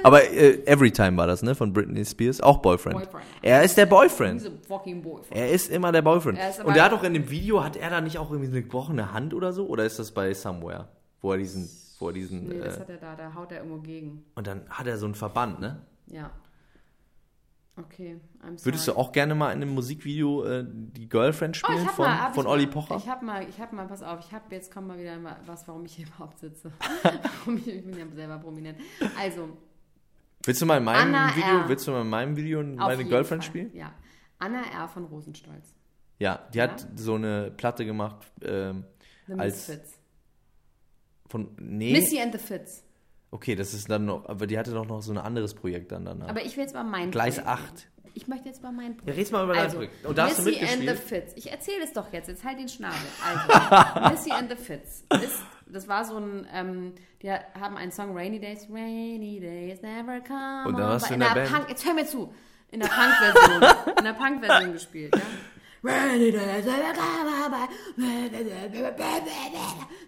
Aber 0.04 0.24
äh, 0.24 0.64
Everytime 0.66 1.18
war 1.18 1.28
das, 1.28 1.44
ne? 1.44 1.54
Von 1.56 1.74
Britney 1.74 2.04
Spears. 2.06 2.42
Auch 2.42 2.58
Boyfriend. 2.60 2.96
Boyfriend. 2.98 3.24
Er 3.42 3.64
ist 3.64 3.78
der 3.78 3.86
Boyfriend. 3.86 4.42
Boyfriend. 4.68 5.26
Er 5.32 5.50
ist 5.52 5.70
immer 5.70 5.92
der 5.92 6.02
Boyfriend. 6.02 6.38
Er 6.40 6.50
aber- 6.60 6.68
Und 6.70 6.76
der 6.76 6.84
hat 6.86 6.92
doch 6.92 7.04
in 7.04 7.14
dem 7.14 7.30
Video, 7.30 7.64
hat 7.64 7.76
er 7.76 7.90
da 7.90 8.02
nicht 8.02 8.18
auch 8.18 8.32
irgendwie 8.32 8.50
eine 8.52 8.62
gebrochene 8.62 9.14
Hand 9.14 9.34
oder 9.34 9.54
so? 9.54 9.68
Oder 9.68 9.86
ist 9.86 10.00
das 10.00 10.12
bei 10.12 10.34
Somewhere? 10.34 10.88
Wo 11.22 11.32
er 11.32 11.38
diesen, 11.38 11.70
wo 12.00 12.08
er 12.08 12.14
diesen, 12.14 12.48
Nee, 12.48 12.60
das 12.60 12.78
äh, 12.78 12.80
hat 12.82 12.90
er 12.90 12.98
da, 12.98 13.16
da 13.16 13.34
haut 13.36 13.52
er 13.52 13.60
irgendwo 13.60 13.78
gegen. 13.80 14.26
und 14.36 14.48
dann 14.48 14.62
hat 14.70 14.88
er 14.88 14.98
so 14.98 15.06
einen 15.06 15.16
Verband, 15.16 15.60
ne? 15.60 15.82
Ja. 16.08 16.32
Okay, 17.78 18.20
I'm 18.44 18.58
sorry. 18.58 18.66
Würdest 18.66 18.88
du 18.90 18.94
auch 18.98 19.12
gerne 19.14 19.34
mal 19.34 19.52
in 19.54 19.62
einem 19.62 19.74
Musikvideo 19.74 20.44
äh, 20.44 20.66
die 20.68 21.08
Girlfriend 21.08 21.56
Oh, 21.64 21.66
spielen 21.68 21.86
hab 21.88 21.96
von, 21.96 22.06
mal, 22.06 22.34
von 22.34 22.46
Olli 22.46 22.68
Pocher? 22.68 22.98
Ich 22.98 23.08
hab 23.08 23.22
mal, 23.22 23.48
ich 23.48 23.60
hab 23.62 23.72
mal, 23.72 23.88
pass 23.88 24.04
auf, 24.04 24.20
ich 24.20 24.32
hab, 24.34 24.52
jetzt 24.52 24.74
kommt 24.74 24.88
mal 24.90 25.00
wieder 25.00 25.18
mal 25.18 25.38
was, 25.46 25.68
warum 25.68 25.86
ich 25.86 25.96
hier 25.96 26.06
überhaupt 26.08 26.38
sitze. 26.40 26.72
Ich 27.66 27.86
bin 27.86 27.98
ja 27.98 28.06
selber 28.14 28.38
prominent. 28.40 28.78
Also, 29.20 29.50
Willst 30.44 30.62
du 30.62 30.66
mal 30.66 30.78
in 30.78 30.84
meinem 30.84 31.14
Anna 31.14 31.36
Video, 31.36 31.58
R. 31.60 31.70
willst 31.70 31.88
du 31.88 31.92
mal 31.92 32.02
in 32.02 32.10
meinem 32.10 32.36
Video 32.36 32.64
meine 32.64 33.06
Girlfriend 33.06 33.44
Fall. 33.44 33.50
spielen? 33.50 33.76
Ja. 33.76 33.94
Anna 34.40 34.64
R. 34.64 34.88
von 34.88 35.06
Rosenstolz. 35.06 35.74
Ja, 36.20 36.48
die 36.54 36.58
Ja? 36.60 36.64
hat 36.66 36.88
so 36.96 37.16
eine 37.16 37.52
Platte 37.52 37.86
gemacht 37.86 38.18
ähm, 38.44 38.86
The 39.28 39.34
als 39.34 39.68
Misfits. 39.68 40.00
von 41.28 41.50
nee. 41.60 41.92
Missy 41.94 42.20
and 42.20 42.32
the 42.34 42.40
Fits. 42.40 42.84
Okay, 43.32 43.56
das 43.56 43.74
ist 43.74 43.90
dann 43.90 44.06
noch, 44.06 44.28
aber 44.28 44.46
die 44.48 44.58
hatte 44.58 44.72
doch 44.72 44.86
noch 44.86 45.02
so 45.02 45.12
ein 45.14 45.18
anderes 45.18 45.54
Projekt 45.54 45.92
dann 45.92 46.06
danach. 46.06 46.28
Aber 46.28 46.44
ich 46.44 46.58
will 46.58 46.64
jetzt 46.64 46.74
mal 46.74 46.84
mein 46.84 47.12
Gleis 47.12 47.36
Projekt 47.36 47.50
8. 47.50 47.88
Ich 48.14 48.28
möchte 48.28 48.50
jetzt 48.50 48.62
mal 48.62 48.72
mein 48.72 48.98
Projekt. 48.98 49.08
Ja, 49.08 49.14
red's 49.14 49.32
mal 49.32 49.44
über 49.44 49.54
dein 49.54 49.64
also, 49.64 49.78
Projekt. 49.78 50.06
Und 50.06 50.18
da 50.18 50.26
hast 50.26 50.40
du 50.40 50.44
Missy 50.44 50.60
and 50.60 50.70
the 50.72 50.78
mitgespielt? 50.80 51.24
Fits. 51.24 51.34
Ich 51.38 51.52
erzähle 51.52 51.84
es 51.84 51.94
doch 51.94 52.12
jetzt. 52.12 52.28
Jetzt 52.28 52.44
halt 52.44 52.60
den 52.60 52.70
Schnabel. 52.70 52.98
Also, 53.26 54.10
Missy 54.12 54.32
and 54.32 54.50
the 54.50 54.56
Fits. 54.56 55.06
Ist, 55.24 55.44
das 55.68 55.88
war 55.88 56.06
so 56.06 56.18
ein, 56.18 56.48
ähm, 56.54 56.94
die 57.22 57.32
haben 57.32 57.78
einen 57.78 57.92
Song 57.92 58.16
Rainy 58.16 58.40
Days, 58.40 58.68
Rainy 58.70 59.40
Days 59.40 59.82
Never 59.82 60.22
Come. 60.22 60.64
Und 60.68 60.78
da 60.78 60.90
warst 60.90 61.10
du 61.10 61.14
in 61.14 61.20
der 61.20 61.34
der 61.34 61.42
Band? 61.42 61.54
Punk, 61.54 61.70
jetzt 61.70 61.86
hör 61.86 61.94
mir 61.94 62.06
zu. 62.06 62.34
In 62.72 62.80
der 62.80 62.88
Punk-Version. 62.88 63.96
in 63.98 64.04
der 64.04 64.14
Punk-Version 64.14 64.74
gespielt, 64.74 65.16
ja. 65.16 65.22
Rainy 65.84 66.32
Days 66.32 66.66
Never 66.66 66.94
Come. 66.94 67.32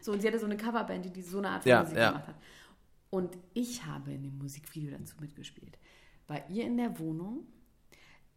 So, 0.02 0.12
und 0.12 0.22
sie 0.22 0.28
hatte 0.28 0.40
so 0.40 0.46
eine 0.46 0.58
Coverband, 0.58 1.06
die, 1.06 1.10
die 1.10 1.22
so 1.22 1.38
eine 1.40 1.50
Art 1.50 1.64
von 1.64 1.70
Ja, 1.70 1.82
Musik 1.84 1.98
ja. 1.98 2.10
gemacht 2.10 2.28
hat. 2.28 2.36
Und 3.10 3.38
ich 3.54 3.86
habe 3.86 4.12
in 4.12 4.24
dem 4.24 4.38
Musikvideo 4.40 4.98
dazu 4.98 5.16
mitgespielt. 5.20 5.78
Bei 6.28 6.44
ihr 6.50 6.66
in 6.66 6.78
der 6.78 6.98
Wohnung. 7.00 7.46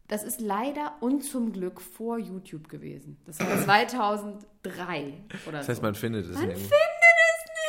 Das 0.07 0.23
ist 0.23 0.39
leider 0.39 0.93
und 1.01 1.21
zum 1.23 1.51
Glück 1.51 1.81
vor 1.81 2.17
YouTube 2.17 2.69
gewesen. 2.69 3.17
Das 3.25 3.39
war 3.39 3.47
2003 4.63 5.13
oder 5.47 5.57
Das 5.59 5.67
heißt, 5.69 5.77
so. 5.81 5.85
man 5.85 5.95
findet 5.95 6.25
es 6.25 6.33
Man 6.33 6.43
irgendwie. 6.43 6.61
findet 6.61 6.71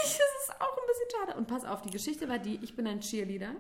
es 0.03 0.05
nicht. 0.05 0.21
Das 0.21 0.43
ist 0.55 0.61
auch 0.61 0.77
ein 0.77 0.87
bisschen 0.87 1.09
schade. 1.27 1.39
Und 1.39 1.47
pass 1.49 1.65
auf, 1.65 1.83
die 1.83 1.91
Geschichte 1.91 2.29
war 2.29 2.39
die, 2.39 2.59
ich 2.63 2.77
bin 2.77 2.87
ein 2.87 3.01
Cheerleader. 3.01 3.51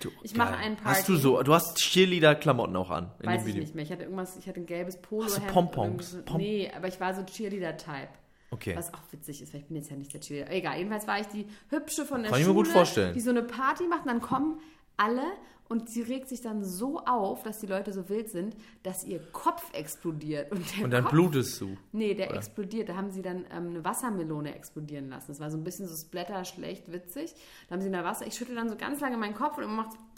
Du, 0.00 0.10
Ich 0.22 0.34
mache 0.36 0.52
geil. 0.52 0.60
einen 0.64 0.76
Hast 0.84 1.08
du 1.08 1.12
Party. 1.14 1.22
so, 1.22 1.42
du 1.42 1.52
hast 1.54 1.76
Cheerleader-Klamotten 1.78 2.76
auch 2.76 2.90
an 2.90 3.10
in 3.20 3.28
Weiß 3.28 3.40
dem 3.40 3.40
ich 3.40 3.46
Video. 3.54 3.60
nicht 3.62 3.74
mehr. 3.74 3.84
Ich 3.84 3.90
hatte 3.92 4.04
irgendwas, 4.04 4.36
ich 4.36 4.46
hatte 4.46 4.60
ein 4.60 4.66
gelbes 4.66 4.96
Polo. 5.00 5.24
Hast 5.24 5.38
du 5.38 5.42
Pompons? 5.42 6.16
Pom- 6.26 6.36
nee, 6.38 6.70
aber 6.74 6.88
ich 6.88 7.00
war 7.00 7.14
so 7.14 7.22
Cheerleader-Type. 7.22 8.08
Okay. 8.52 8.76
Was 8.76 8.92
auch 8.94 9.00
witzig 9.12 9.42
ist, 9.42 9.52
weil 9.52 9.60
ich 9.60 9.66
bin 9.66 9.76
jetzt 9.76 9.90
ja 9.90 9.96
nicht 9.96 10.12
der 10.12 10.20
Cheerleader. 10.20 10.52
Egal, 10.52 10.76
jedenfalls 10.78 11.06
war 11.06 11.20
ich 11.20 11.26
die 11.28 11.46
Hübsche 11.70 12.04
von 12.04 12.22
der 12.22 12.30
Kann 12.30 12.40
ich 12.40 12.46
Schule, 12.46 12.58
mir 12.58 12.64
gut 12.64 12.72
vorstellen. 12.72 13.14
die 13.14 13.20
so 13.20 13.30
eine 13.30 13.42
Party 13.42 13.84
macht 13.88 14.02
und 14.02 14.08
dann 14.08 14.20
kommen 14.20 14.60
alle 15.00 15.22
und 15.68 15.88
sie 15.88 16.02
regt 16.02 16.28
sich 16.28 16.40
dann 16.40 16.64
so 16.64 16.98
auf, 17.04 17.44
dass 17.44 17.60
die 17.60 17.66
Leute 17.66 17.92
so 17.92 18.08
wild 18.08 18.28
sind, 18.28 18.56
dass 18.82 19.04
ihr 19.04 19.20
Kopf 19.32 19.72
explodiert. 19.72 20.50
Und, 20.50 20.76
der 20.76 20.84
Und 20.84 20.90
dann 20.90 21.04
Kopf, 21.04 21.12
blutest 21.12 21.60
du. 21.60 21.76
Nee, 21.92 22.14
der 22.14 22.34
explodiert. 22.34 22.88
Da 22.88 22.96
haben 22.96 23.10
sie 23.12 23.22
dann 23.22 23.44
ähm, 23.52 23.68
eine 23.70 23.84
Wassermelone 23.84 24.52
explodieren 24.54 25.08
lassen. 25.10 25.26
Das 25.28 25.38
war 25.38 25.48
so 25.50 25.56
ein 25.56 25.62
bisschen 25.62 25.86
so 25.86 25.94
splatter, 25.94 26.44
schlecht, 26.44 26.90
witzig. 26.92 27.34
Da 27.68 27.74
haben 27.74 27.80
sie 27.82 27.86
in 27.86 27.92
der 27.92 28.04
Wasser, 28.04 28.26
ich 28.26 28.34
schüttel 28.34 28.56
dann 28.56 28.68
so 28.68 28.74
ganz 28.76 29.00
lange 29.00 29.16
meinen 29.16 29.34
Kopf 29.34 29.58
und 29.58 29.62
immer 29.64 29.84
macht 29.84 29.96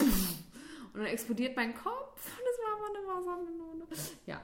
und 0.93 0.99
dann 0.99 1.05
explodiert 1.05 1.55
mein 1.55 1.75
Kopf 1.75 1.85
und 2.25 2.43
das 2.47 2.57
war 2.59 2.75
aber 2.75 2.87
eine 2.89 3.07
Wassermelone. 3.27 3.83
Ja, 4.25 4.41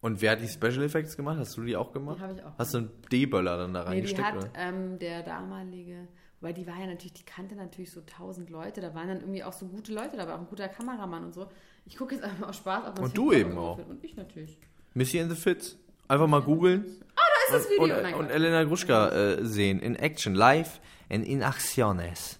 Und 0.00 0.22
wer 0.22 0.32
hat 0.32 0.40
die 0.40 0.48
Special 0.48 0.82
Effects 0.82 1.14
gemacht? 1.14 1.36
Hast 1.38 1.58
du 1.58 1.62
die 1.62 1.76
auch 1.76 1.92
gemacht? 1.92 2.16
Die 2.18 2.22
hab 2.22 2.32
ich 2.34 2.42
auch 2.42 2.56
Hast 2.58 2.72
du 2.72 2.78
einen 2.78 2.90
D-Böller 3.12 3.58
dann 3.58 3.74
da 3.74 3.80
Nee, 3.80 4.00
die 4.00 4.14
reingesteckt? 4.14 4.26
hat 4.28 4.36
oder? 4.38 4.50
ähm, 4.54 4.98
der 4.98 5.22
damalige, 5.24 6.08
weil 6.42 6.52
die 6.52 6.66
war 6.66 6.78
ja 6.78 6.86
natürlich, 6.86 7.14
die 7.14 7.24
kannte 7.24 7.54
natürlich 7.54 7.92
so 7.92 8.02
tausend 8.02 8.50
Leute, 8.50 8.80
da 8.80 8.94
waren 8.94 9.08
dann 9.08 9.20
irgendwie 9.20 9.44
auch 9.44 9.52
so 9.52 9.66
gute 9.66 9.94
Leute 9.94 10.16
dabei, 10.16 10.34
auch 10.34 10.40
ein 10.40 10.48
guter 10.48 10.68
Kameramann 10.68 11.24
und 11.24 11.32
so. 11.32 11.46
Ich 11.86 11.96
gucke 11.96 12.16
jetzt 12.16 12.24
einfach 12.24 12.48
aus 12.48 12.56
Spaß, 12.56 12.88
ob 12.88 12.96
man 12.96 13.04
Und 13.04 13.16
du 13.16 13.32
eben 13.32 13.56
auch. 13.56 13.78
Und 13.78 14.04
ich 14.04 14.16
natürlich. 14.16 14.58
Missy 14.94 15.18
in 15.18 15.30
the 15.30 15.36
Fits. 15.36 15.76
Einfach 16.08 16.26
mal 16.26 16.42
googeln. 16.42 16.84
Da 17.14 17.56
ist 17.56 17.64
das 17.64 17.70
Video. 17.70 17.84
Und, 17.84 18.02
Nein, 18.02 18.14
und 18.14 18.26
Quatsch. 18.26 18.34
Elena 18.34 18.64
Gruschka 18.64 19.08
äh, 19.08 19.44
sehen 19.44 19.80
in 19.80 19.96
Action, 19.96 20.34
live 20.34 20.80
and 21.08 21.26
in 21.26 21.42
acciones. 21.42 22.38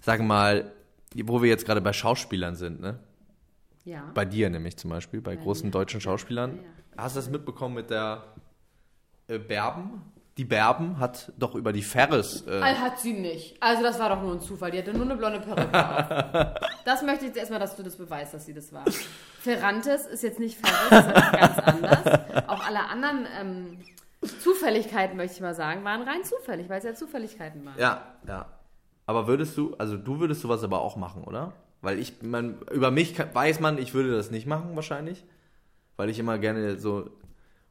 Sag 0.00 0.20
mal, 0.22 0.72
wo 1.24 1.42
wir 1.42 1.48
jetzt 1.48 1.66
gerade 1.66 1.80
bei 1.80 1.92
Schauspielern 1.92 2.56
sind, 2.56 2.80
ne? 2.80 2.98
ja. 3.84 4.10
Bei 4.14 4.24
dir 4.24 4.48
nämlich 4.48 4.76
zum 4.76 4.90
Beispiel, 4.90 5.20
bei 5.20 5.36
großen 5.36 5.66
mir. 5.66 5.72
deutschen 5.72 6.00
Schauspielern. 6.00 6.56
Ja, 6.56 7.02
Hast 7.02 7.16
du 7.16 7.20
das 7.20 7.30
mitbekommen 7.30 7.74
mit 7.74 7.90
der 7.90 8.24
äh, 9.26 9.38
Berben? 9.38 10.02
Die 10.36 10.44
Berben 10.44 10.98
hat 10.98 11.32
doch 11.38 11.54
über 11.54 11.72
die 11.72 11.82
Ferris. 11.82 12.44
Äh, 12.46 12.60
All 12.60 12.80
hat 12.80 12.98
sie 12.98 13.12
nicht. 13.12 13.62
Also 13.62 13.82
das 13.84 13.98
war 14.00 14.08
doch 14.08 14.20
nur 14.20 14.32
ein 14.32 14.40
Zufall. 14.40 14.72
Die 14.72 14.78
hatte 14.78 14.92
nur 14.92 15.04
eine 15.04 15.16
blonde 15.16 15.40
Perücke 15.40 15.88
auf. 15.88 16.54
Das 16.84 17.02
möchte 17.02 17.20
ich 17.20 17.28
jetzt 17.28 17.38
erstmal, 17.38 17.60
dass 17.60 17.76
du 17.76 17.82
das 17.82 17.96
beweist, 17.96 18.34
dass 18.34 18.44
sie 18.44 18.52
das 18.52 18.70
war. 18.70 18.84
Ferrantes 19.40 20.04
ist 20.04 20.22
jetzt 20.22 20.38
nicht 20.38 20.58
Ferris, 20.58 20.90
das 20.90 21.06
ist 21.06 21.32
ganz 21.32 21.58
anders. 21.60 22.20
Auch 22.46 22.66
alle 22.66 22.80
anderen 22.90 23.26
ähm, 23.40 23.78
Zufälligkeiten, 24.40 25.16
möchte 25.16 25.36
ich 25.36 25.40
mal 25.40 25.54
sagen, 25.54 25.82
waren 25.84 26.02
rein 26.02 26.24
zufällig, 26.24 26.68
weil 26.68 26.78
es 26.78 26.84
ja 26.84 26.94
Zufälligkeiten 26.94 27.64
waren. 27.64 27.78
ja, 27.78 28.02
ja. 28.28 28.46
Aber 29.06 29.26
würdest 29.26 29.56
du, 29.56 29.74
also 29.78 29.96
du 29.96 30.18
würdest 30.20 30.40
sowas 30.42 30.62
aber 30.62 30.80
auch 30.80 30.96
machen, 30.96 31.24
oder? 31.24 31.52
Weil 31.82 31.98
ich, 31.98 32.22
man, 32.22 32.58
über 32.70 32.90
mich 32.90 33.14
kann, 33.14 33.34
weiß 33.34 33.60
man, 33.60 33.78
ich 33.78 33.92
würde 33.94 34.14
das 34.14 34.30
nicht 34.30 34.46
machen 34.46 34.76
wahrscheinlich. 34.76 35.24
Weil 35.96 36.08
ich 36.10 36.18
immer 36.18 36.38
gerne 36.38 36.78
so 36.78 37.10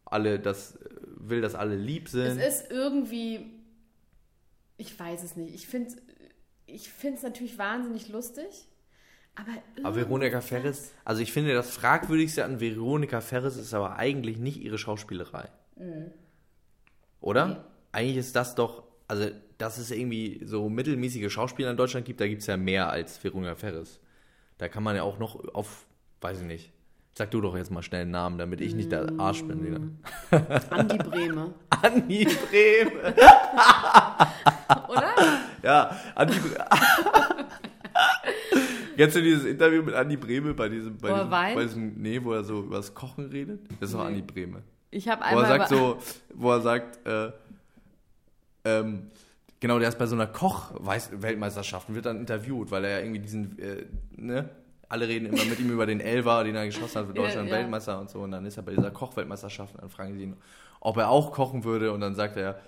alle, 0.06 0.39
das 0.39 0.78
will, 1.30 1.42
dass 1.42 1.56
alle 1.56 1.76
lieb 1.76 2.10
sind. 2.10 2.38
Es 2.38 2.62
ist 2.62 2.72
irgendwie, 2.72 3.52
ich 4.78 4.98
weiß 5.00 5.24
es 5.24 5.36
nicht. 5.36 5.54
Ich 5.54 5.68
finde 5.68 5.90
es 5.90 5.98
ich 6.74 6.90
find's 6.90 7.24
natürlich 7.24 7.58
wahnsinnig 7.58 8.10
lustig, 8.10 8.68
aber 9.36 9.52
Aber 9.84 9.96
Veronika 9.96 10.42
Ferris, 10.42 10.92
also 11.06 11.22
ich 11.22 11.32
finde, 11.32 11.54
das 11.54 11.70
Fragwürdigste 11.72 12.46
an 12.46 12.60
Veronika 12.60 13.22
Ferris 13.22 13.58
ist 13.58 13.74
aber 13.74 13.98
eigentlich 13.98 14.38
nicht 14.38 14.62
ihre 14.62 14.78
Schauspielerei. 14.78 15.50
Oder? 17.20 17.48
Nee. 17.48 17.56
Eigentlich 17.92 18.18
ist 18.18 18.36
das 18.36 18.56
doch, 18.56 18.84
also 19.08 19.30
dass 19.58 19.78
es 19.78 19.92
irgendwie 19.92 20.42
so 20.46 20.70
mittelmäßige 20.70 21.32
Schauspieler 21.32 21.72
in 21.72 21.78
Deutschland 21.78 22.06
gibt, 22.06 22.20
da 22.20 22.28
gibt 22.28 22.42
es 22.42 22.48
ja 22.48 22.58
mehr 22.58 22.90
als 22.90 23.24
Veronika 23.24 23.56
Ferris. 23.56 24.00
Da 24.58 24.68
kann 24.68 24.84
man 24.84 24.96
ja 24.96 25.04
auch 25.04 25.20
noch 25.20 25.54
auf, 25.54 25.86
weiß 26.22 26.42
ich 26.42 26.48
nicht. 26.48 26.72
Sag 27.15 27.30
du 27.30 27.41
doch 27.41 27.56
jetzt 27.56 27.69
mal 27.69 27.84
schnell 27.84 28.02
einen 28.02 28.12
Namen, 28.12 28.38
damit 28.39 28.60
ich 28.60 28.73
nicht 28.73 28.91
der 28.91 29.08
Arsch 29.19 29.43
bin. 29.43 29.62
Digga. 29.62 29.80
Andi 30.71 30.97
Brehme, 30.97 31.54
Andi 31.69 32.26
Brehme. 32.26 33.13
oder? 34.89 35.13
Ja, 35.62 35.95
Andi 36.15 36.39
Brehme. 36.39 36.65
Kennst 38.95 39.15
du 39.15 39.21
dieses 39.21 39.45
Interview 39.45 39.84
mit 39.84 39.93
Andi 39.93 40.17
Brehme 40.17 40.54
bei 40.56 40.69
diesem, 40.69 40.97
bei 40.97 41.10
Wo 41.10 41.13
er 41.13 41.17
diesem, 41.26 41.56
bei 41.56 41.63
diesem, 41.63 41.93
nee, 42.02 42.23
wo 42.23 42.34
er 42.34 42.43
so 42.43 42.62
über 42.62 42.78
das 42.78 42.93
Kochen 42.93 43.26
redet? 43.30 43.62
Das 43.80 43.89
ist 43.89 43.93
doch 43.95 44.02
Nee. 44.02 44.08
Andi 44.08 44.21
Brehme. 44.21 44.63
Ich 44.91 45.08
habe 45.08 45.21
Wo 45.21 45.26
er 45.26 45.30
einmal 45.30 45.45
sagt 45.47 45.69
so, 45.69 45.97
wo 46.34 46.52
er 46.52 46.62
sagt, 46.62 47.06
äh, 47.08 47.32
ähm, 48.65 49.08
genau, 49.60 49.78
der 49.80 49.89
ist 49.89 49.97
bei 49.97 50.06
so 50.08 50.15
einer 50.15 50.28
Koch-Weltmeisterschaft 50.28 51.89
und 51.89 51.95
wird 51.95 52.06
dann 52.06 52.19
interviewt, 52.19 52.71
weil 52.71 52.86
er 52.86 52.91
ja 52.91 52.99
irgendwie 52.99 53.19
diesen, 53.19 53.58
äh, 53.60 53.86
ne, 54.15 54.49
alle 54.94 55.08
reden 55.08 55.26
immer 55.26 55.44
mit 55.46 55.60
ihm 55.60 55.72
über 55.72 55.88
den 55.88 56.00
Elfer, 56.00 56.44
den 56.44 56.56
er 56.56 56.68
geschossen 56.68 57.00
hat 57.00 57.08
für 57.08 57.16
Ja, 57.16 57.24
Deutschland 57.24 57.50
ja. 57.50 57.56
Weltmeister 57.56 58.00
und 58.00 58.10
so. 58.12 58.20
Und 58.20 58.32
dann 58.32 58.46
ist 58.46 58.58
er 58.58 58.64
bei 58.64 58.74
dieser 58.74 58.92
Koch-Weltmeisterschaft 58.92 59.74
und 59.74 59.82
dann 59.82 59.90
fragen 59.90 60.14
sie 60.14 60.24
ihn, 60.24 60.38
ob 60.80 60.98
er 60.98 61.10
auch 61.10 61.32
kochen 61.32 61.64
würde. 61.64 61.92
Und 61.92 62.02
dann 62.02 62.14
sagt 62.14 62.38
er, 62.38 62.60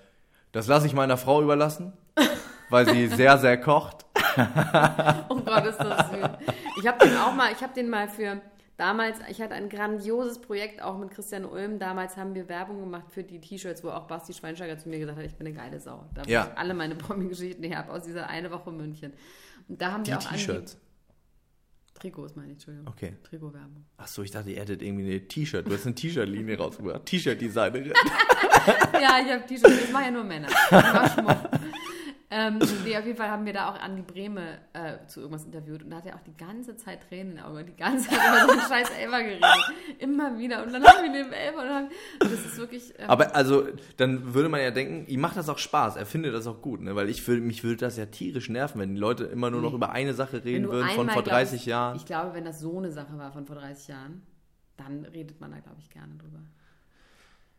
das 0.51 0.65
lasse 0.67 0.87
ich 0.87 0.93
meiner 0.93 1.17
Frau 1.17 1.41
überlassen, 1.43 1.93
weil 2.71 2.87
sie 2.89 3.07
sehr, 3.07 3.37
sehr 3.37 3.59
kocht. 3.59 4.05
Oh 5.29 5.35
Gott, 5.35 5.65
ist 5.65 5.77
das 5.77 6.09
süß. 6.09 6.29
Ich 6.81 6.85
habe 6.87 7.05
den 7.07 7.15
auch 7.15 7.33
mal, 7.33 7.49
ich 7.53 7.61
habe 7.61 7.73
den 7.73 7.89
mal 7.89 8.09
für 8.09 8.41
damals, 8.75 9.17
ich 9.29 9.41
hatte 9.41 9.53
ein 9.53 9.69
grandioses 9.69 10.41
Projekt 10.41 10.81
auch 10.81 10.97
mit 10.97 11.11
Christian 11.11 11.45
Ulm. 11.45 11.79
Damals 11.79 12.17
haben 12.17 12.35
wir 12.35 12.49
Werbung 12.49 12.81
gemacht 12.81 13.05
für 13.11 13.23
die 13.23 13.39
T-Shirts, 13.39 13.81
wo 13.83 13.91
auch 13.91 14.07
Basti 14.07 14.33
Schweinsteiger 14.33 14.77
zu 14.77 14.89
mir 14.89 14.99
gesagt 14.99 15.17
hat, 15.19 15.25
ich 15.25 15.35
bin 15.35 15.47
eine 15.47 15.55
geile 15.55 15.79
Sau. 15.79 16.03
Da 16.13 16.23
Ja. 16.23 16.27
ja. 16.27 16.47
ich 16.51 16.57
alle 16.59 16.73
meine 16.73 16.95
Promi-Geschichten 16.95 17.63
her 17.63 17.77
habe 17.77 17.93
aus 17.93 18.03
dieser 18.03 18.27
eine 18.27 18.51
Woche 18.51 18.71
München. 18.71 19.13
Und 19.69 19.81
da 19.81 19.93
haben 19.93 20.03
Die 20.03 20.11
wir 20.11 20.17
auch 20.17 20.23
T-Shirts. 20.23 20.77
Trikots 22.05 22.35
meine 22.35 22.49
ich, 22.49 22.53
Entschuldigung. 22.53 22.87
Okay. 22.87 23.13
Trikotwerbung. 23.23 23.83
Achso, 23.97 24.21
ich 24.21 24.29
dachte, 24.29 24.51
ihr 24.51 24.59
hättet 24.59 24.83
irgendwie 24.83 25.09
eine 25.09 25.27
T-Shirt. 25.27 25.67
Du 25.67 25.73
hast 25.73 25.87
eine 25.87 25.95
T-Shirt-Linie 25.95 26.55
rausgebracht. 26.59 27.05
T-Shirt-Designerin. 27.05 27.93
Ja, 28.99 29.19
ich 29.23 29.31
habe 29.31 29.45
T-Shirts, 29.45 29.81
das 29.81 29.91
machen 29.91 30.05
ja 30.05 30.11
nur 30.11 30.23
Männer. 30.23 30.47
Ich 30.49 31.11
Schmuck. 31.13 31.37
Ähm, 32.37 32.59
nee, 32.83 32.97
auf 32.97 33.05
jeden 33.05 33.17
Fall 33.17 33.29
haben 33.29 33.45
wir 33.45 33.53
da 33.53 33.69
auch 33.69 33.79
Andi 33.79 34.01
Brehme 34.01 34.57
äh, 34.73 35.07
zu 35.07 35.21
irgendwas 35.21 35.45
interviewt 35.45 35.83
und 35.83 35.89
da 35.89 35.97
hat 35.97 36.05
er 36.05 36.15
auch 36.15 36.23
die 36.23 36.35
ganze 36.35 36.75
Zeit 36.75 37.07
Tränen 37.07 37.31
in 37.31 37.37
den 37.37 37.45
Augen, 37.45 37.65
die 37.65 37.75
ganze 37.77 38.09
Zeit 38.09 38.19
über 38.19 38.45
so 38.45 38.59
einen 38.59 38.69
scheiß 38.69 38.89
Elfer 38.89 39.23
geredet. 39.23 39.45
Immer 39.99 40.37
wieder. 40.37 40.63
Und 40.63 40.73
dann 40.73 40.83
haben 40.83 41.03
wir 41.03 41.23
den 41.23 41.31
Elfer 41.31 41.61
und 41.61 41.67
dann, 41.69 41.89
das 42.19 42.31
ist 42.33 42.57
wirklich. 42.57 42.93
Ähm, 42.97 43.09
Aber 43.09 43.33
also, 43.33 43.69
dann 43.95 44.33
würde 44.33 44.49
man 44.49 44.59
ja 44.59 44.71
denken, 44.71 45.07
ihm 45.07 45.21
macht 45.21 45.37
das 45.37 45.47
auch 45.47 45.57
Spaß, 45.57 45.95
er 45.95 46.05
findet 46.05 46.33
das 46.33 46.45
auch 46.45 46.61
gut, 46.61 46.81
ne? 46.81 46.93
Weil 46.93 47.07
ich 47.07 47.25
würde, 47.25 47.41
mich 47.41 47.63
würde 47.63 47.77
das 47.77 47.95
ja 47.95 48.07
tierisch 48.07 48.49
nerven, 48.49 48.81
wenn 48.81 48.95
die 48.95 48.99
Leute 48.99 49.23
immer 49.23 49.49
nur 49.49 49.61
noch 49.61 49.73
über 49.73 49.91
eine 49.91 50.13
Sache 50.13 50.43
reden 50.43 50.69
würden 50.69 50.89
von 50.89 51.01
einmal, 51.01 51.13
vor 51.13 51.23
glaub 51.23 51.35
30 51.35 51.61
ich, 51.61 51.65
Jahren. 51.67 51.95
Ich 51.95 52.05
glaube, 52.05 52.33
wenn 52.33 52.43
das 52.43 52.59
so 52.59 52.77
eine 52.77 52.91
Sache 52.91 53.17
war 53.17 53.31
von 53.31 53.45
vor 53.45 53.55
30 53.55 53.87
Jahren, 53.87 54.23
dann 54.75 55.05
redet 55.05 55.39
man 55.39 55.51
da, 55.51 55.59
glaube 55.59 55.77
ich, 55.79 55.89
gerne 55.89 56.15
drüber. 56.15 56.39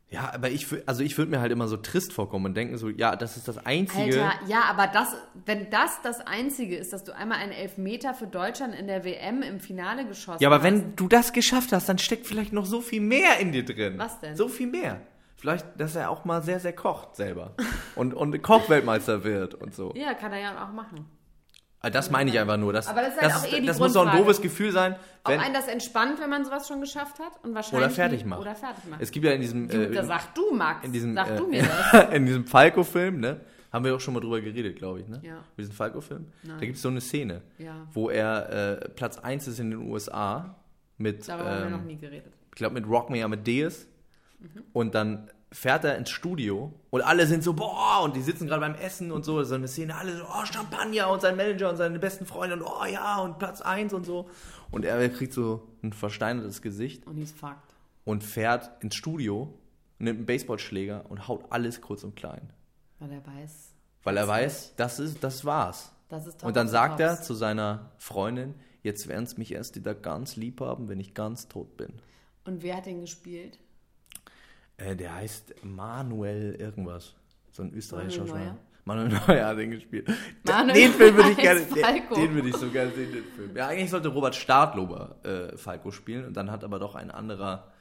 Ja, 0.08 0.30
aber 0.32 0.50
ich, 0.50 0.68
also 0.86 1.02
ich 1.02 1.18
würde 1.18 1.32
mir 1.32 1.40
halt 1.40 1.50
immer 1.50 1.66
so 1.66 1.76
trist 1.76 2.12
vorkommen 2.12 2.46
und 2.46 2.56
denken 2.56 2.78
so, 2.78 2.88
ja, 2.88 3.16
das 3.16 3.36
ist 3.36 3.48
das 3.48 3.58
Einzige. 3.58 4.24
Alter, 4.24 4.38
ja, 4.46 4.62
aber 4.70 4.86
das, 4.86 5.16
wenn 5.44 5.68
das 5.70 6.00
das 6.02 6.20
Einzige 6.20 6.76
ist, 6.76 6.92
dass 6.92 7.02
du 7.02 7.14
einmal 7.14 7.38
einen 7.38 7.50
Elfmeter 7.50 8.14
für 8.14 8.28
Deutschland 8.28 8.72
in 8.74 8.86
der 8.86 9.04
WM 9.04 9.42
im 9.42 9.58
Finale 9.58 10.06
geschossen 10.06 10.40
ja, 10.40 10.48
aber 10.48 10.58
hast. 10.58 10.64
wenn 10.64 10.94
du 10.94 11.08
das 11.08 11.32
geschafft 11.32 11.72
hast, 11.72 11.88
dann 11.88 11.98
steckt 11.98 12.26
vielleicht 12.26 12.52
noch 12.52 12.66
so 12.66 12.80
viel 12.80 13.00
mehr 13.00 13.40
in 13.40 13.50
dir 13.50 13.64
drin. 13.64 13.94
Was 13.98 14.20
denn? 14.20 14.36
So 14.36 14.48
viel 14.48 14.68
mehr. 14.68 15.00
Vielleicht, 15.34 15.66
dass 15.78 15.96
er 15.96 16.10
auch 16.10 16.24
mal 16.24 16.40
sehr, 16.42 16.60
sehr 16.60 16.72
kocht 16.72 17.16
selber. 17.16 17.54
und, 17.96 18.14
und 18.14 18.40
Kochweltmeister 18.42 19.24
wird 19.24 19.54
und 19.54 19.74
so. 19.74 19.92
Ja, 19.96 20.14
kann 20.14 20.32
er 20.32 20.40
ja 20.40 20.64
auch 20.64 20.72
machen. 20.72 21.04
Ah, 21.86 21.90
Das 21.90 22.10
meine 22.10 22.30
ich 22.30 22.38
einfach 22.38 22.56
nur. 22.56 22.72
Das, 22.72 22.88
Aber 22.88 23.00
das 23.02 23.14
ist 23.14 23.22
halt 23.22 23.34
auch 23.34 23.52
eh 23.52 23.60
die 23.60 23.66
das 23.66 23.78
muss 23.78 23.92
doch 23.92 24.06
ein 24.06 24.16
doofes 24.16 24.40
Gefühl 24.40 24.72
sein, 24.72 24.96
Auch 25.22 25.30
wenn, 25.30 25.40
einen 25.40 25.54
das 25.54 25.68
entspannt, 25.68 26.20
wenn 26.20 26.28
man 26.30 26.44
sowas 26.44 26.66
schon 26.66 26.80
geschafft 26.80 27.18
hat 27.20 27.32
und 27.44 27.54
wahrscheinlich 27.54 27.86
oder 27.86 27.90
fertig 27.94 28.24
macht. 28.24 28.40
Oder 28.40 28.54
fertig 28.54 28.84
macht. 28.90 29.00
Es 29.00 29.10
gibt 29.10 29.24
ja 29.24 29.32
in 29.32 29.40
diesem, 29.40 29.70
äh, 29.70 29.90
da 29.90 30.04
sag 30.04 30.34
du, 30.34 30.52
Max. 30.52 30.84
in 30.84 30.92
diesem, 30.92 31.14
sag 31.14 31.30
äh, 31.30 31.36
du 31.36 31.46
mir 31.46 31.62
das. 31.62 32.10
in 32.12 32.26
diesem 32.26 32.46
Falco-Film, 32.46 33.20
ne? 33.20 33.40
Haben 33.72 33.84
wir 33.84 33.94
auch 33.94 34.00
schon 34.00 34.14
mal 34.14 34.20
drüber 34.20 34.40
geredet, 34.40 34.76
glaube 34.76 35.00
ich, 35.00 35.08
ne? 35.08 35.20
Ja. 35.22 35.34
Über 35.34 35.42
diesen 35.58 35.74
Falco-Film. 35.74 36.26
Da 36.44 36.56
gibt 36.58 36.76
es 36.76 36.82
so 36.82 36.88
eine 36.88 37.00
Szene, 37.00 37.42
Ja. 37.58 37.86
wo 37.92 38.10
er 38.10 38.80
äh, 38.82 38.88
Platz 38.90 39.18
1 39.18 39.46
ist 39.48 39.58
in 39.60 39.70
den 39.70 39.80
USA 39.90 40.56
mit, 40.98 41.28
Darüber 41.28 41.50
haben 41.50 41.62
wir 41.64 41.70
noch 41.70 41.78
ähm, 41.80 41.86
nie 41.86 41.96
geredet. 41.98 42.32
ich 42.50 42.54
glaube, 42.56 42.74
mit 42.74 42.88
Rock 42.88 43.10
Me 43.10 43.22
Amadeus. 43.24 43.86
Mhm. 44.38 44.62
Und 44.72 44.94
dann 44.94 45.30
fährt 45.52 45.84
er 45.84 45.96
ins 45.96 46.10
Studio 46.10 46.72
und 46.90 47.02
alle 47.02 47.26
sind 47.26 47.42
so, 47.44 47.52
boah, 47.54 48.02
und 48.02 48.16
die 48.16 48.22
sitzen 48.22 48.46
gerade 48.46 48.60
beim 48.60 48.74
Essen 48.74 49.12
und 49.12 49.24
so, 49.24 49.42
so 49.44 49.54
eine 49.54 49.68
Szene, 49.68 49.94
alle 49.94 50.16
so, 50.16 50.24
oh, 50.24 50.44
Champagner 50.44 51.08
und 51.08 51.20
sein 51.22 51.36
Manager 51.36 51.70
und 51.70 51.76
seine 51.76 51.98
besten 51.98 52.26
Freunde 52.26 52.56
und 52.56 52.62
oh 52.62 52.84
ja, 52.84 53.18
und 53.20 53.38
Platz 53.38 53.60
1 53.60 53.92
und 53.92 54.04
so. 54.04 54.28
Und 54.70 54.84
er 54.84 55.08
kriegt 55.08 55.32
so 55.32 55.66
ein 55.82 55.92
versteinertes 55.92 56.62
Gesicht 56.62 57.06
Und 57.06 57.16
he's 57.16 57.32
fucked. 57.32 57.56
und 58.04 58.24
fährt 58.24 58.70
ins 58.82 58.96
Studio, 58.96 59.54
nimmt 59.98 60.18
einen 60.18 60.26
Baseballschläger 60.26 61.04
und 61.08 61.28
haut 61.28 61.44
alles 61.50 61.80
kurz 61.80 62.02
und 62.02 62.16
klein. 62.16 62.50
Weil 62.98 63.12
er 63.12 63.26
weiß, 63.26 63.72
Weil 64.02 64.16
er 64.16 64.26
weiß, 64.28 64.74
das 64.76 64.98
ist, 64.98 65.22
das 65.22 65.44
war's. 65.44 65.92
das 66.08 66.26
ist 66.26 66.40
top 66.40 66.48
Und 66.48 66.56
dann 66.56 66.68
sagt 66.68 66.98
er 67.00 67.22
zu 67.22 67.34
seiner 67.34 67.92
Freundin, 67.98 68.54
jetzt 68.82 69.06
werden 69.08 69.24
es 69.24 69.36
mich 69.38 69.52
erst 69.52 69.76
wieder 69.76 69.94
ganz 69.94 70.36
lieb 70.36 70.60
haben, 70.60 70.88
wenn 70.88 70.98
ich 71.00 71.14
ganz 71.14 71.46
tot 71.48 71.76
bin. 71.76 71.92
Und 72.44 72.62
wer 72.62 72.76
hat 72.76 72.86
den 72.86 73.00
gespielt? 73.00 73.58
Äh, 74.76 74.96
der 74.96 75.14
heißt 75.14 75.64
Manuel 75.64 76.54
irgendwas. 76.54 77.14
So 77.52 77.62
ein 77.62 77.72
österreichischer 77.72 78.24
Manuel 78.24 78.46
Schauspieler. 78.46 78.58
Manuel 78.84 79.08
Neuer 79.26 79.46
hat 79.46 79.58
den 79.58 79.70
gespielt. 79.72 80.08
Manuel 80.44 80.74
den 80.74 80.92
Film 80.92 81.16
würde 81.16 81.30
ich 81.30 81.36
Neuer 81.36 81.44
gerne, 81.44 81.60
ist 81.60 81.74
den, 82.16 82.34
würde 82.34 82.48
ich 82.48 82.56
so 82.56 82.70
gerne 82.70 82.92
sehen, 82.92 83.12
den 83.12 83.24
Film. 83.24 83.56
Ja, 83.56 83.66
eigentlich 83.68 83.90
sollte 83.90 84.08
Robert 84.08 84.36
Stadlober 84.36 85.16
äh, 85.24 85.56
Falco 85.56 85.90
spielen 85.90 86.26
und 86.26 86.36
dann 86.36 86.50
hat 86.50 86.62
aber 86.62 86.78
doch 86.78 86.94
ein 86.94 87.10
anderer 87.10 87.72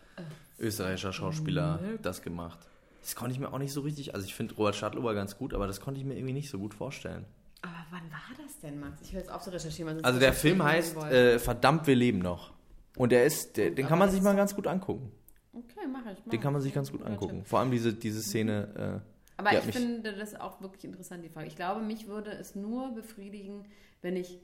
österreichischer 0.58 1.14
Schauspieler 1.14 1.80
das 2.02 2.22
gemacht. 2.22 2.60
Das 3.02 3.16
konnte 3.16 3.34
ich 3.34 3.40
mir 3.40 3.54
auch 3.54 3.60
nicht 3.60 3.74
so 3.74 3.82
richtig, 3.82 4.16
also 4.16 4.26
ich 4.26 4.34
finde 4.34 4.56
Robert 4.56 4.76
Stadlober 4.76 5.14
ganz 5.14 5.38
gut, 5.38 5.54
aber 5.54 5.68
das 5.68 5.80
konnte 5.80 6.00
ich 6.00 6.06
mir 6.08 6.16
irgendwie 6.16 6.34
nicht 6.34 6.50
so 6.50 6.58
gut 6.58 6.74
vorstellen. 6.74 7.26
Aber 7.62 7.86
wann 7.92 8.10
war 8.10 8.44
das 8.44 8.60
denn, 8.60 8.80
Max? 8.80 9.02
Ich 9.02 9.14
höre 9.14 9.20
jetzt 9.20 9.32
auf 9.32 9.44
zu 9.44 9.52
recherchieren. 9.52 10.04
Also 10.04 10.20
der 10.20 10.34
Film 10.34 10.64
heißt 10.64 10.98
äh, 10.98 11.40
Verdammt, 11.40 11.86
wir 11.86 11.96
leben 11.96 12.20
noch. 12.20 12.54
Und 12.96 13.12
der 13.12 13.26
ist, 13.26 13.58
der, 13.58 13.72
den 13.72 13.86
aber 13.86 13.90
kann 13.90 14.00
man 14.00 14.10
sich 14.10 14.22
mal 14.22 14.36
ganz 14.36 14.56
gut 14.56 14.66
angucken. 14.66 15.12
Okay, 15.56 15.88
mache 15.88 16.12
ich. 16.12 16.18
Mach 16.26 16.32
Den 16.32 16.42
kann 16.42 16.54
man 16.54 16.60
ich. 16.62 16.66
sich 16.66 16.74
ganz 16.74 16.92
gut 16.92 17.02
angucken. 17.04 17.38
Tipp. 17.40 17.48
Vor 17.48 17.60
allem 17.60 17.72
diese, 17.72 17.94
diese 17.94 18.22
Szene. 18.22 19.02
Äh, 19.06 19.42
Aber 19.42 19.54
ich 19.54 19.60
finde 19.76 20.14
das 20.14 20.36
auch 20.40 20.62
wirklich 20.62 20.84
interessant, 20.84 21.24
die 21.24 21.30
Frage. 21.30 21.48
Ich 21.48 21.56
glaube, 21.56 21.82
mich 21.82 22.08
würde 22.08 22.32
es 22.32 22.56
nur 22.56 22.94
befriedigen, 22.94 23.66
wenn 24.02 24.16
ich 24.18 24.40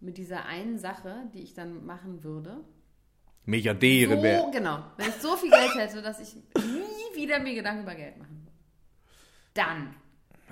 mit 0.00 0.18
dieser 0.18 0.44
einen 0.46 0.78
Sache, 0.78 1.14
die 1.32 1.40
ich 1.42 1.54
dann 1.54 1.86
machen 1.86 2.22
würde, 2.24 2.58
Milliardärin 3.44 4.18
so, 4.18 4.22
wäre. 4.22 4.50
genau, 4.52 4.84
wenn 4.98 5.08
ich 5.08 5.14
so 5.16 5.36
viel 5.36 5.50
Geld 5.50 5.74
hätte, 5.74 6.00
dass 6.02 6.20
ich 6.20 6.34
nie 6.56 7.16
wieder 7.20 7.40
mir 7.40 7.54
Gedanken 7.54 7.82
über 7.82 7.94
Geld 7.94 8.16
machen 8.18 8.40
würde. 8.44 8.52
Dann, 9.54 9.94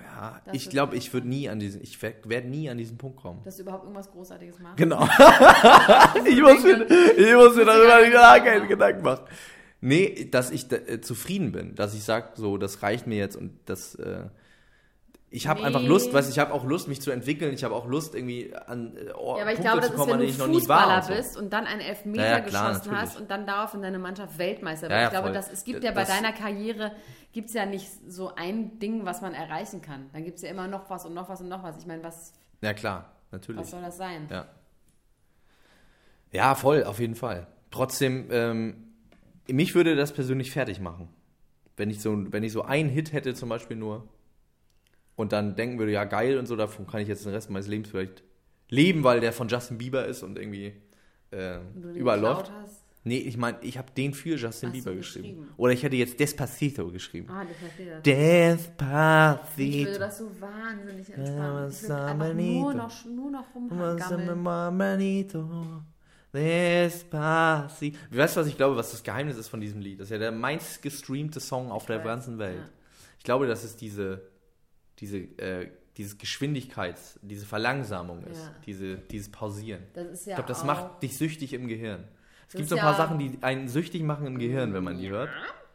Ja, 0.03 0.41
Das 0.45 0.53
ich 0.55 0.69
glaube, 0.69 0.95
ich 0.97 1.13
würde 1.13 1.27
nie 1.27 1.47
an 1.47 1.59
diesen, 1.59 1.81
ich 1.81 2.01
werde 2.01 2.47
nie 2.49 2.69
an 2.69 2.77
diesen 2.77 2.97
Punkt 2.97 3.17
kommen. 3.21 3.41
dass 3.43 3.55
du 3.57 3.61
überhaupt 3.63 3.83
irgendwas 3.83 4.11
Großartiges 4.11 4.59
machst. 4.59 4.77
Genau. 4.77 5.03
ich, 6.25 6.41
muss 6.41 6.63
mir, 6.63 6.85
ich 7.17 7.33
muss 7.33 7.55
mir 7.55 7.65
darüber 7.65 8.09
gar 8.11 8.39
keinen 8.41 8.67
Gedanken 8.67 9.03
machen. 9.03 9.25
Nee, 9.81 10.27
dass 10.31 10.51
ich 10.51 10.71
äh, 10.71 11.01
zufrieden 11.01 11.51
bin, 11.51 11.75
dass 11.75 11.93
ich 11.95 12.03
sage, 12.03 12.29
so, 12.35 12.57
das 12.57 12.83
reicht 12.83 13.07
mir 13.07 13.17
jetzt 13.17 13.35
und 13.35 13.57
das, 13.65 13.95
äh, 13.95 14.25
Ich 15.33 15.47
habe 15.47 15.61
Nee. 15.61 15.67
einfach 15.67 15.81
Lust, 15.81 16.13
weißt 16.13 16.29
ich 16.29 16.39
habe 16.39 16.53
auch 16.53 16.65
Lust, 16.65 16.89
mich 16.89 17.01
zu 17.01 17.09
entwickeln. 17.09 17.53
Ich 17.53 17.63
habe 17.63 17.73
auch 17.73 17.87
Lust, 17.87 18.15
irgendwie 18.15 18.53
an 18.53 18.97
äh, 18.97 19.11
oh, 19.17 19.37
Ja, 19.37 19.43
aber 19.43 19.53
ich 19.53 19.59
Punkte 19.59 19.61
glaube, 19.61 19.77
das 19.79 19.87
zu 19.87 19.93
ist, 19.93 19.97
kommen, 19.99 20.09
wenn 20.09 20.13
an 20.15 20.19
du 20.19 20.25
ich 20.25 20.37
noch 20.37 20.47
nie 20.47 20.67
war. 20.67 20.79
Fußballer 20.81 20.95
und 20.97 21.03
so. 21.05 21.13
bist 21.13 21.37
und 21.37 21.53
dann 21.53 21.65
einen 21.67 21.79
Elfmeter 21.81 22.21
Ja, 22.23 22.29
ja, 22.31 22.39
klar, 22.41 22.69
geschossen 22.73 22.91
natürlich. 22.91 23.09
hast 23.11 23.21
und 23.21 23.31
dann 23.31 23.45
daraufhin 23.47 23.81
deine 23.81 23.97
Mannschaft 23.97 24.37
Weltmeister 24.37 24.89
wird. 24.89 24.91
Ja, 24.91 25.03
ich 25.05 25.09
glaube, 25.11 25.27
voll. 25.27 25.33
das, 25.33 25.49
es 25.51 25.63
gibt 25.63 25.83
ja 25.85 25.91
bei 25.91 26.01
Das- 26.01 26.09
deiner 26.09 26.33
Karriere 26.33 26.91
gibt's 27.31 27.53
ja 27.53 27.65
nicht 27.65 27.89
so 28.07 28.35
ein 28.35 28.77
Ding, 28.79 29.05
was 29.05 29.21
man 29.21 29.33
erreichen 29.33 29.81
kann. 29.81 30.09
Dann 30.11 30.25
gibt 30.25 30.35
es 30.35 30.41
ja 30.43 30.49
immer 30.49 30.67
noch 30.67 30.89
was 30.89 31.05
und 31.05 31.13
noch 31.13 31.29
was 31.29 31.39
und 31.39 31.47
noch 31.47 31.63
was. 31.63 31.77
Ich 31.77 31.85
meine, 31.87 32.03
was, 32.03 32.33
Ja, 32.61 32.73
klar, 32.73 33.09
natürlich. 33.31 33.61
was 33.61 33.71
soll 33.71 33.81
das 33.81 33.95
sein? 33.97 34.27
Ja. 34.29 34.45
Ja, 36.31 36.55
voll, 36.55 36.83
auf 36.83 36.99
jeden 36.99 37.15
Fall. 37.15 37.47
Trotzdem, 37.71 38.27
ähm, 38.31 38.90
mich 39.53 39.75
würde 39.75 39.95
das 39.95 40.13
persönlich 40.13 40.51
fertig 40.51 40.79
machen. 40.79 41.09
Wenn 41.77 41.89
ich 41.89 42.01
so, 42.01 42.31
wenn 42.31 42.43
ich 42.43 42.51
so 42.51 42.63
einen 42.63 42.89
Hit 42.89 43.13
hätte 43.13 43.33
zum 43.33 43.49
Beispiel 43.49 43.77
nur 43.77 44.07
und 45.15 45.31
dann 45.31 45.55
denken 45.55 45.79
würde, 45.79 45.91
ja 45.91 46.03
geil 46.03 46.37
und 46.37 46.45
so, 46.47 46.55
davon 46.55 46.87
kann 46.87 47.01
ich 47.01 47.07
jetzt 47.07 47.25
den 47.25 47.31
Rest 47.33 47.49
meines 47.49 47.67
Lebens 47.67 47.89
vielleicht 47.89 48.23
leben, 48.69 49.03
weil 49.03 49.19
der 49.19 49.33
von 49.33 49.47
Justin 49.47 49.77
Bieber 49.77 50.05
ist 50.05 50.23
und 50.23 50.37
irgendwie 50.37 50.73
äh, 51.31 51.57
Und 51.75 51.95
überall 51.95 52.19
geklaut 52.19 52.37
läuft. 52.49 52.51
Hast. 52.51 52.81
Nee, 53.03 53.17
ich 53.17 53.35
meine, 53.35 53.57
ich 53.61 53.79
habe 53.79 53.91
den 53.97 54.13
für 54.13 54.35
Justin 54.35 54.69
Ach 54.69 54.75
so, 54.75 54.79
Bieber 54.79 54.95
geschrieben. 54.95 55.27
geschrieben. 55.29 55.53
Oder 55.57 55.73
ich 55.73 55.81
hätte 55.81 55.95
jetzt 55.95 56.19
Despacito 56.19 56.91
geschrieben. 56.91 57.27
Ah, 57.31 57.45
verstehe 57.59 57.89
das. 57.89 58.01
Ich 58.03 58.05
würde 58.05 59.85
Despacito. 59.87 59.99
das 59.99 60.17
so 60.19 60.29
wahnsinnig 60.39 61.09
entspannen. 61.11 61.69
Ich 61.71 61.81
würde 61.81 61.95
einfach 62.05 62.33
nur 62.35 62.73
noch, 62.75 63.05
nur 63.05 63.31
noch 63.31 63.55
rumgammeln. 63.55 63.97
Despacito. 66.33 67.97
Weißt 68.11 68.35
du, 68.35 68.41
was 68.41 68.47
ich 68.47 68.57
glaube, 68.57 68.75
was 68.77 68.91
das 68.91 69.03
Geheimnis 69.03 69.37
ist 69.37 69.49
von 69.49 69.59
diesem 69.59 69.81
Lied? 69.81 69.99
Das 69.99 70.07
ist 70.07 70.11
ja 70.11 70.17
der 70.17 70.31
meistgestreamte 70.31 71.39
Song 71.39 71.71
auf 71.71 71.85
der 71.85 71.99
ganzen 71.99 72.39
Welt. 72.39 72.71
Ich 73.17 73.23
glaube, 73.23 73.47
dass 73.47 73.63
es 73.63 73.75
diese, 73.75 74.21
diese, 74.99 75.17
äh, 75.17 75.69
dieses 75.97 76.17
Geschwindigkeits-, 76.17 77.19
diese 77.21 77.45
Verlangsamung 77.45 78.23
ist. 78.23 78.39
Ja. 78.39 78.55
Diese, 78.65 78.95
dieses 78.97 79.31
Pausieren. 79.31 79.83
Das 79.93 80.25
ja 80.25 80.31
Ich 80.31 80.35
glaube, 80.35 80.47
das 80.47 80.63
macht 80.63 81.03
dich 81.03 81.17
süchtig 81.17 81.53
im 81.53 81.67
Gehirn. 81.67 82.05
Es 82.47 82.53
Das 82.53 82.57
gibt 82.57 82.69
so 82.69 82.75
ein 82.75 82.81
paar 82.81 82.95
Sachen, 82.95 83.19
die 83.19 83.37
einen 83.41 83.67
süchtig 83.67 84.03
machen 84.03 84.25
im 84.27 84.39
Gehirn, 84.39 84.73
wenn 84.73 84.83
man 84.83 84.97
die 84.97 85.09
hört. 85.09 85.29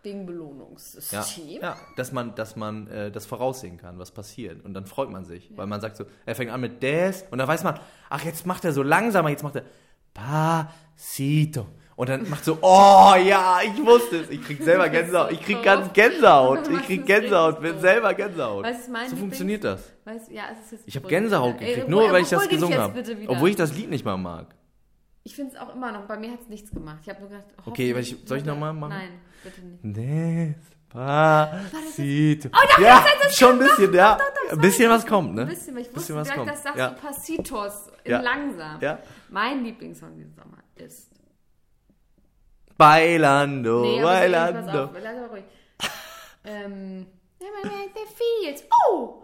Ding 0.05 0.25
Belohnungssystem. 0.25 1.61
ja 1.61 1.77
dass 1.97 2.13
man, 2.13 2.35
dass 2.37 2.55
man 2.55 2.87
äh, 2.87 3.11
das 3.11 3.27
voraussehen 3.27 3.77
kann, 3.77 3.99
was 3.99 4.13
passiert. 4.13 4.65
Und 4.65 4.73
dann 4.75 4.87
freut 4.87 5.11
man 5.11 5.25
sich, 5.25 5.51
weil 5.57 5.67
man 5.67 5.81
sagt 5.81 5.97
so, 5.97 6.05
er 6.25 6.35
fängt 6.37 6.53
an 6.53 6.61
mit 6.61 6.83
des 6.83 7.25
und 7.31 7.39
dann 7.39 7.49
weiß 7.49 7.65
man, 7.65 7.81
ach, 8.09 8.25
jetzt 8.25 8.47
macht 8.47 8.65
er 8.65 8.73
so 8.73 8.85
langsamer, 8.85 9.31
jetzt 9.31 9.43
macht 9.43 9.57
er 9.57 9.65
Pasito. 10.17 11.67
Und 11.95 12.09
dann 12.11 12.29
macht 12.29 12.45
so, 12.45 12.59
oh 12.61 13.14
ja, 13.25 13.59
ich 13.64 13.85
wusste 13.85 14.19
es. 14.21 14.29
Ich 14.31 14.43
krieg 14.43 14.62
selber 14.62 14.89
Gänsehaut. 14.91 15.33
Ich 15.33 15.41
krieg 15.43 15.62
ganz 15.62 15.93
Gänsehaut. 15.95 16.69
Ich 16.71 16.83
krieg 16.83 17.07
Gänsehaut, 17.07 17.61
bin 17.62 17.79
selber 17.81 18.12
Gänsehaut. 18.12 18.64
Weißt 18.64 18.91
mein 18.91 19.09
So 19.09 19.17
funktioniert 19.17 19.64
das. 19.64 19.83
Weißt, 20.05 20.31
ja, 20.31 20.45
es 20.53 20.64
ist 20.67 20.73
jetzt 20.73 20.89
Ich 20.89 20.97
habe. 20.97 21.09
Gänsehaut 21.09 21.55
Ey, 21.55 21.59
gekriegt, 21.69 21.87
beruhig- 21.87 21.91
nur 21.91 22.12
weil 22.12 22.23
ich 22.23 22.29
das 22.29 22.49
gesungen 22.49 22.79
habe. 22.79 23.03
Obwohl 23.29 23.49
ich 23.49 23.57
das 23.57 23.75
Lied 23.75 23.89
nicht 23.91 24.05
mal 24.05 24.17
mag. 24.19 24.55
Ich 25.25 25.35
finde 25.35 25.55
es 25.55 25.61
auch 25.61 25.75
immer 25.75 25.91
noch, 25.91 26.03
bei 26.07 26.19
mir 26.19 26.33
hat 26.33 26.41
es 26.43 26.49
nichts 26.49 26.71
gemacht. 26.71 26.99
Ich 27.03 27.09
habe 27.09 27.21
nur 27.21 27.31
gedacht, 27.31 27.47
Okay, 27.64 27.93
ich- 27.99 28.09
soll 28.27 28.39
ich 28.39 28.45
wird 28.45 28.47
noch 28.47 28.59
mal 28.59 28.69
er- 28.69 28.73
machen? 28.75 28.91
Nein, 28.91 29.09
bitte 29.43 29.61
nicht. 29.62 30.57
Despacito. 30.93 32.49
ja, 32.80 33.05
schon 33.30 33.53
ein 33.53 33.59
bisschen, 33.59 33.93
ja. 33.93 34.18
Ein 34.51 34.59
bisschen 34.61 34.91
was 34.91 35.05
kommt, 35.07 35.34
ne? 35.34 35.43
Ein 35.43 35.49
bisschen, 35.49 35.74
weil 35.74 35.82
ich 35.82 35.89
wusste 35.89 36.01
Bisschen 36.01 36.16
was 36.16 36.28
direkt, 36.28 36.39
kommt. 36.45 36.51
das 36.57 36.62
sagst 36.62 36.78
Ja. 36.78 36.89
du 36.91 36.97
Pasitos 37.01 37.91
in 38.05 38.12
Ja. 38.12 38.20
langsam. 38.20 38.80
Ja. 38.80 38.99
Mein 39.28 39.64
Lieblingssong 39.64 40.16
diesen 40.16 40.34
Sommer 40.34 40.59
ist... 40.76 41.11
Bailando, 42.78 43.82
Nee, 43.82 44.03
bailando. 44.03 44.84
auf, 44.84 44.91
lass 45.03 45.16
mal 45.16 45.26
ruhig. 45.26 45.45
ähm... 46.45 47.07
The 47.39 47.47
Fields. 48.43 48.64
Oh! 48.91 49.22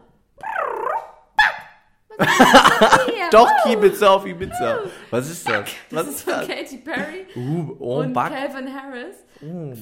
Das? 2.19 2.29
Doch, 3.31 3.49
Oh! 3.65 3.71
Ibiza 3.73 4.11
auf 4.11 4.27
Ibiza. 4.27 4.81
Was 5.11 5.31
ist 5.31 5.49
das? 5.49 5.65
Was 5.91 6.07
Das 6.07 6.07
ist 6.09 6.15
ist 6.17 6.23
von 6.23 6.33
das? 6.35 6.49
Katy 6.49 6.77
Perry 6.79 7.27
Uh, 7.35 7.77
oh, 7.79 7.97
und 8.01 8.13
Back. 8.13 8.33
Calvin 8.33 8.69
Harris. 8.75 9.17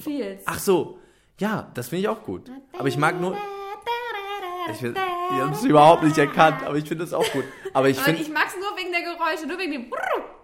Fields. 0.02 0.44
Ach 0.46 0.58
so. 0.58 0.98
Ja, 1.40 1.70
das 1.72 1.88
finde 1.88 2.02
ich 2.02 2.08
auch 2.08 2.22
gut. 2.22 2.50
Aber 2.78 2.86
ich 2.86 2.98
mag 2.98 3.18
nur. 3.18 3.36
Ich, 4.70 4.76
find, 4.76 4.96
ich 4.96 5.40
habe 5.40 5.52
es 5.52 5.64
überhaupt 5.64 6.02
nicht 6.02 6.18
erkannt, 6.18 6.62
aber 6.64 6.76
ich 6.76 6.86
finde 6.86 7.04
das 7.04 7.14
auch 7.14 7.28
gut. 7.32 7.44
Aber 7.72 7.88
ich 7.88 7.98
finde 7.98 8.20
ich 8.20 8.30
mag's 8.30 8.54
nur 8.56 8.76
wegen 8.76 8.92
der 8.92 9.00
Geräusche, 9.02 9.46
nur 9.46 9.58
wegen 9.58 9.72
dem... 9.72 9.90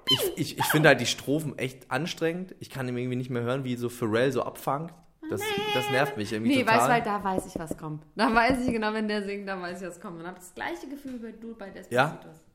ich, 0.08 0.32
ich, 0.36 0.58
ich 0.58 0.64
find 0.64 0.86
halt 0.86 1.00
die 1.00 1.06
Strophen 1.06 1.56
echt 1.58 1.90
anstrengend. 1.90 2.54
Ich 2.58 2.70
kann 2.70 2.88
irgendwie 2.88 3.14
nicht 3.14 3.30
mehr 3.30 3.42
hören, 3.42 3.62
wie 3.64 3.76
so 3.76 3.90
Pharrell 3.90 4.32
so 4.32 4.42
abfangt. 4.42 4.94
Das, 5.28 5.42
das 5.74 5.90
nervt 5.90 6.16
mich 6.16 6.32
irgendwie 6.32 6.56
Nee, 6.56 6.62
total. 6.62 6.76
weißt 6.78 6.86
du, 6.86 6.92
weil 6.92 7.02
da 7.02 7.24
weiß 7.24 7.46
ich, 7.46 7.58
was 7.58 7.76
kommt. 7.76 8.04
Da 8.14 8.32
weiß 8.34 8.66
ich 8.66 8.72
genau, 8.72 8.92
wenn 8.94 9.06
der 9.06 9.22
singt, 9.22 9.48
da 9.48 9.60
weiß 9.60 9.82
ich, 9.82 9.88
was 9.88 10.00
kommt. 10.00 10.20
Und 10.20 10.26
hab 10.26 10.36
das 10.36 10.54
gleiche 10.54 10.88
Gefühl 10.88 11.20
wie 11.22 11.32
du 11.32 11.54
bei 11.56 11.68
Despotitos. 11.70 12.45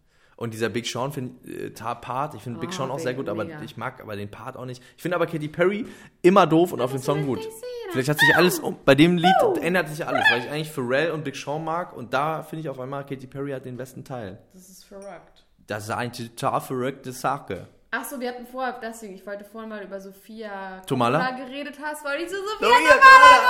Und 0.42 0.56
dieser 0.56 0.70
Big 0.70 0.88
Sean 0.88 1.12
find, 1.12 1.46
äh, 1.48 1.70
Part, 1.70 2.34
ich 2.34 2.42
finde 2.42 2.60
Big 2.60 2.72
Oh, 2.72 2.78
Sean 2.78 2.90
auch 2.90 2.98
sehr 2.98 3.14
gut, 3.14 3.30
aber 3.30 3.46
mega. 3.46 3.62
ich 3.62 3.78
mag 3.78 4.02
aber 4.02 4.16
den 4.16 4.32
Part 4.32 4.58
auch 4.58 4.66
nicht. 4.66 4.82
Ich 4.98 5.02
finde 5.04 5.16
aber 5.16 5.28
Katy 5.28 5.48
Perry 5.48 5.86
immer 6.24 6.48
doof 6.48 6.74
und 6.74 6.82
auf 6.82 6.92
den 6.92 7.00
Song 7.00 7.28
gut. 7.28 7.48
Vielleicht 7.92 8.10
hat 8.10 8.18
sich 8.18 8.36
alles 8.36 8.58
um. 8.60 8.76
Bei 8.84 8.96
dem 8.96 9.18
Lied 9.18 9.36
ändert 9.62 9.90
sich 9.90 10.04
alles, 10.04 10.26
weil 10.32 10.40
ich 10.40 10.50
eigentlich 10.50 10.72
Pharrell 10.72 11.12
und 11.12 11.24
Big 11.24 11.36
Sean 11.36 11.64
mag 11.64 11.96
und 11.96 12.12
da 12.12 12.42
finde 12.42 12.62
ich 12.62 12.70
auf 12.70 12.80
einmal 12.80 13.06
Katy 13.06 13.28
Perry 13.28 13.52
hat 13.52 13.66
den 13.66 13.78
besten 13.78 14.04
Teil. 14.04 14.40
Das 14.54 14.68
ist 14.68 14.84
verrückt. 14.84 15.46
Das 15.68 15.84
ist 15.84 15.92
eine 15.92 16.12
total 16.12 16.60
verrückte 16.60 17.12
Sache. 17.12 17.68
Ach 17.92 18.04
so, 18.04 18.20
wir 18.20 18.30
hatten 18.30 18.48
vorher, 18.48 18.80
deswegen, 18.82 19.14
ich 19.14 19.28
wollte 19.28 19.46
vorhin 19.46 19.70
mal 19.70 19.84
über 19.84 20.02
Sophia 20.02 20.82
Tomala? 20.88 21.32
Geredet 21.38 21.78
hast, 21.84 22.04
wollte 22.04 22.24
ich 22.24 22.30
zu 22.30 22.36
Sophia 22.38 22.68
Sophia 22.68 22.96
Tomala. 22.96 23.48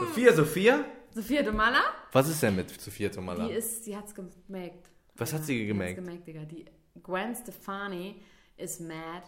Sophia, 0.00 0.32
Sophia? 0.34 0.84
Sophia 1.14 1.42
Tomala? 1.42 1.80
Was 2.12 2.28
ist 2.28 2.42
denn 2.42 2.54
mit 2.54 2.78
Sophia 2.78 3.08
Tomala? 3.08 3.46
Die 3.46 3.54
ist, 3.54 3.86
die 3.86 3.96
hat's 3.96 4.14
gemerkt. 4.14 4.90
Was 5.16 5.32
hat 5.32 5.44
sie 5.44 5.66
gemerkt? 5.66 5.96
gemerkt, 5.96 6.26
Digga. 6.26 6.44
Die 6.44 6.66
Gwen 7.02 7.34
Stefani 7.34 8.22
is 8.56 8.80
mad 8.80 9.22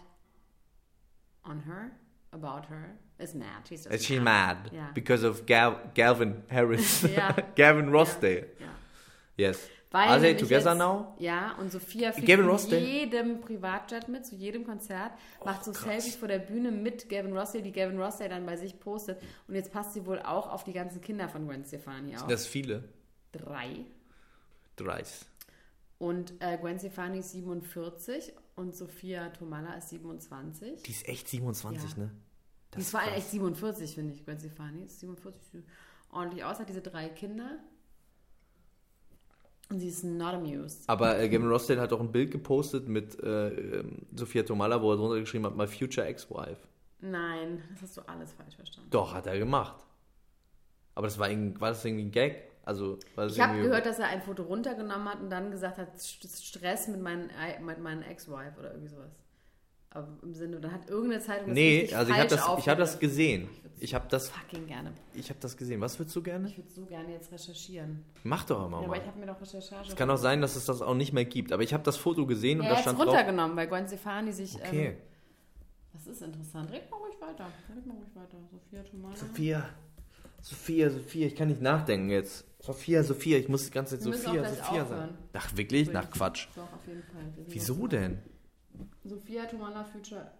on 1.43 1.61
her, 1.65 1.91
about 2.31 2.67
her, 2.69 2.97
is 3.17 3.33
mad. 3.33 3.67
She's 3.67 3.85
just 3.85 3.95
Is 3.95 4.05
she 4.05 4.19
mad? 4.19 4.71
Ja. 4.71 4.91
Because 4.93 5.23
of 5.23 5.45
Gal 5.45 5.79
Galvin 5.93 6.43
Harris. 6.49 7.05
Gavin 7.55 7.89
Rossdale. 7.89 8.47
Ja. 8.59 8.67
Yes. 9.37 9.69
Weil 9.91 10.07
Are 10.07 10.19
they 10.19 10.35
together 10.35 10.71
jetzt, 10.71 10.77
now? 10.77 11.15
Ja, 11.17 11.55
und 11.57 11.71
Sophia 11.71 12.11
fliegt 12.11 12.27
Gavin 12.27 12.57
zu 12.59 12.77
jedem 12.77 13.41
Privatjet 13.41 14.07
mit, 14.07 14.23
zu 14.23 14.35
jedem 14.35 14.63
Konzert, 14.63 15.13
macht 15.43 15.65
so 15.65 15.71
krass. 15.71 15.83
Selfies 15.83 16.15
vor 16.15 16.27
der 16.27 16.37
Bühne 16.37 16.71
mit 16.71 17.09
Gavin 17.09 17.35
Rossdale, 17.35 17.63
die 17.63 17.71
Gavin 17.71 17.99
Rossdale 17.99 18.29
dann 18.29 18.45
bei 18.45 18.55
sich 18.55 18.79
postet. 18.79 19.19
Und 19.47 19.55
jetzt 19.55 19.71
passt 19.71 19.93
sie 19.93 20.05
wohl 20.05 20.19
auch 20.19 20.47
auf 20.51 20.63
die 20.63 20.73
ganzen 20.73 21.01
Kinder 21.01 21.27
von 21.27 21.47
Gwen 21.47 21.65
Stefani 21.65 22.15
auf. 22.15 22.27
Das 22.27 22.45
viele. 22.45 22.83
Drei. 23.31 23.85
Dreis. 24.75 25.25
Und 25.99 26.33
äh, 26.39 26.57
Gwen 26.57 26.79
Stefani 26.79 27.19
ist 27.19 27.31
47 27.33 28.33
und 28.55 28.73
Sophia 28.75 29.29
Tomala 29.29 29.73
ist 29.75 29.89
27. 29.89 30.81
Die 30.83 30.91
ist 30.91 31.07
echt 31.07 31.27
27, 31.27 31.91
Ja. 31.91 31.97
ne? 31.97 32.11
Die 32.73 32.79
ist 32.79 32.91
vor 32.91 33.01
allem 33.01 33.13
echt 33.15 33.29
47, 33.29 33.95
finde 33.95 34.13
ich, 34.13 34.23
Gwen 34.25 34.39
Stefani. 34.39 34.83
Ist 34.85 34.99
47, 35.01 35.41
sieht 35.51 35.63
ordentlich 36.11 36.43
aus, 36.43 36.57
hat 36.59 36.69
diese 36.69 36.81
drei 36.81 37.09
Kinder. 37.09 37.59
Und 39.69 39.79
sie 39.79 39.89
ist 39.89 40.03
not 40.03 40.33
amused. 40.35 40.87
Aber 40.87 41.19
äh, 41.19 41.29
Gavin 41.29 41.47
Rossdale 41.47 41.79
hat 41.81 41.93
auch 41.93 41.99
ein 41.99 42.11
Bild 42.11 42.31
gepostet 42.31 42.87
mit 42.87 43.21
äh, 43.21 43.49
ähm, 43.79 44.07
Sophia 44.15 44.43
Tomala, 44.43 44.81
wo 44.81 44.91
er 44.91 44.97
drunter 44.97 45.19
geschrieben 45.19 45.45
hat, 45.45 45.55
my 45.55 45.67
future 45.67 46.07
ex-wife. 46.07 46.61
Nein, 47.01 47.61
das 47.73 47.83
hast 47.83 47.97
du 47.97 48.01
alles 48.07 48.31
falsch 48.33 48.55
verstanden. 48.55 48.89
Doch, 48.89 49.13
hat 49.13 49.27
er 49.27 49.37
gemacht. 49.37 49.83
Aber 50.95 51.07
das 51.07 51.19
war, 51.19 51.29
war 51.29 51.69
das 51.69 51.85
irgendwie 51.85 52.05
ein 52.05 52.11
Gag? 52.11 52.48
Also, 52.65 52.97
Ich 53.27 53.39
habe 53.39 53.59
gehört, 53.61 53.85
dass 53.85 53.97
er 53.99 54.07
ein 54.07 54.21
Foto 54.21 54.43
runtergenommen 54.43 55.09
hat 55.09 55.19
und 55.21 55.29
dann 55.29 55.49
gesagt 55.49 55.77
hat, 55.77 55.95
St- 55.97 56.27
Stress 56.45 56.87
mit 56.87 57.01
meinen, 57.01 57.29
mit 57.65 57.79
meinen 57.79 58.03
Ex-Wife 58.03 58.59
oder 58.59 58.71
irgendwie 58.71 58.89
sowas. 58.89 59.11
Aber 59.91 60.07
im 60.21 60.35
Sinne, 60.35 60.59
dann 60.59 60.71
hat 60.71 60.87
irgendeine 60.87 61.19
Zeitung 61.19 61.47
das 61.47 61.55
Nee, 61.55 61.91
also 61.95 62.11
ich 62.11 62.17
habe 62.19 62.29
das, 62.29 62.47
ich 62.59 62.69
hab 62.69 62.77
das 62.77 62.99
gesehen. 62.99 63.49
Ich 63.79 63.95
habe 63.95 64.05
das, 64.09 64.29
Fucking 64.29 64.67
gerne. 64.67 64.91
ich 65.15 65.29
hab 65.31 65.39
das 65.39 65.57
gesehen. 65.57 65.81
Was 65.81 65.97
würdest 65.97 66.15
du 66.15 66.21
gerne? 66.21 66.47
Ich 66.47 66.57
würde 66.57 66.69
so 66.69 66.85
gerne 66.85 67.11
jetzt 67.13 67.31
recherchieren. 67.31 68.03
Mach 68.23 68.43
doch 68.43 68.65
einmal 68.65 68.81
Ja, 68.81 68.87
aber 68.87 68.95
mal. 68.97 69.01
ich 69.01 69.07
habe 69.07 69.17
mir 69.19 69.25
doch 69.25 69.41
Recherche. 69.41 69.75
Es 69.87 69.95
kann 69.95 70.09
auch 70.11 70.17
sein, 70.17 70.41
dass 70.41 70.55
es 70.55 70.65
das 70.65 70.81
auch 70.83 70.93
nicht 70.93 71.11
mehr 71.13 71.25
gibt. 71.25 71.51
Aber 71.53 71.63
ich 71.63 71.73
habe 71.73 71.81
das 71.83 71.97
Foto 71.97 72.27
gesehen 72.27 72.59
und 72.59 72.65
ja, 72.65 72.71
da 72.71 72.75
jetzt 72.75 72.83
stand 72.83 72.99
drauf. 72.99 73.07
runtergenommen, 73.07 73.55
weil 73.57 73.67
Gwen 73.67 73.87
Stefani 73.87 74.31
sich. 74.31 74.53
Okay. 74.55 74.87
Ähm, 74.89 74.97
das 75.93 76.05
ist 76.07 76.21
interessant. 76.21 76.69
Red 76.71 76.91
mal 76.91 76.97
ruhig 76.97 77.15
weiter. 77.19 77.47
Red 77.75 77.85
mal 77.87 77.95
ruhig 77.95 78.15
weiter. 78.15 78.37
Sophia 78.51 78.83
Tomala. 78.83 79.15
Sophia, 79.15 79.69
Sophia, 80.41 80.89
Sophia, 80.89 81.27
ich 81.27 81.35
kann 81.35 81.49
nicht 81.49 81.61
nachdenken 81.61 82.09
jetzt. 82.09 82.45
Sophia, 82.59 83.03
Sophia, 83.03 83.37
ich 83.37 83.47
muss 83.47 83.65
die 83.65 83.71
ganze 83.71 83.97
Zeit 83.97 84.03
Sophia, 84.03 84.47
Sophia 84.49 84.85
sagen. 84.85 85.17
Ach, 85.33 85.55
wirklich? 85.55 85.91
Nach 85.91 86.09
Quatsch. 86.09 86.47
Doch, 86.55 86.63
auf 86.63 86.87
jeden 86.87 87.03
Fall. 87.03 87.33
Wieso 87.47 87.87
denn? 87.87 88.19
Sophia 89.03 89.45
Tomala 89.45 89.83
Future. 89.83 90.31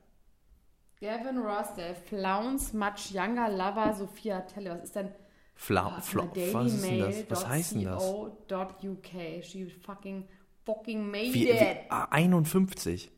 Gavin 1.02 1.38
Rossdale, 1.38 1.96
Flowns 1.96 2.74
Much 2.74 3.12
Younger 3.14 3.50
Lover 3.50 3.94
Sophia 3.94 4.42
Telle. 4.42 4.72
Was 4.72 4.84
ist 4.84 4.96
denn? 4.96 5.10
Fla, 5.56 6.00
Fla, 6.02 6.30
was 6.54 6.74
ist 6.74 6.86
denn 6.86 7.00
das? 7.00 7.30
Was 7.30 7.48
heißt 7.48 7.76
denn 7.76 7.84
das? 7.86 8.04
.co.uk. 8.04 9.44
She 9.44 9.70
fucking 9.70 10.28
fucking 10.66 11.10
made 11.10 11.34
Wie, 11.34 11.50
it. 11.50 11.60
wie, 11.60 11.90
ah, 11.90 12.08
51. 12.12 13.12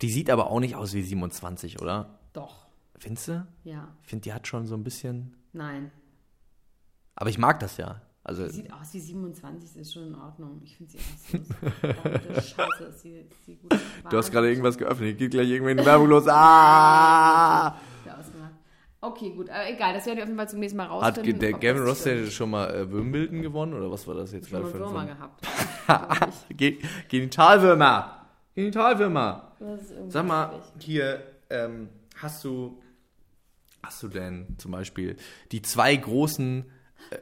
Die 0.00 0.10
sieht 0.10 0.30
aber 0.30 0.50
auch 0.50 0.60
nicht 0.60 0.74
aus 0.74 0.94
wie 0.94 1.02
27, 1.02 1.80
oder? 1.80 2.18
Doch. 2.32 2.66
Findest 2.98 3.28
du? 3.28 3.46
Ja. 3.64 3.88
Ich 4.02 4.08
finde, 4.08 4.24
die 4.24 4.32
hat 4.32 4.46
schon 4.46 4.66
so 4.66 4.74
ein 4.74 4.84
bisschen. 4.84 5.36
Nein. 5.52 5.90
Aber 7.16 7.30
ich 7.30 7.38
mag 7.38 7.60
das 7.60 7.76
ja. 7.76 8.00
Also, 8.24 8.46
Sieht 8.48 8.72
aus 8.72 8.94
wie 8.94 9.00
27, 9.00 9.68
das 9.72 9.76
ist 9.76 9.92
schon 9.94 10.06
in 10.08 10.14
Ordnung. 10.14 10.60
Ich 10.62 10.76
finde 10.76 10.92
sie 10.92 10.98
auch. 10.98 11.72
Verdammte 11.80 12.34
Scheiße, 12.42 12.84
ist 12.84 13.00
sie, 13.02 13.14
ist 13.18 13.44
sie 13.44 13.56
gut. 13.56 13.74
du 14.10 14.16
hast 14.16 14.30
gerade 14.30 14.48
irgendwas 14.48 14.78
geöffnet. 14.78 15.18
Geht 15.18 15.32
gleich 15.32 15.48
irgendwie 15.50 15.72
eine 15.72 15.84
Werbung 15.84 16.08
los. 16.08 16.24
Ah! 16.28 17.74
Okay, 19.04 19.30
gut, 19.30 19.50
aber 19.50 19.68
egal, 19.68 19.94
das 19.94 20.06
werden 20.06 20.18
wir 20.18 20.22
auf 20.22 20.28
jeden 20.28 20.38
Fall 20.38 20.48
zum 20.48 20.60
nächsten 20.60 20.76
Mal 20.76 20.84
Hat 20.84 20.92
rausfinden. 21.18 21.24
ge- 21.24 21.50
der 21.50 21.52
Gavin 21.58 21.82
Ross 21.82 22.06
schon 22.32 22.50
mal 22.50 22.72
äh, 22.72 22.92
Wimbledon 22.92 23.42
gewonnen 23.42 23.74
oder 23.74 23.90
was 23.90 24.06
war 24.06 24.14
das 24.14 24.30
jetzt 24.30 24.48
schon 24.50 24.64
für 24.64 24.78
Würmer 24.78 25.00
ein 25.00 25.08
gehabt. 25.08 25.44
Ge 26.56 26.78
Genitalwürmer. 27.08 28.26
Genitalwürmer. 28.54 29.56
Sag 30.06 30.24
mal, 30.24 30.50
schwierig. 30.50 30.62
hier, 30.78 31.22
ähm, 31.50 31.88
hast 32.16 32.44
du, 32.44 32.80
hast 33.82 34.00
du 34.04 34.08
denn 34.08 34.54
zum 34.58 34.70
Beispiel 34.70 35.16
die 35.50 35.62
zwei 35.62 35.96
großen 35.96 36.64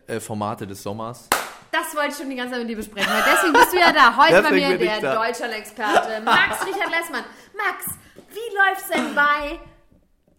äh, 0.06 0.20
Formate 0.20 0.66
des 0.66 0.82
Sommers? 0.82 1.28
Das 1.72 1.94
wollte 1.94 2.10
ich 2.10 2.16
schon 2.16 2.30
die 2.30 2.36
ganze 2.36 2.52
Zeit 2.52 2.60
mit 2.62 2.70
dir 2.70 2.76
besprechen, 2.76 3.10
weil 3.12 3.22
deswegen 3.32 3.52
bist 3.52 3.72
du 3.72 3.78
ja 3.78 3.92
da. 3.92 4.16
Heute 4.16 4.42
bei 4.42 4.50
mir 4.50 4.76
der. 4.76 5.14
Deutschland-Experte 5.14 6.20
Max 6.22 6.66
Richard 6.66 6.90
Lessmann. 6.90 7.24
Max, 7.56 7.86
wie 8.28 8.56
läuft's 8.56 8.88
denn 8.88 9.14
bei 9.14 9.58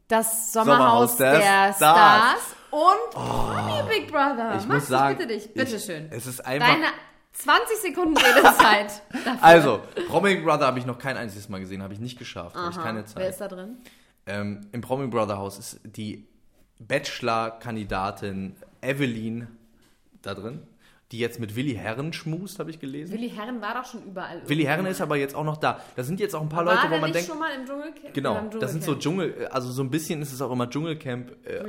das 0.08 0.52
Sommerhaus, 0.52 1.16
Sommerhaus 1.16 1.16
der 1.18 1.32
der, 1.40 1.74
Stars. 1.74 1.78
Stars, 1.78 2.56
und 2.72 3.12
Promi 3.12 3.84
Big 3.90 4.12
Brother? 4.12 4.56
Ich 4.58 4.66
Max, 4.66 4.82
muss 4.82 4.88
sagen, 4.88 5.14
ich 5.14 5.18
bitte 5.20 5.34
dich, 5.34 5.54
bitte 5.54 5.76
ich- 5.76 5.86
schön. 5.86 6.08
Es 6.12 6.28
ist 6.28 6.46
einfach. 6.46 6.68
Deine 6.68 6.88
20 7.34 7.78
Sekunden 7.78 8.18
Redezeit. 8.18 9.02
also, 9.42 9.82
Promi 10.10 10.36
Big 10.36 10.44
Brother 10.46 10.68
habe 10.68 10.80
ich 10.80 10.86
noch 10.86 11.00
kein 11.00 11.16
einziges 11.16 11.48
Mal 11.48 11.62
gesehen, 11.62 11.82
habe 11.82 11.94
ich 11.94 12.00
nicht 12.02 12.20
geschafft, 12.20 12.56
habe 12.58 12.72
ich 12.72 12.78
keine 12.78 13.00
Wer 13.00 13.06
Zeit. 13.06 13.30
ist 13.30 13.40
da 13.40 13.48
drin? 13.48 13.78
Ähm, 14.26 14.68
Im 14.74 14.82
Promi 14.82 15.08
Brother 15.08 15.38
Haus 15.38 15.58
ist 15.58 15.80
die 15.84 16.28
Bachelor-Kandidatin 16.80 18.56
Evelyn 18.82 19.48
da 20.22 20.34
drin, 20.34 20.64
die 21.12 21.20
jetzt 21.20 21.40
mit 21.40 21.56
Willi 21.56 21.74
Herren 21.74 22.14
schmust, 22.14 22.60
habe 22.60 22.70
ich 22.70 22.80
gelesen. 22.80 23.14
Willi 23.14 23.30
Herren 23.30 23.62
war 23.62 23.74
doch 23.74 23.86
schon 23.86 24.04
überall. 24.04 24.42
Willi 24.48 24.64
Herren 24.64 24.80
irgendwo. 24.80 24.92
ist 24.92 25.02
aber 25.02 25.18
jetzt 25.18 25.36
auch 25.36 25.44
noch 25.44 25.58
da. 25.58 25.82
Da 25.96 26.04
sind 26.04 26.20
jetzt 26.20 26.36
auch 26.36 26.42
ein 26.42 26.50
paar 26.50 26.66
war 26.66 26.76
Leute, 26.76 26.90
wo 26.90 26.98
man 27.00 27.12
denkt, 27.12 27.28
schon 27.28 27.40
mal 27.40 27.52
im 27.54 27.66
Dschungelcamp? 27.66 28.14
Genau, 28.14 28.38
im 28.38 28.60
das 28.60 28.72
sind 28.72 28.84
so 28.84 28.96
Dschungelcamp? 28.96 29.36
Dschungel, 29.38 29.48
also 29.48 29.72
so 29.72 29.84
ein 29.84 29.90
bisschen 29.90 30.22
ist 30.22 30.32
es 30.32 30.42
auch 30.42 30.52
immer 30.52 30.70
Dschungelcamp 30.70 31.32
äh, 31.46 31.68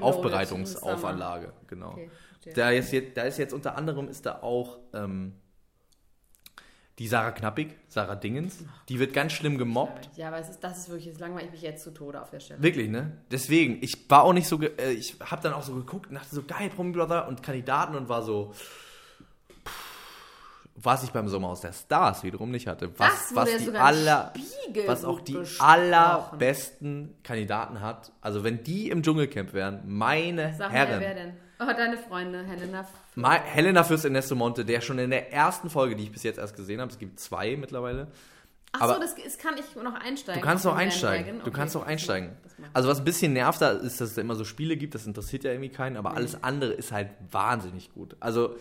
genau. 1.67 1.93
Okay, 1.93 2.11
da, 2.55 2.71
ist 2.71 2.93
jetzt, 2.93 3.17
da 3.17 3.23
ist 3.23 3.39
jetzt 3.39 3.53
unter 3.53 3.77
anderem 3.77 4.09
ist 4.09 4.27
da 4.27 4.43
auch 4.43 4.79
ähm, 4.95 5.35
die 6.99 7.09
Sarah 7.09 7.31
Knappig, 7.33 7.75
Sarah 7.89 8.15
Dingens, 8.15 8.59
die 8.89 8.99
wird 8.99 9.13
ganz 9.15 9.33
schlimm 9.33 9.57
gemobbt. 9.59 10.11
Ja, 10.17 10.29
aber 10.29 10.39
es 10.39 10.51
ist, 10.51 10.61
das 10.61 10.79
ist 10.79 10.89
wirklich, 10.91 11.07
es 11.09 11.19
langweilt 11.19 11.51
mich 11.51 11.63
jetzt 11.63 11.83
zu 11.85 11.93
Tode 11.93 12.21
auf 12.21 12.31
der 12.31 12.41
Stelle. 12.41 12.63
Wirklich, 12.63 12.89
ne? 12.91 13.17
Deswegen, 13.31 13.79
ich 13.81 13.95
war 14.11 14.25
auch 14.25 14.33
nicht 14.35 14.47
so, 14.47 14.61
äh, 14.61 14.93
ich 14.93 15.17
habe 15.25 15.43
dann 15.43 15.53
auch 15.55 15.63
so 15.63 15.75
geguckt 15.75 16.09
und 16.11 16.17
dachte 16.17 16.35
so, 16.35 16.43
geil, 16.43 16.69
Promi 16.71 16.93
Brother 16.93 17.29
und 17.29 17.43
Kandidaten 17.43 17.95
und 17.95 18.09
war 18.09 18.23
so, 18.23 18.53
pff, 18.53 18.83
was 20.75 21.03
ich 21.05 21.11
beim 21.11 21.29
Sommerhaus 21.29 21.61
der 21.61 21.73
Stars 21.73 22.23
wiederum 22.25 22.51
nicht 22.51 22.67
hatte. 22.67 22.91
Was, 22.99 23.29
Das 23.29 23.37
was 23.37 23.57
die 23.57 23.71
aller, 23.71 24.33
was 24.87 25.05
auch 25.05 25.21
die 25.21 25.35
besprochen. 25.35 25.71
allerbesten 25.71 27.15
Kandidaten 27.23 27.81
hat. 27.81 28.13
Also 28.21 28.43
wenn 28.45 28.63
die 28.65 28.91
im 28.91 29.03
Dschungelcamp 29.03 29.53
wären, 29.53 29.83
meine 29.87 30.55
Sag 30.57 30.73
mir, 30.73 30.79
Herren. 30.79 31.01
wer 31.01 31.15
denn? 31.15 31.33
Oh, 31.63 31.73
deine 31.77 31.97
Freunde, 31.99 32.45
Helena. 32.45 32.87
Ma- 33.15 33.41
Helena 33.43 33.85
Fürst 33.85 34.05
Ernesto 34.05 34.35
Monte, 34.35 34.65
der 34.65 34.81
schon 34.81 34.99
in 34.99 35.11
der 35.11 35.33
ersten 35.33 35.71
Folge, 35.71 35.97
die 35.97 36.05
ich 36.05 36.13
bis 36.13 36.23
jetzt 36.23 36.39
erst 36.39 36.57
gesehen 36.57 36.81
habe, 36.81 36.91
es 36.91 36.99
gibt 36.99 37.21
zwei 37.21 37.57
mittlerweile. 37.57 38.09
Achso, 38.73 38.99
das, 38.99 39.15
das 39.23 39.37
kann 39.39 39.55
ich 39.59 39.77
noch 39.83 39.95
einsteigen. 39.95 40.41
Du 40.41 40.47
kannst 40.47 40.65
noch 40.65 40.75
einsteigen. 40.75 41.37
Du 41.41 41.43
Okay, 41.43 41.51
kannst 41.55 41.75
noch 41.75 41.85
einsteigen. 41.87 42.31
Also 42.73 42.89
was 42.89 42.99
ein 43.01 43.05
bisschen 43.05 43.35
nervt 43.35 43.61
da 43.61 43.73
ist, 43.73 44.01
dass 44.01 44.09
es 44.11 44.15
da 44.15 44.23
immer 44.23 44.35
so 44.35 44.45
Spiele 44.45 44.77
gibt, 44.79 44.95
das 44.95 45.07
interessiert 45.07 45.45
ja 45.45 45.51
irgendwie 45.51 45.69
keinen, 45.69 45.97
aber 45.99 46.15
alles 46.17 46.43
andere 46.43 46.73
ist 46.73 46.91
halt 46.91 47.11
wahnsinnig 47.31 47.93
gut. 47.93 48.17
Also 48.21 48.57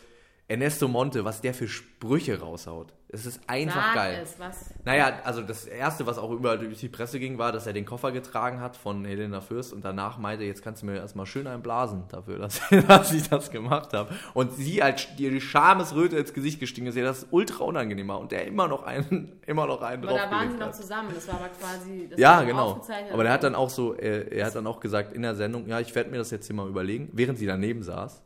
Ernesto 0.50 0.90
Monte, 0.90 1.24
was 1.24 1.40
der 1.40 1.54
für 1.54 1.70
Sprüche 1.70 2.42
raushaut. 2.42 2.92
Es 3.14 3.26
ist 3.26 3.42
einfach 3.46 3.88
Sag 3.88 3.96
geil. 3.96 4.22
es, 4.24 4.40
was? 4.40 4.74
Naja, 4.86 5.20
also 5.26 5.42
das 5.42 5.66
erste, 5.66 6.06
was 6.08 6.18
auch 6.18 6.32
überall 6.32 6.58
durch 6.58 6.80
die 6.80 6.88
Presse 6.88 7.20
ging, 7.20 7.38
war, 7.38 7.52
dass 7.52 7.68
er 7.68 7.74
den 7.74 7.86
Koffer 7.86 8.14
getragen 8.14 8.62
hat 8.62 8.78
von 8.78 9.04
Helena 9.04 9.42
Fürst 9.42 9.74
und 9.74 9.84
danach 9.84 10.18
meinte, 10.18 10.46
jetzt 10.46 10.64
kannst 10.64 10.82
du 10.82 10.86
mir 10.86 10.96
erstmal 10.96 11.26
schön 11.26 11.46
einblasen 11.46 12.04
dafür, 12.08 12.40
dass, 12.40 12.62
dass 12.88 13.12
ich 13.12 13.28
das 13.28 13.52
gemacht 13.52 13.92
habe. 13.94 14.14
Und 14.34 14.54
sie 14.54 14.82
als 14.82 15.08
die 15.18 15.42
Schamesröte 15.42 16.18
ins 16.18 16.34
Gesicht 16.34 16.62
gestiegen 16.62 16.88
ist, 16.88 16.96
ja, 16.96 17.04
das 17.04 17.24
ist 17.24 17.28
ultra 17.32 17.66
unangenehm 17.66 18.08
war 18.08 18.20
und 18.20 18.32
der 18.32 18.48
immer 18.48 18.70
noch 18.70 18.84
einen, 18.84 19.34
immer 19.46 19.68
noch 19.68 19.82
einen 19.82 20.08
Aber 20.08 20.18
da 20.18 20.32
waren 20.32 20.52
sie 20.52 20.58
noch 20.58 20.72
zusammen. 20.72 21.10
Das 21.14 21.28
war 21.28 21.36
aber 21.36 21.50
quasi. 21.50 22.08
Das 22.10 22.18
Ja, 22.18 22.44
genau. 22.44 22.82
Aber 23.12 23.24
der 23.24 23.34
hat 23.34 23.44
dann 23.44 23.56
auch 23.56 23.70
so, 23.70 23.94
er, 23.94 24.32
er 24.32 24.46
hat 24.46 24.56
dann 24.56 24.68
auch 24.68 24.80
gesagt 24.80 25.14
in 25.14 25.24
der 25.24 25.36
Sendung, 25.36 25.68
ja, 25.68 25.82
ich 25.82 25.94
werde 25.96 26.12
mir 26.12 26.18
das 26.18 26.32
jetzt 26.32 26.48
hier 26.48 26.56
mal 26.56 26.68
überlegen, 26.68 27.10
während 27.12 27.38
sie 27.38 27.46
daneben 27.46 27.84
saß. 27.84 28.22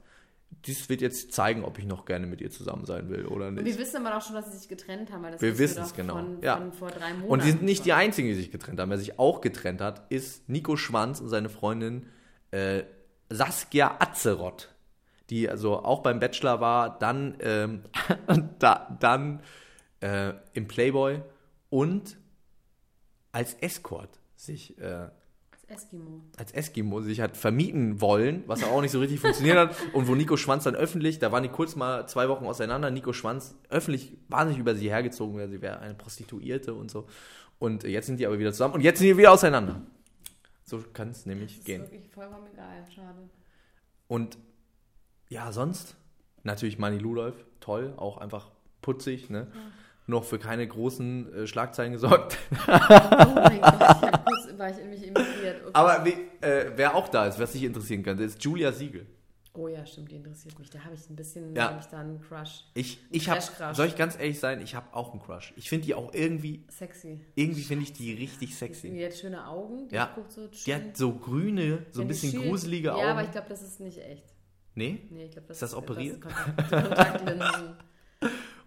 Dies 0.66 0.90
wird 0.90 1.02
jetzt 1.02 1.32
zeigen, 1.32 1.64
ob 1.64 1.78
ich 1.78 1.86
noch 1.86 2.06
gerne 2.06 2.26
mit 2.26 2.42
ihr 2.42 2.50
zusammen 2.50 2.86
sein 2.86 3.10
will 3.10 3.26
oder 3.28 3.48
Und 3.50 3.56
nicht. 3.56 3.66
wir 3.66 3.78
wissen 3.78 3.98
aber 4.06 4.16
doch 4.16 4.26
schon, 4.26 4.36
dass 4.36 4.52
sie 4.52 4.58
sich 4.58 4.68
getrennt 4.68 5.12
haben. 5.12 5.24
Weil 5.24 5.34
das 5.34 5.42
Wir 5.42 5.58
wissen 5.60 5.84
es 5.84 5.94
genau. 5.94 6.14
Von, 6.16 6.42
Ja. 6.42 6.58
von 6.58 6.72
vor 6.74 6.90
drei 6.90 7.14
Monaten. 7.14 7.30
Und 7.32 7.44
die 7.44 7.50
sind 7.52 7.62
nicht 7.64 7.86
die 7.86 7.94
einzigen, 7.94 8.28
die 8.28 8.34
sich 8.36 8.52
getrennt 8.52 8.80
haben. 8.80 8.90
Wer 8.90 8.98
sich 8.98 9.20
auch 9.20 9.42
getrennt 9.42 9.82
hat, 9.82 10.10
ist 10.12 10.50
Nico 10.50 10.76
Schwanz 10.76 11.20
und 11.20 11.30
seine 11.30 11.50
Freundin 11.50 12.08
äh, 12.52 12.84
Saskia 13.30 13.98
Azeroth, 14.00 14.74
die 15.30 15.50
also 15.50 15.80
auch 15.84 16.02
beim 16.02 16.20
Bachelor 16.20 16.62
war, 16.62 16.98
dann, 17.00 17.36
ähm, 17.42 17.84
da, 18.60 18.96
dann 19.00 19.42
äh, 20.00 20.34
im 20.54 20.68
Playboy 20.68 21.22
und 21.70 22.18
als 23.32 23.54
Escort 23.56 24.20
sich 24.36 24.78
äh, 24.80 25.10
Eskimo. 25.68 26.22
als 26.38 26.52
Eskimo 26.52 27.02
sich 27.02 27.22
hat 27.22 27.36
vermieten 27.36 28.00
wollen, 28.02 28.44
was 28.48 28.64
auch 28.64 28.82
nicht 28.82 28.92
so 28.92 29.00
richtig 29.00 29.20
funktioniert 29.20 29.58
hat. 29.58 29.76
Und 29.94 30.08
wo 30.08 30.16
Nico 30.16 30.38
Schwanz 30.38 30.64
dann 30.66 30.76
öffentlich, 30.76 31.20
da 31.20 31.32
waren 31.32 31.44
die 31.44 31.50
kurz 31.50 31.76
mal 31.76 32.08
zwei 32.08 32.30
Wochen 32.30 32.46
auseinander, 32.46 32.92
Nico 32.92 33.14
Schwanz 33.14 33.56
öffentlich 33.70 34.16
wahnsinnig 34.30 34.60
über 34.60 34.76
sie 34.76 34.90
hergezogen 34.90 35.38
wäre, 35.38 35.50
sie 35.50 35.62
wäre 35.62 35.80
eine 35.80 35.96
Prostituierte 35.96 36.74
und 36.74 36.92
so. 36.92 37.08
Und 37.58 37.84
jetzt 37.84 38.06
sind 38.06 38.20
die 38.20 38.28
aber 38.28 38.38
wieder 38.38 38.52
zusammen 38.52 38.76
und 38.76 38.82
jetzt 38.82 39.00
sind 39.00 39.08
die 39.08 39.18
wieder 39.18 39.32
auseinander. 39.32 39.82
So 40.64 40.84
kann 40.94 41.10
es 41.10 41.26
nämlich 41.26 41.52
Das 41.52 41.60
ist 41.60 41.66
gehen. 41.66 41.82
wirklich 41.82 42.10
vollkommen 42.10 42.48
egal. 42.54 42.84
Schade. 42.94 43.30
Und 44.08 44.38
ja, 45.30 45.52
sonst 45.52 45.96
natürlich 46.44 46.78
Mani 46.78 46.98
Ludolf, 47.00 47.36
toll, 47.60 47.94
auch 47.98 48.18
einfach 48.18 48.52
putzig, 48.82 49.30
ne? 49.30 49.48
Noch 50.08 50.24
für 50.24 50.38
keine 50.40 50.68
großen 50.68 51.34
äh, 51.34 51.48
Schlagzeilen 51.48 51.94
gesorgt. 51.94 52.38
Oh 52.68 52.72
mein 53.36 53.60
Gott, 53.62 53.76
ich 54.04 54.12
kurz 54.26 54.58
war 54.58 54.70
ich 54.70 54.78
in 54.80 54.90
mich 54.92 55.02
imitiert. 55.08 55.62
Okay. 55.64 55.72
Aber 55.74 56.06
äh, 56.08 56.72
wer 56.76 56.96
auch 56.96 57.08
da 57.10 57.26
ist, 57.26 57.40
was 57.40 57.52
dich 57.54 57.64
interessieren 57.64 58.04
könnte, 58.04 58.24
ist 58.24 58.44
Julia 58.44 58.72
Siegel. 58.72 59.08
oh 59.54 59.68
ja, 59.68 59.84
stimmt, 59.86 60.12
die 60.12 60.18
interessiert 60.18 60.60
mich. 60.60 60.70
Da 60.70 60.80
habe 60.84 60.94
ich 60.94 61.10
ein 61.10 61.16
bisschen, 61.16 61.56
Ja. 61.56 61.70
habe 61.70 61.80
ich 61.80 61.88
da 61.88 62.00
einen 62.02 62.22
Crush. 62.22 62.66
Ich, 62.76 63.00
ich 63.10 63.30
habe, 63.30 63.42
soll 63.74 63.88
ich 63.88 63.96
ganz 63.96 64.16
ehrlich 64.20 64.40
sein, 64.40 64.62
ich 64.62 64.76
habe 64.76 64.94
auch 64.94 65.12
einen 65.12 65.22
Crush. 65.22 65.54
Ich 65.56 65.70
finde 65.70 65.86
die 65.88 65.96
auch 65.96 66.14
irgendwie, 66.14 66.64
Sexy. 66.70 67.20
irgendwie 67.34 67.64
finde 67.64 67.84
ich 67.84 67.94
die 67.94 68.14
richtig 68.14 68.50
Die 68.50 68.56
sexy. 68.56 69.00
hat 69.04 69.14
schöne 69.18 69.48
Augen. 69.48 69.88
Die 69.90 69.96
Ja. 69.96 70.12
guckt 70.14 70.32
so 70.32 70.42
schön. 70.42 70.52
Die 70.68 70.76
hat 70.76 70.98
so 70.98 71.14
grüne, 71.14 71.86
so 71.92 72.02
ein 72.02 72.08
die 72.08 72.14
bisschen 72.14 72.44
gruselige 72.44 72.94
Augen. 72.94 73.04
Ja, 73.06 73.12
aber 73.12 73.24
ich 73.24 73.32
glaube, 73.32 73.48
das 73.50 73.62
ist 73.64 73.80
nicht 73.80 73.98
echt. 74.00 74.26
nee? 74.76 75.00
Nee, 75.10 75.26
ich 75.26 75.32
glaube, 75.32 75.48
das 75.48 75.58
Ist 75.58 75.64
das 75.64 75.74
operiert? 75.74 76.20
Das 76.24 76.32
ist 76.32 76.46
Kontakt, 76.70 76.70
Kontaktlinsen. 77.26 77.76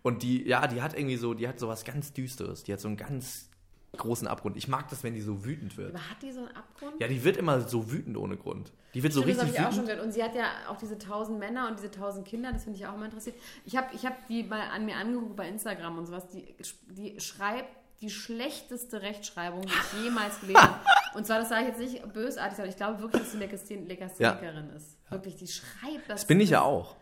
Und 0.03 0.22
die, 0.22 0.46
ja, 0.46 0.66
die 0.66 0.80
hat 0.82 0.94
irgendwie 0.96 1.16
so, 1.16 1.34
die 1.34 1.49
hat 1.49 1.59
so 1.59 1.68
was 1.68 1.84
ganz 1.84 2.12
Düsteres. 2.12 2.62
Die 2.64 2.72
hat 2.72 2.80
so 2.80 2.88
einen 2.88 2.96
ganz 2.96 3.49
großen 3.96 4.28
Abgrund. 4.28 4.57
Ich 4.57 4.68
mag 4.68 4.88
das, 4.90 5.03
wenn 5.03 5.14
die 5.14 5.20
so 5.20 5.44
wütend 5.44 5.76
wird. 5.76 5.94
Aber 5.94 6.11
hat 6.11 6.22
die 6.22 6.30
so 6.30 6.40
einen 6.40 6.55
Abgrund? 6.55 6.92
Ja, 7.01 7.09
die 7.09 7.24
wird 7.24 7.36
immer 7.36 7.61
so 7.62 7.90
wütend 7.90 8.16
ohne 8.16 8.36
Grund. 8.36 8.72
Die 8.94 9.03
wird 9.03 9.12
so 9.12 9.22
Stimmt, 9.22 9.36
das 9.36 9.40
habe 9.42 9.49
richtig 9.51 9.62
ich 9.64 9.68
auch 9.68 9.74
schon 9.76 9.86
gehört. 9.86 10.03
Und 10.05 10.12
sie 10.12 10.22
hat 10.22 10.34
ja 10.34 10.44
auch 10.68 10.76
diese 10.76 10.99
tausend 10.99 11.38
Männer 11.38 11.68
und 11.68 11.78
diese 11.78 11.90
tausend 11.90 12.26
Kinder, 12.26 12.53
das 12.53 12.64
finde 12.64 12.78
ich 12.78 12.86
auch 12.86 12.94
immer 12.94 13.07
interessiert. 13.07 13.36
Ich 13.64 13.76
habe 13.76 13.88
ich 13.94 14.05
hab 14.07 14.26
die 14.28 14.44
mal 14.44 14.61
an 14.61 14.84
mir 14.84 14.96
angeguckt 14.96 15.36
bei 15.36 15.49
Instagram 15.49 15.99
und 15.99 16.07
sowas. 16.07 16.28
Die, 16.28 16.55
die 16.90 17.18
schreibt 17.20 17.68
die 18.01 18.11
schlechteste 18.11 19.03
Rechtschreibung, 19.03 19.62
die 19.62 19.68
ich 19.72 20.05
jemals 20.05 20.38
gelesen 20.40 20.61
habe. 20.62 20.78
Und 21.14 21.26
zwar, 21.26 21.40
das 21.40 21.49
sage 21.49 21.62
ich 21.62 21.68
jetzt 21.68 21.80
nicht 21.80 22.12
bösartig, 22.12 22.55
sondern 22.57 22.70
ich 22.70 22.76
glaube 22.76 23.01
wirklich, 23.01 23.22
dass 23.22 23.32
sie 23.32 23.38
Legasthен- 23.38 23.86
Legasthenikerin 23.88 24.70
ist. 24.70 24.99
Wirklich, 25.11 25.34
die 25.36 25.49
schreibt 25.49 26.03
das. 26.09 26.20
Das 26.20 26.26
bin 26.26 26.38
ich 26.38 26.51
ja 26.51 26.61
auch. 26.62 26.94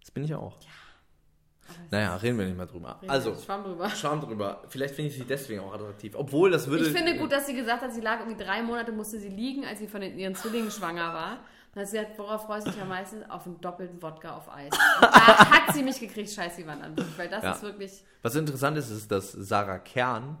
Das 0.00 0.10
bin 0.10 0.24
ich 0.24 0.30
ja 0.30 0.36
auch. 0.38 0.58
Es 0.58 0.66
Naja, 1.90 2.16
reden 2.16 2.38
wir 2.38 2.46
nicht 2.46 2.56
mal 2.56 2.66
drüber. 2.66 3.00
Also, 3.08 3.34
Schwamm 3.34 3.64
drüber. 3.64 3.88
Scham 3.90 4.20
drüber. 4.20 4.62
Vielleicht 4.68 4.94
finde 4.94 5.10
ich 5.10 5.16
sie 5.16 5.24
deswegen 5.24 5.60
auch 5.60 5.74
attraktiv. 5.74 6.14
Obwohl, 6.16 6.50
das 6.50 6.66
würde... 6.68 6.86
Ich 6.86 6.92
finde 6.92 7.16
gut, 7.16 7.32
dass 7.32 7.46
sie 7.46 7.54
gesagt 7.54 7.82
hat, 7.82 7.92
sie 7.92 8.00
lag 8.00 8.20
irgendwie 8.20 8.42
drei 8.42 8.62
Monate, 8.62 8.92
musste 8.92 9.18
sie 9.18 9.28
liegen, 9.28 9.64
als 9.64 9.78
sie 9.78 9.86
von 9.88 10.00
den, 10.00 10.18
ihren 10.18 10.34
Zwillingen 10.34 10.70
schwanger 10.70 11.12
war. 11.12 11.38
Und 11.74 11.80
hat 11.80 11.88
sie 11.88 11.96
gesagt, 11.98 12.18
worauf 12.18 12.46
freust 12.46 12.66
du 12.66 12.70
dich 12.70 12.80
am 12.82 12.88
meisten? 12.88 13.22
Auf 13.30 13.46
einen 13.46 13.60
doppelten 13.60 14.02
Wodka 14.02 14.36
auf 14.36 14.52
Eis. 14.52 14.72
Und 14.72 15.02
da 15.02 15.50
hat 15.50 15.74
sie 15.74 15.82
mich 15.82 15.98
gekriegt, 15.98 16.30
scheiß 16.30 16.56
die 16.56 16.66
Wand 16.66 16.82
an. 16.82 16.94
Weil 17.16 17.28
das 17.28 17.42
Ja. 17.42 17.52
ist 17.52 17.62
wirklich... 17.62 18.04
Was 18.22 18.34
interessant 18.34 18.76
ist, 18.76 18.90
ist, 18.90 19.10
dass 19.10 19.32
Sarah 19.32 19.78
Kern 19.78 20.36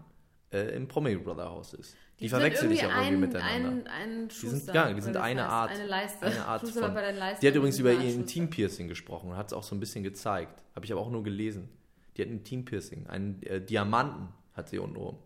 äh, 0.52 0.76
im 0.76 0.88
Promi 0.88 1.16
Brother 1.16 1.48
Haus 1.48 1.74
ist. 1.74 1.96
Die, 2.22 2.28
sind 2.28 2.38
verwechseln 2.38 2.70
dich 2.70 2.80
auch 2.86 2.90
irgendwie 2.90 3.06
ein, 3.14 3.20
miteinander. 3.20 3.68
Ein, 3.68 3.86
ein 4.22 4.28
die 4.28 4.34
sind, 4.46 4.74
ja, 4.74 4.92
die 4.92 5.00
sind 5.00 5.14
das 5.16 5.22
eine 5.22 5.42
heißt. 5.42 5.52
Art. 5.52 5.70
Eine 5.72 5.86
Leiste. 5.86 6.26
Eine 6.26 6.44
Art 6.46 6.60
Schuster 6.62 6.92
von, 6.92 6.94
die 7.42 7.48
hat 7.48 7.54
übrigens 7.54 7.78
über 7.78 7.92
ihr. 7.92 8.14
Intimpiercing 8.14 8.88
gesprochen 8.88 9.30
und 9.30 9.36
hat 9.36 9.48
es 9.48 9.52
auch 9.52 9.62
so 9.62 9.74
ein 9.74 9.80
bisschen 9.80 10.02
gezeigt. 10.02 10.62
Habe 10.74 10.84
ich 10.86 10.92
aber 10.92 11.00
auch 11.00 11.10
nur 11.10 11.22
gelesen. 11.22 11.68
Die 12.16 12.22
hat 12.22 12.28
ein 12.28 12.34
Intimpiercing. 12.38 13.06
Einen 13.08 13.42
äh, 13.42 13.60
Diamanten 13.60 14.28
hat 14.54 14.68
sie 14.68 14.78
unten 14.78 14.96
oben. 14.96 15.18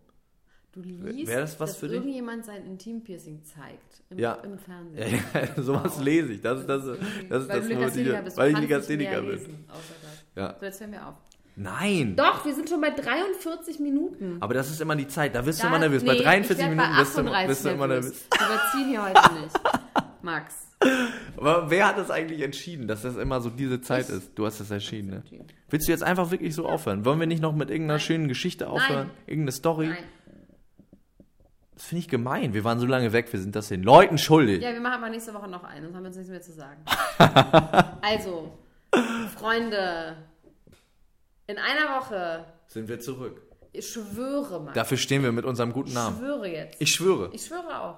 Du 0.73 0.81
liest, 0.81 1.27
Wäre 1.27 1.41
das 1.41 1.59
was 1.59 1.71
dass 1.71 1.79
für 1.79 1.87
dich? 1.87 1.97
irgendjemand 1.97 2.45
sein 2.45 2.63
Intimpiercing 2.65 3.43
zeigt 3.43 4.03
im, 4.11 4.19
Ja. 4.19 4.33
im 4.35 4.59
Fernsehen. 4.59 5.19
Ja, 5.33 5.41
ja, 5.55 5.63
sowas 5.63 5.99
lese 5.99 6.33
ich. 6.33 6.41
Das 6.41 6.59
ist 6.59 6.69
das, 6.69 6.85
das, 6.85 6.97
ist 6.99 7.29
weil 7.29 7.39
das 7.39 7.47
du 7.47 7.67
Legastheniker 7.73 8.21
bist. 8.21 8.37
weil 8.37 8.51
ich 8.51 8.59
Legastheniker 8.59 9.21
bin. 9.21 9.65
das. 9.67 9.85
Ja. 10.35 10.55
So, 10.59 10.65
jetzt 10.65 10.79
hören 10.79 10.91
wir 10.91 11.07
auf. 11.07 11.15
Nein. 11.59 12.15
Doch, 12.15 12.45
wir 12.45 12.53
sind 12.53 12.69
schon 12.69 12.79
bei 12.81 12.91
43 12.91 13.79
Minuten. 13.79 14.37
Aber 14.41 14.53
das 14.53 14.69
ist 14.69 14.79
immer 14.79 14.95
die 14.95 15.07
Zeit, 15.07 15.33
da 15.33 15.43
wirst 15.43 15.63
du 15.63 15.67
immer 15.67 15.79
nervös. 15.79 16.05
bei 16.05 16.13
nee, 16.13 16.21
43 16.21 16.51
ich 16.51 16.57
werd 16.59 16.69
Minuten 16.69 16.91
bei 16.93 16.99
wirst 16.99 17.17
du, 17.17 17.21
38 17.21 17.49
wirst 17.49 17.65
du 17.65 17.69
immer 17.69 17.87
nervös. 17.87 18.25
Wir 18.31 18.47
überziehen 18.47 18.89
hier 18.89 19.03
heute 19.03 19.41
nicht. 19.41 19.55
Max. 20.21 20.67
Aber 21.35 21.67
wer 21.71 21.87
hat 21.87 21.97
das 21.97 22.11
eigentlich 22.11 22.41
entschieden, 22.43 22.87
dass 22.87 23.01
das 23.01 23.15
immer 23.15 23.41
so 23.41 23.49
diese 23.49 23.81
Zeit 23.81 24.07
Ich. 24.07 24.15
ist? 24.15 24.31
Du 24.35 24.45
hast 24.45 24.59
das 24.59 24.69
entschieden, 24.69 25.09
ne? 25.09 25.23
Willst 25.69 25.87
du 25.87 25.91
jetzt 25.91 26.03
einfach 26.03 26.29
wirklich 26.29 26.53
so 26.53 26.67
aufhören? 26.67 27.05
Wollen 27.05 27.19
wir 27.19 27.25
nicht 27.25 27.41
noch 27.41 27.55
mit 27.55 27.71
irgendeiner 27.71 27.95
Nein. 27.95 28.01
schönen 28.01 28.27
Geschichte 28.27 28.69
aufhören? 28.69 29.07
Nein. 29.07 29.17
Irgendeine 29.25 29.51
Story? 29.53 29.87
Nein. 29.87 30.03
Das 31.73 31.85
finde 31.85 32.01
ich 32.01 32.07
gemein. 32.07 32.53
Wir 32.53 32.63
waren 32.63 32.79
so 32.79 32.85
lange 32.85 33.13
weg, 33.13 33.33
wir 33.33 33.39
sind 33.39 33.55
das 33.55 33.69
den 33.69 33.81
Leuten 33.81 34.19
schuldig. 34.19 34.61
Ja, 34.61 34.73
wir 34.73 34.79
machen 34.79 35.01
aber 35.01 35.09
nächste 35.09 35.33
Woche 35.33 35.47
noch 35.47 35.63
einen, 35.63 35.85
sonst 35.85 35.95
haben 35.95 36.03
wir 36.03 36.07
uns 36.07 36.17
nichts 36.17 36.31
mehr 36.31 36.41
zu 36.41 36.51
sagen. 36.51 36.83
also, 38.01 38.57
Freunde, 39.35 40.17
in 41.47 41.57
einer 41.57 41.99
Woche, 41.99 42.45
Sind 42.67 42.87
wir 42.89 42.99
zurück. 42.99 43.41
ich 43.73 43.87
schwöre 43.89 44.59
mal. 44.61 44.73
Dafür 44.73 44.97
stehen 44.97 45.23
wir 45.23 45.31
mit 45.31 45.45
unserem 45.45 45.71
guten 45.73 45.89
ich 45.89 45.95
Namen. 45.95 46.17
schwöre 46.17 46.47
jetzt. 46.47 46.75
Ich 46.79 46.91
schwöre. 46.93 47.29
Ich 47.33 47.45
schwöre 47.45 47.81
auch. 47.81 47.97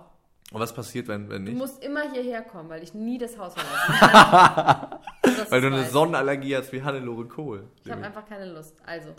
Und 0.51 0.59
was 0.59 0.73
passiert, 0.73 1.07
wenn, 1.07 1.29
wenn 1.29 1.45
Du 1.45 1.51
nicht? 1.51 1.59
musst 1.59 1.83
immer 1.83 2.11
hierher 2.11 2.41
kommen, 2.41 2.69
weil 2.69 2.81
ich 2.81 2.93
nie 2.95 3.17
das 3.19 3.37
Haus 3.37 3.53
verlasse. 3.53 4.99
Weil 5.49 5.61
du 5.61 5.67
eine. 5.67 5.85
Sonnenallergie 5.89 6.55
hast 6.57 6.71
wie 6.73 6.81
Hannelore 6.81 7.25
Kohl. 7.27 7.67
Ich 7.85 7.91
habe 7.91 8.03
einfach 8.03 8.25
keine 8.27 8.45
Lust. 8.51 8.75
Also, 8.85 9.09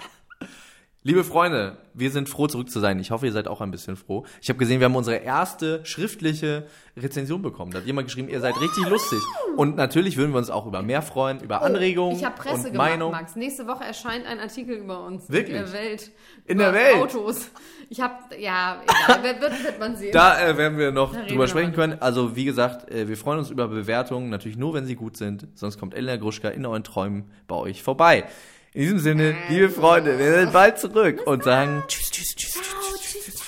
Liebe 1.02 1.24
Freunde, 1.24 1.78
wir 1.94 2.10
sind 2.10 2.28
froh, 2.28 2.46
zurück 2.46 2.68
zu 2.70 2.78
sein. 2.78 2.98
Ich 3.00 3.10
hoffe, 3.10 3.24
ihr 3.24 3.32
seid 3.32 3.48
auch 3.48 3.62
ein 3.62 3.70
bisschen 3.70 3.96
froh. 3.96 4.26
Ich 4.42 4.50
habe 4.50 4.58
gesehen, 4.58 4.80
wir 4.80 4.84
haben 4.84 4.96
unsere 4.96 5.16
erste 5.16 5.82
schriftliche 5.86 6.66
Rezension 6.94 7.40
bekommen. 7.40 7.72
Da 7.72 7.78
hat 7.78 7.86
jemand 7.86 8.08
geschrieben, 8.08 8.28
ihr 8.28 8.40
seid 8.40 8.60
richtig 8.60 8.86
lustig. 8.86 9.18
Und 9.56 9.76
natürlich 9.76 10.18
würden 10.18 10.32
wir 10.32 10.36
uns 10.36 10.50
auch 10.50 10.66
über 10.66 10.82
mehr 10.82 11.00
freuen, 11.00 11.40
über 11.40 11.62
Anregungen 11.62 12.16
Oh, 12.16 12.18
ich 12.18 12.24
habe 12.26 12.36
Presse 12.36 12.66
und 12.66 12.72
gemacht, 12.72 12.90
Meinung. 12.90 13.12
Max. 13.12 13.34
Nächste 13.34 13.66
Woche 13.66 13.82
erscheint 13.82 14.26
ein 14.26 14.40
Artikel 14.40 14.76
über 14.76 15.06
uns. 15.06 15.30
Wirklich? 15.30 15.56
In 15.56 15.64
der 15.64 15.72
Welt. 15.72 16.10
In 16.44 16.58
der 16.58 16.74
Welt? 16.74 16.96
Autos. 16.96 17.50
Ich 17.88 17.98
habe, 18.02 18.36
ja, 18.38 18.82
egal. 18.82 19.22
wird, 19.22 19.40
wird, 19.40 19.78
man 19.80 19.96
sehen. 19.96 20.12
Da 20.12 20.38
äh, 20.38 20.58
werden 20.58 20.76
wir 20.76 20.92
noch 20.92 21.14
Da 21.14 21.22
drüber 21.22 21.48
sprechen 21.48 21.72
können. 21.72 21.96
Also 22.00 22.36
wie 22.36 22.44
gesagt, 22.44 22.90
äh, 22.90 23.08
wir 23.08 23.16
freuen 23.16 23.38
uns 23.38 23.48
über 23.48 23.68
Bewertungen, 23.68 24.28
natürlich 24.28 24.58
nur, 24.58 24.74
wenn 24.74 24.84
sie 24.84 24.96
gut 24.96 25.16
sind. 25.16 25.48
Sonst 25.54 25.78
kommt 25.78 25.94
Elena 25.94 26.18
Gruschka 26.18 26.50
in 26.50 26.66
euren 26.66 26.84
Träumen 26.84 27.30
bei 27.48 27.56
euch 27.56 27.82
vorbei. 27.82 28.26
In 28.72 28.82
diesem 28.82 28.98
Sinne, 29.00 29.34
liebe 29.48 29.68
Freunde, 29.68 30.16
wir 30.16 30.38
sind 30.38 30.52
bald 30.52 30.78
zurück 30.78 31.26
und 31.26 31.42
sagen 31.42 31.82
Tschüss, 31.88 32.08
tschüss, 32.08 32.36
tschüss, 32.36 32.52
tschüss. 32.52 33.24
Tschüss. 33.24 33.39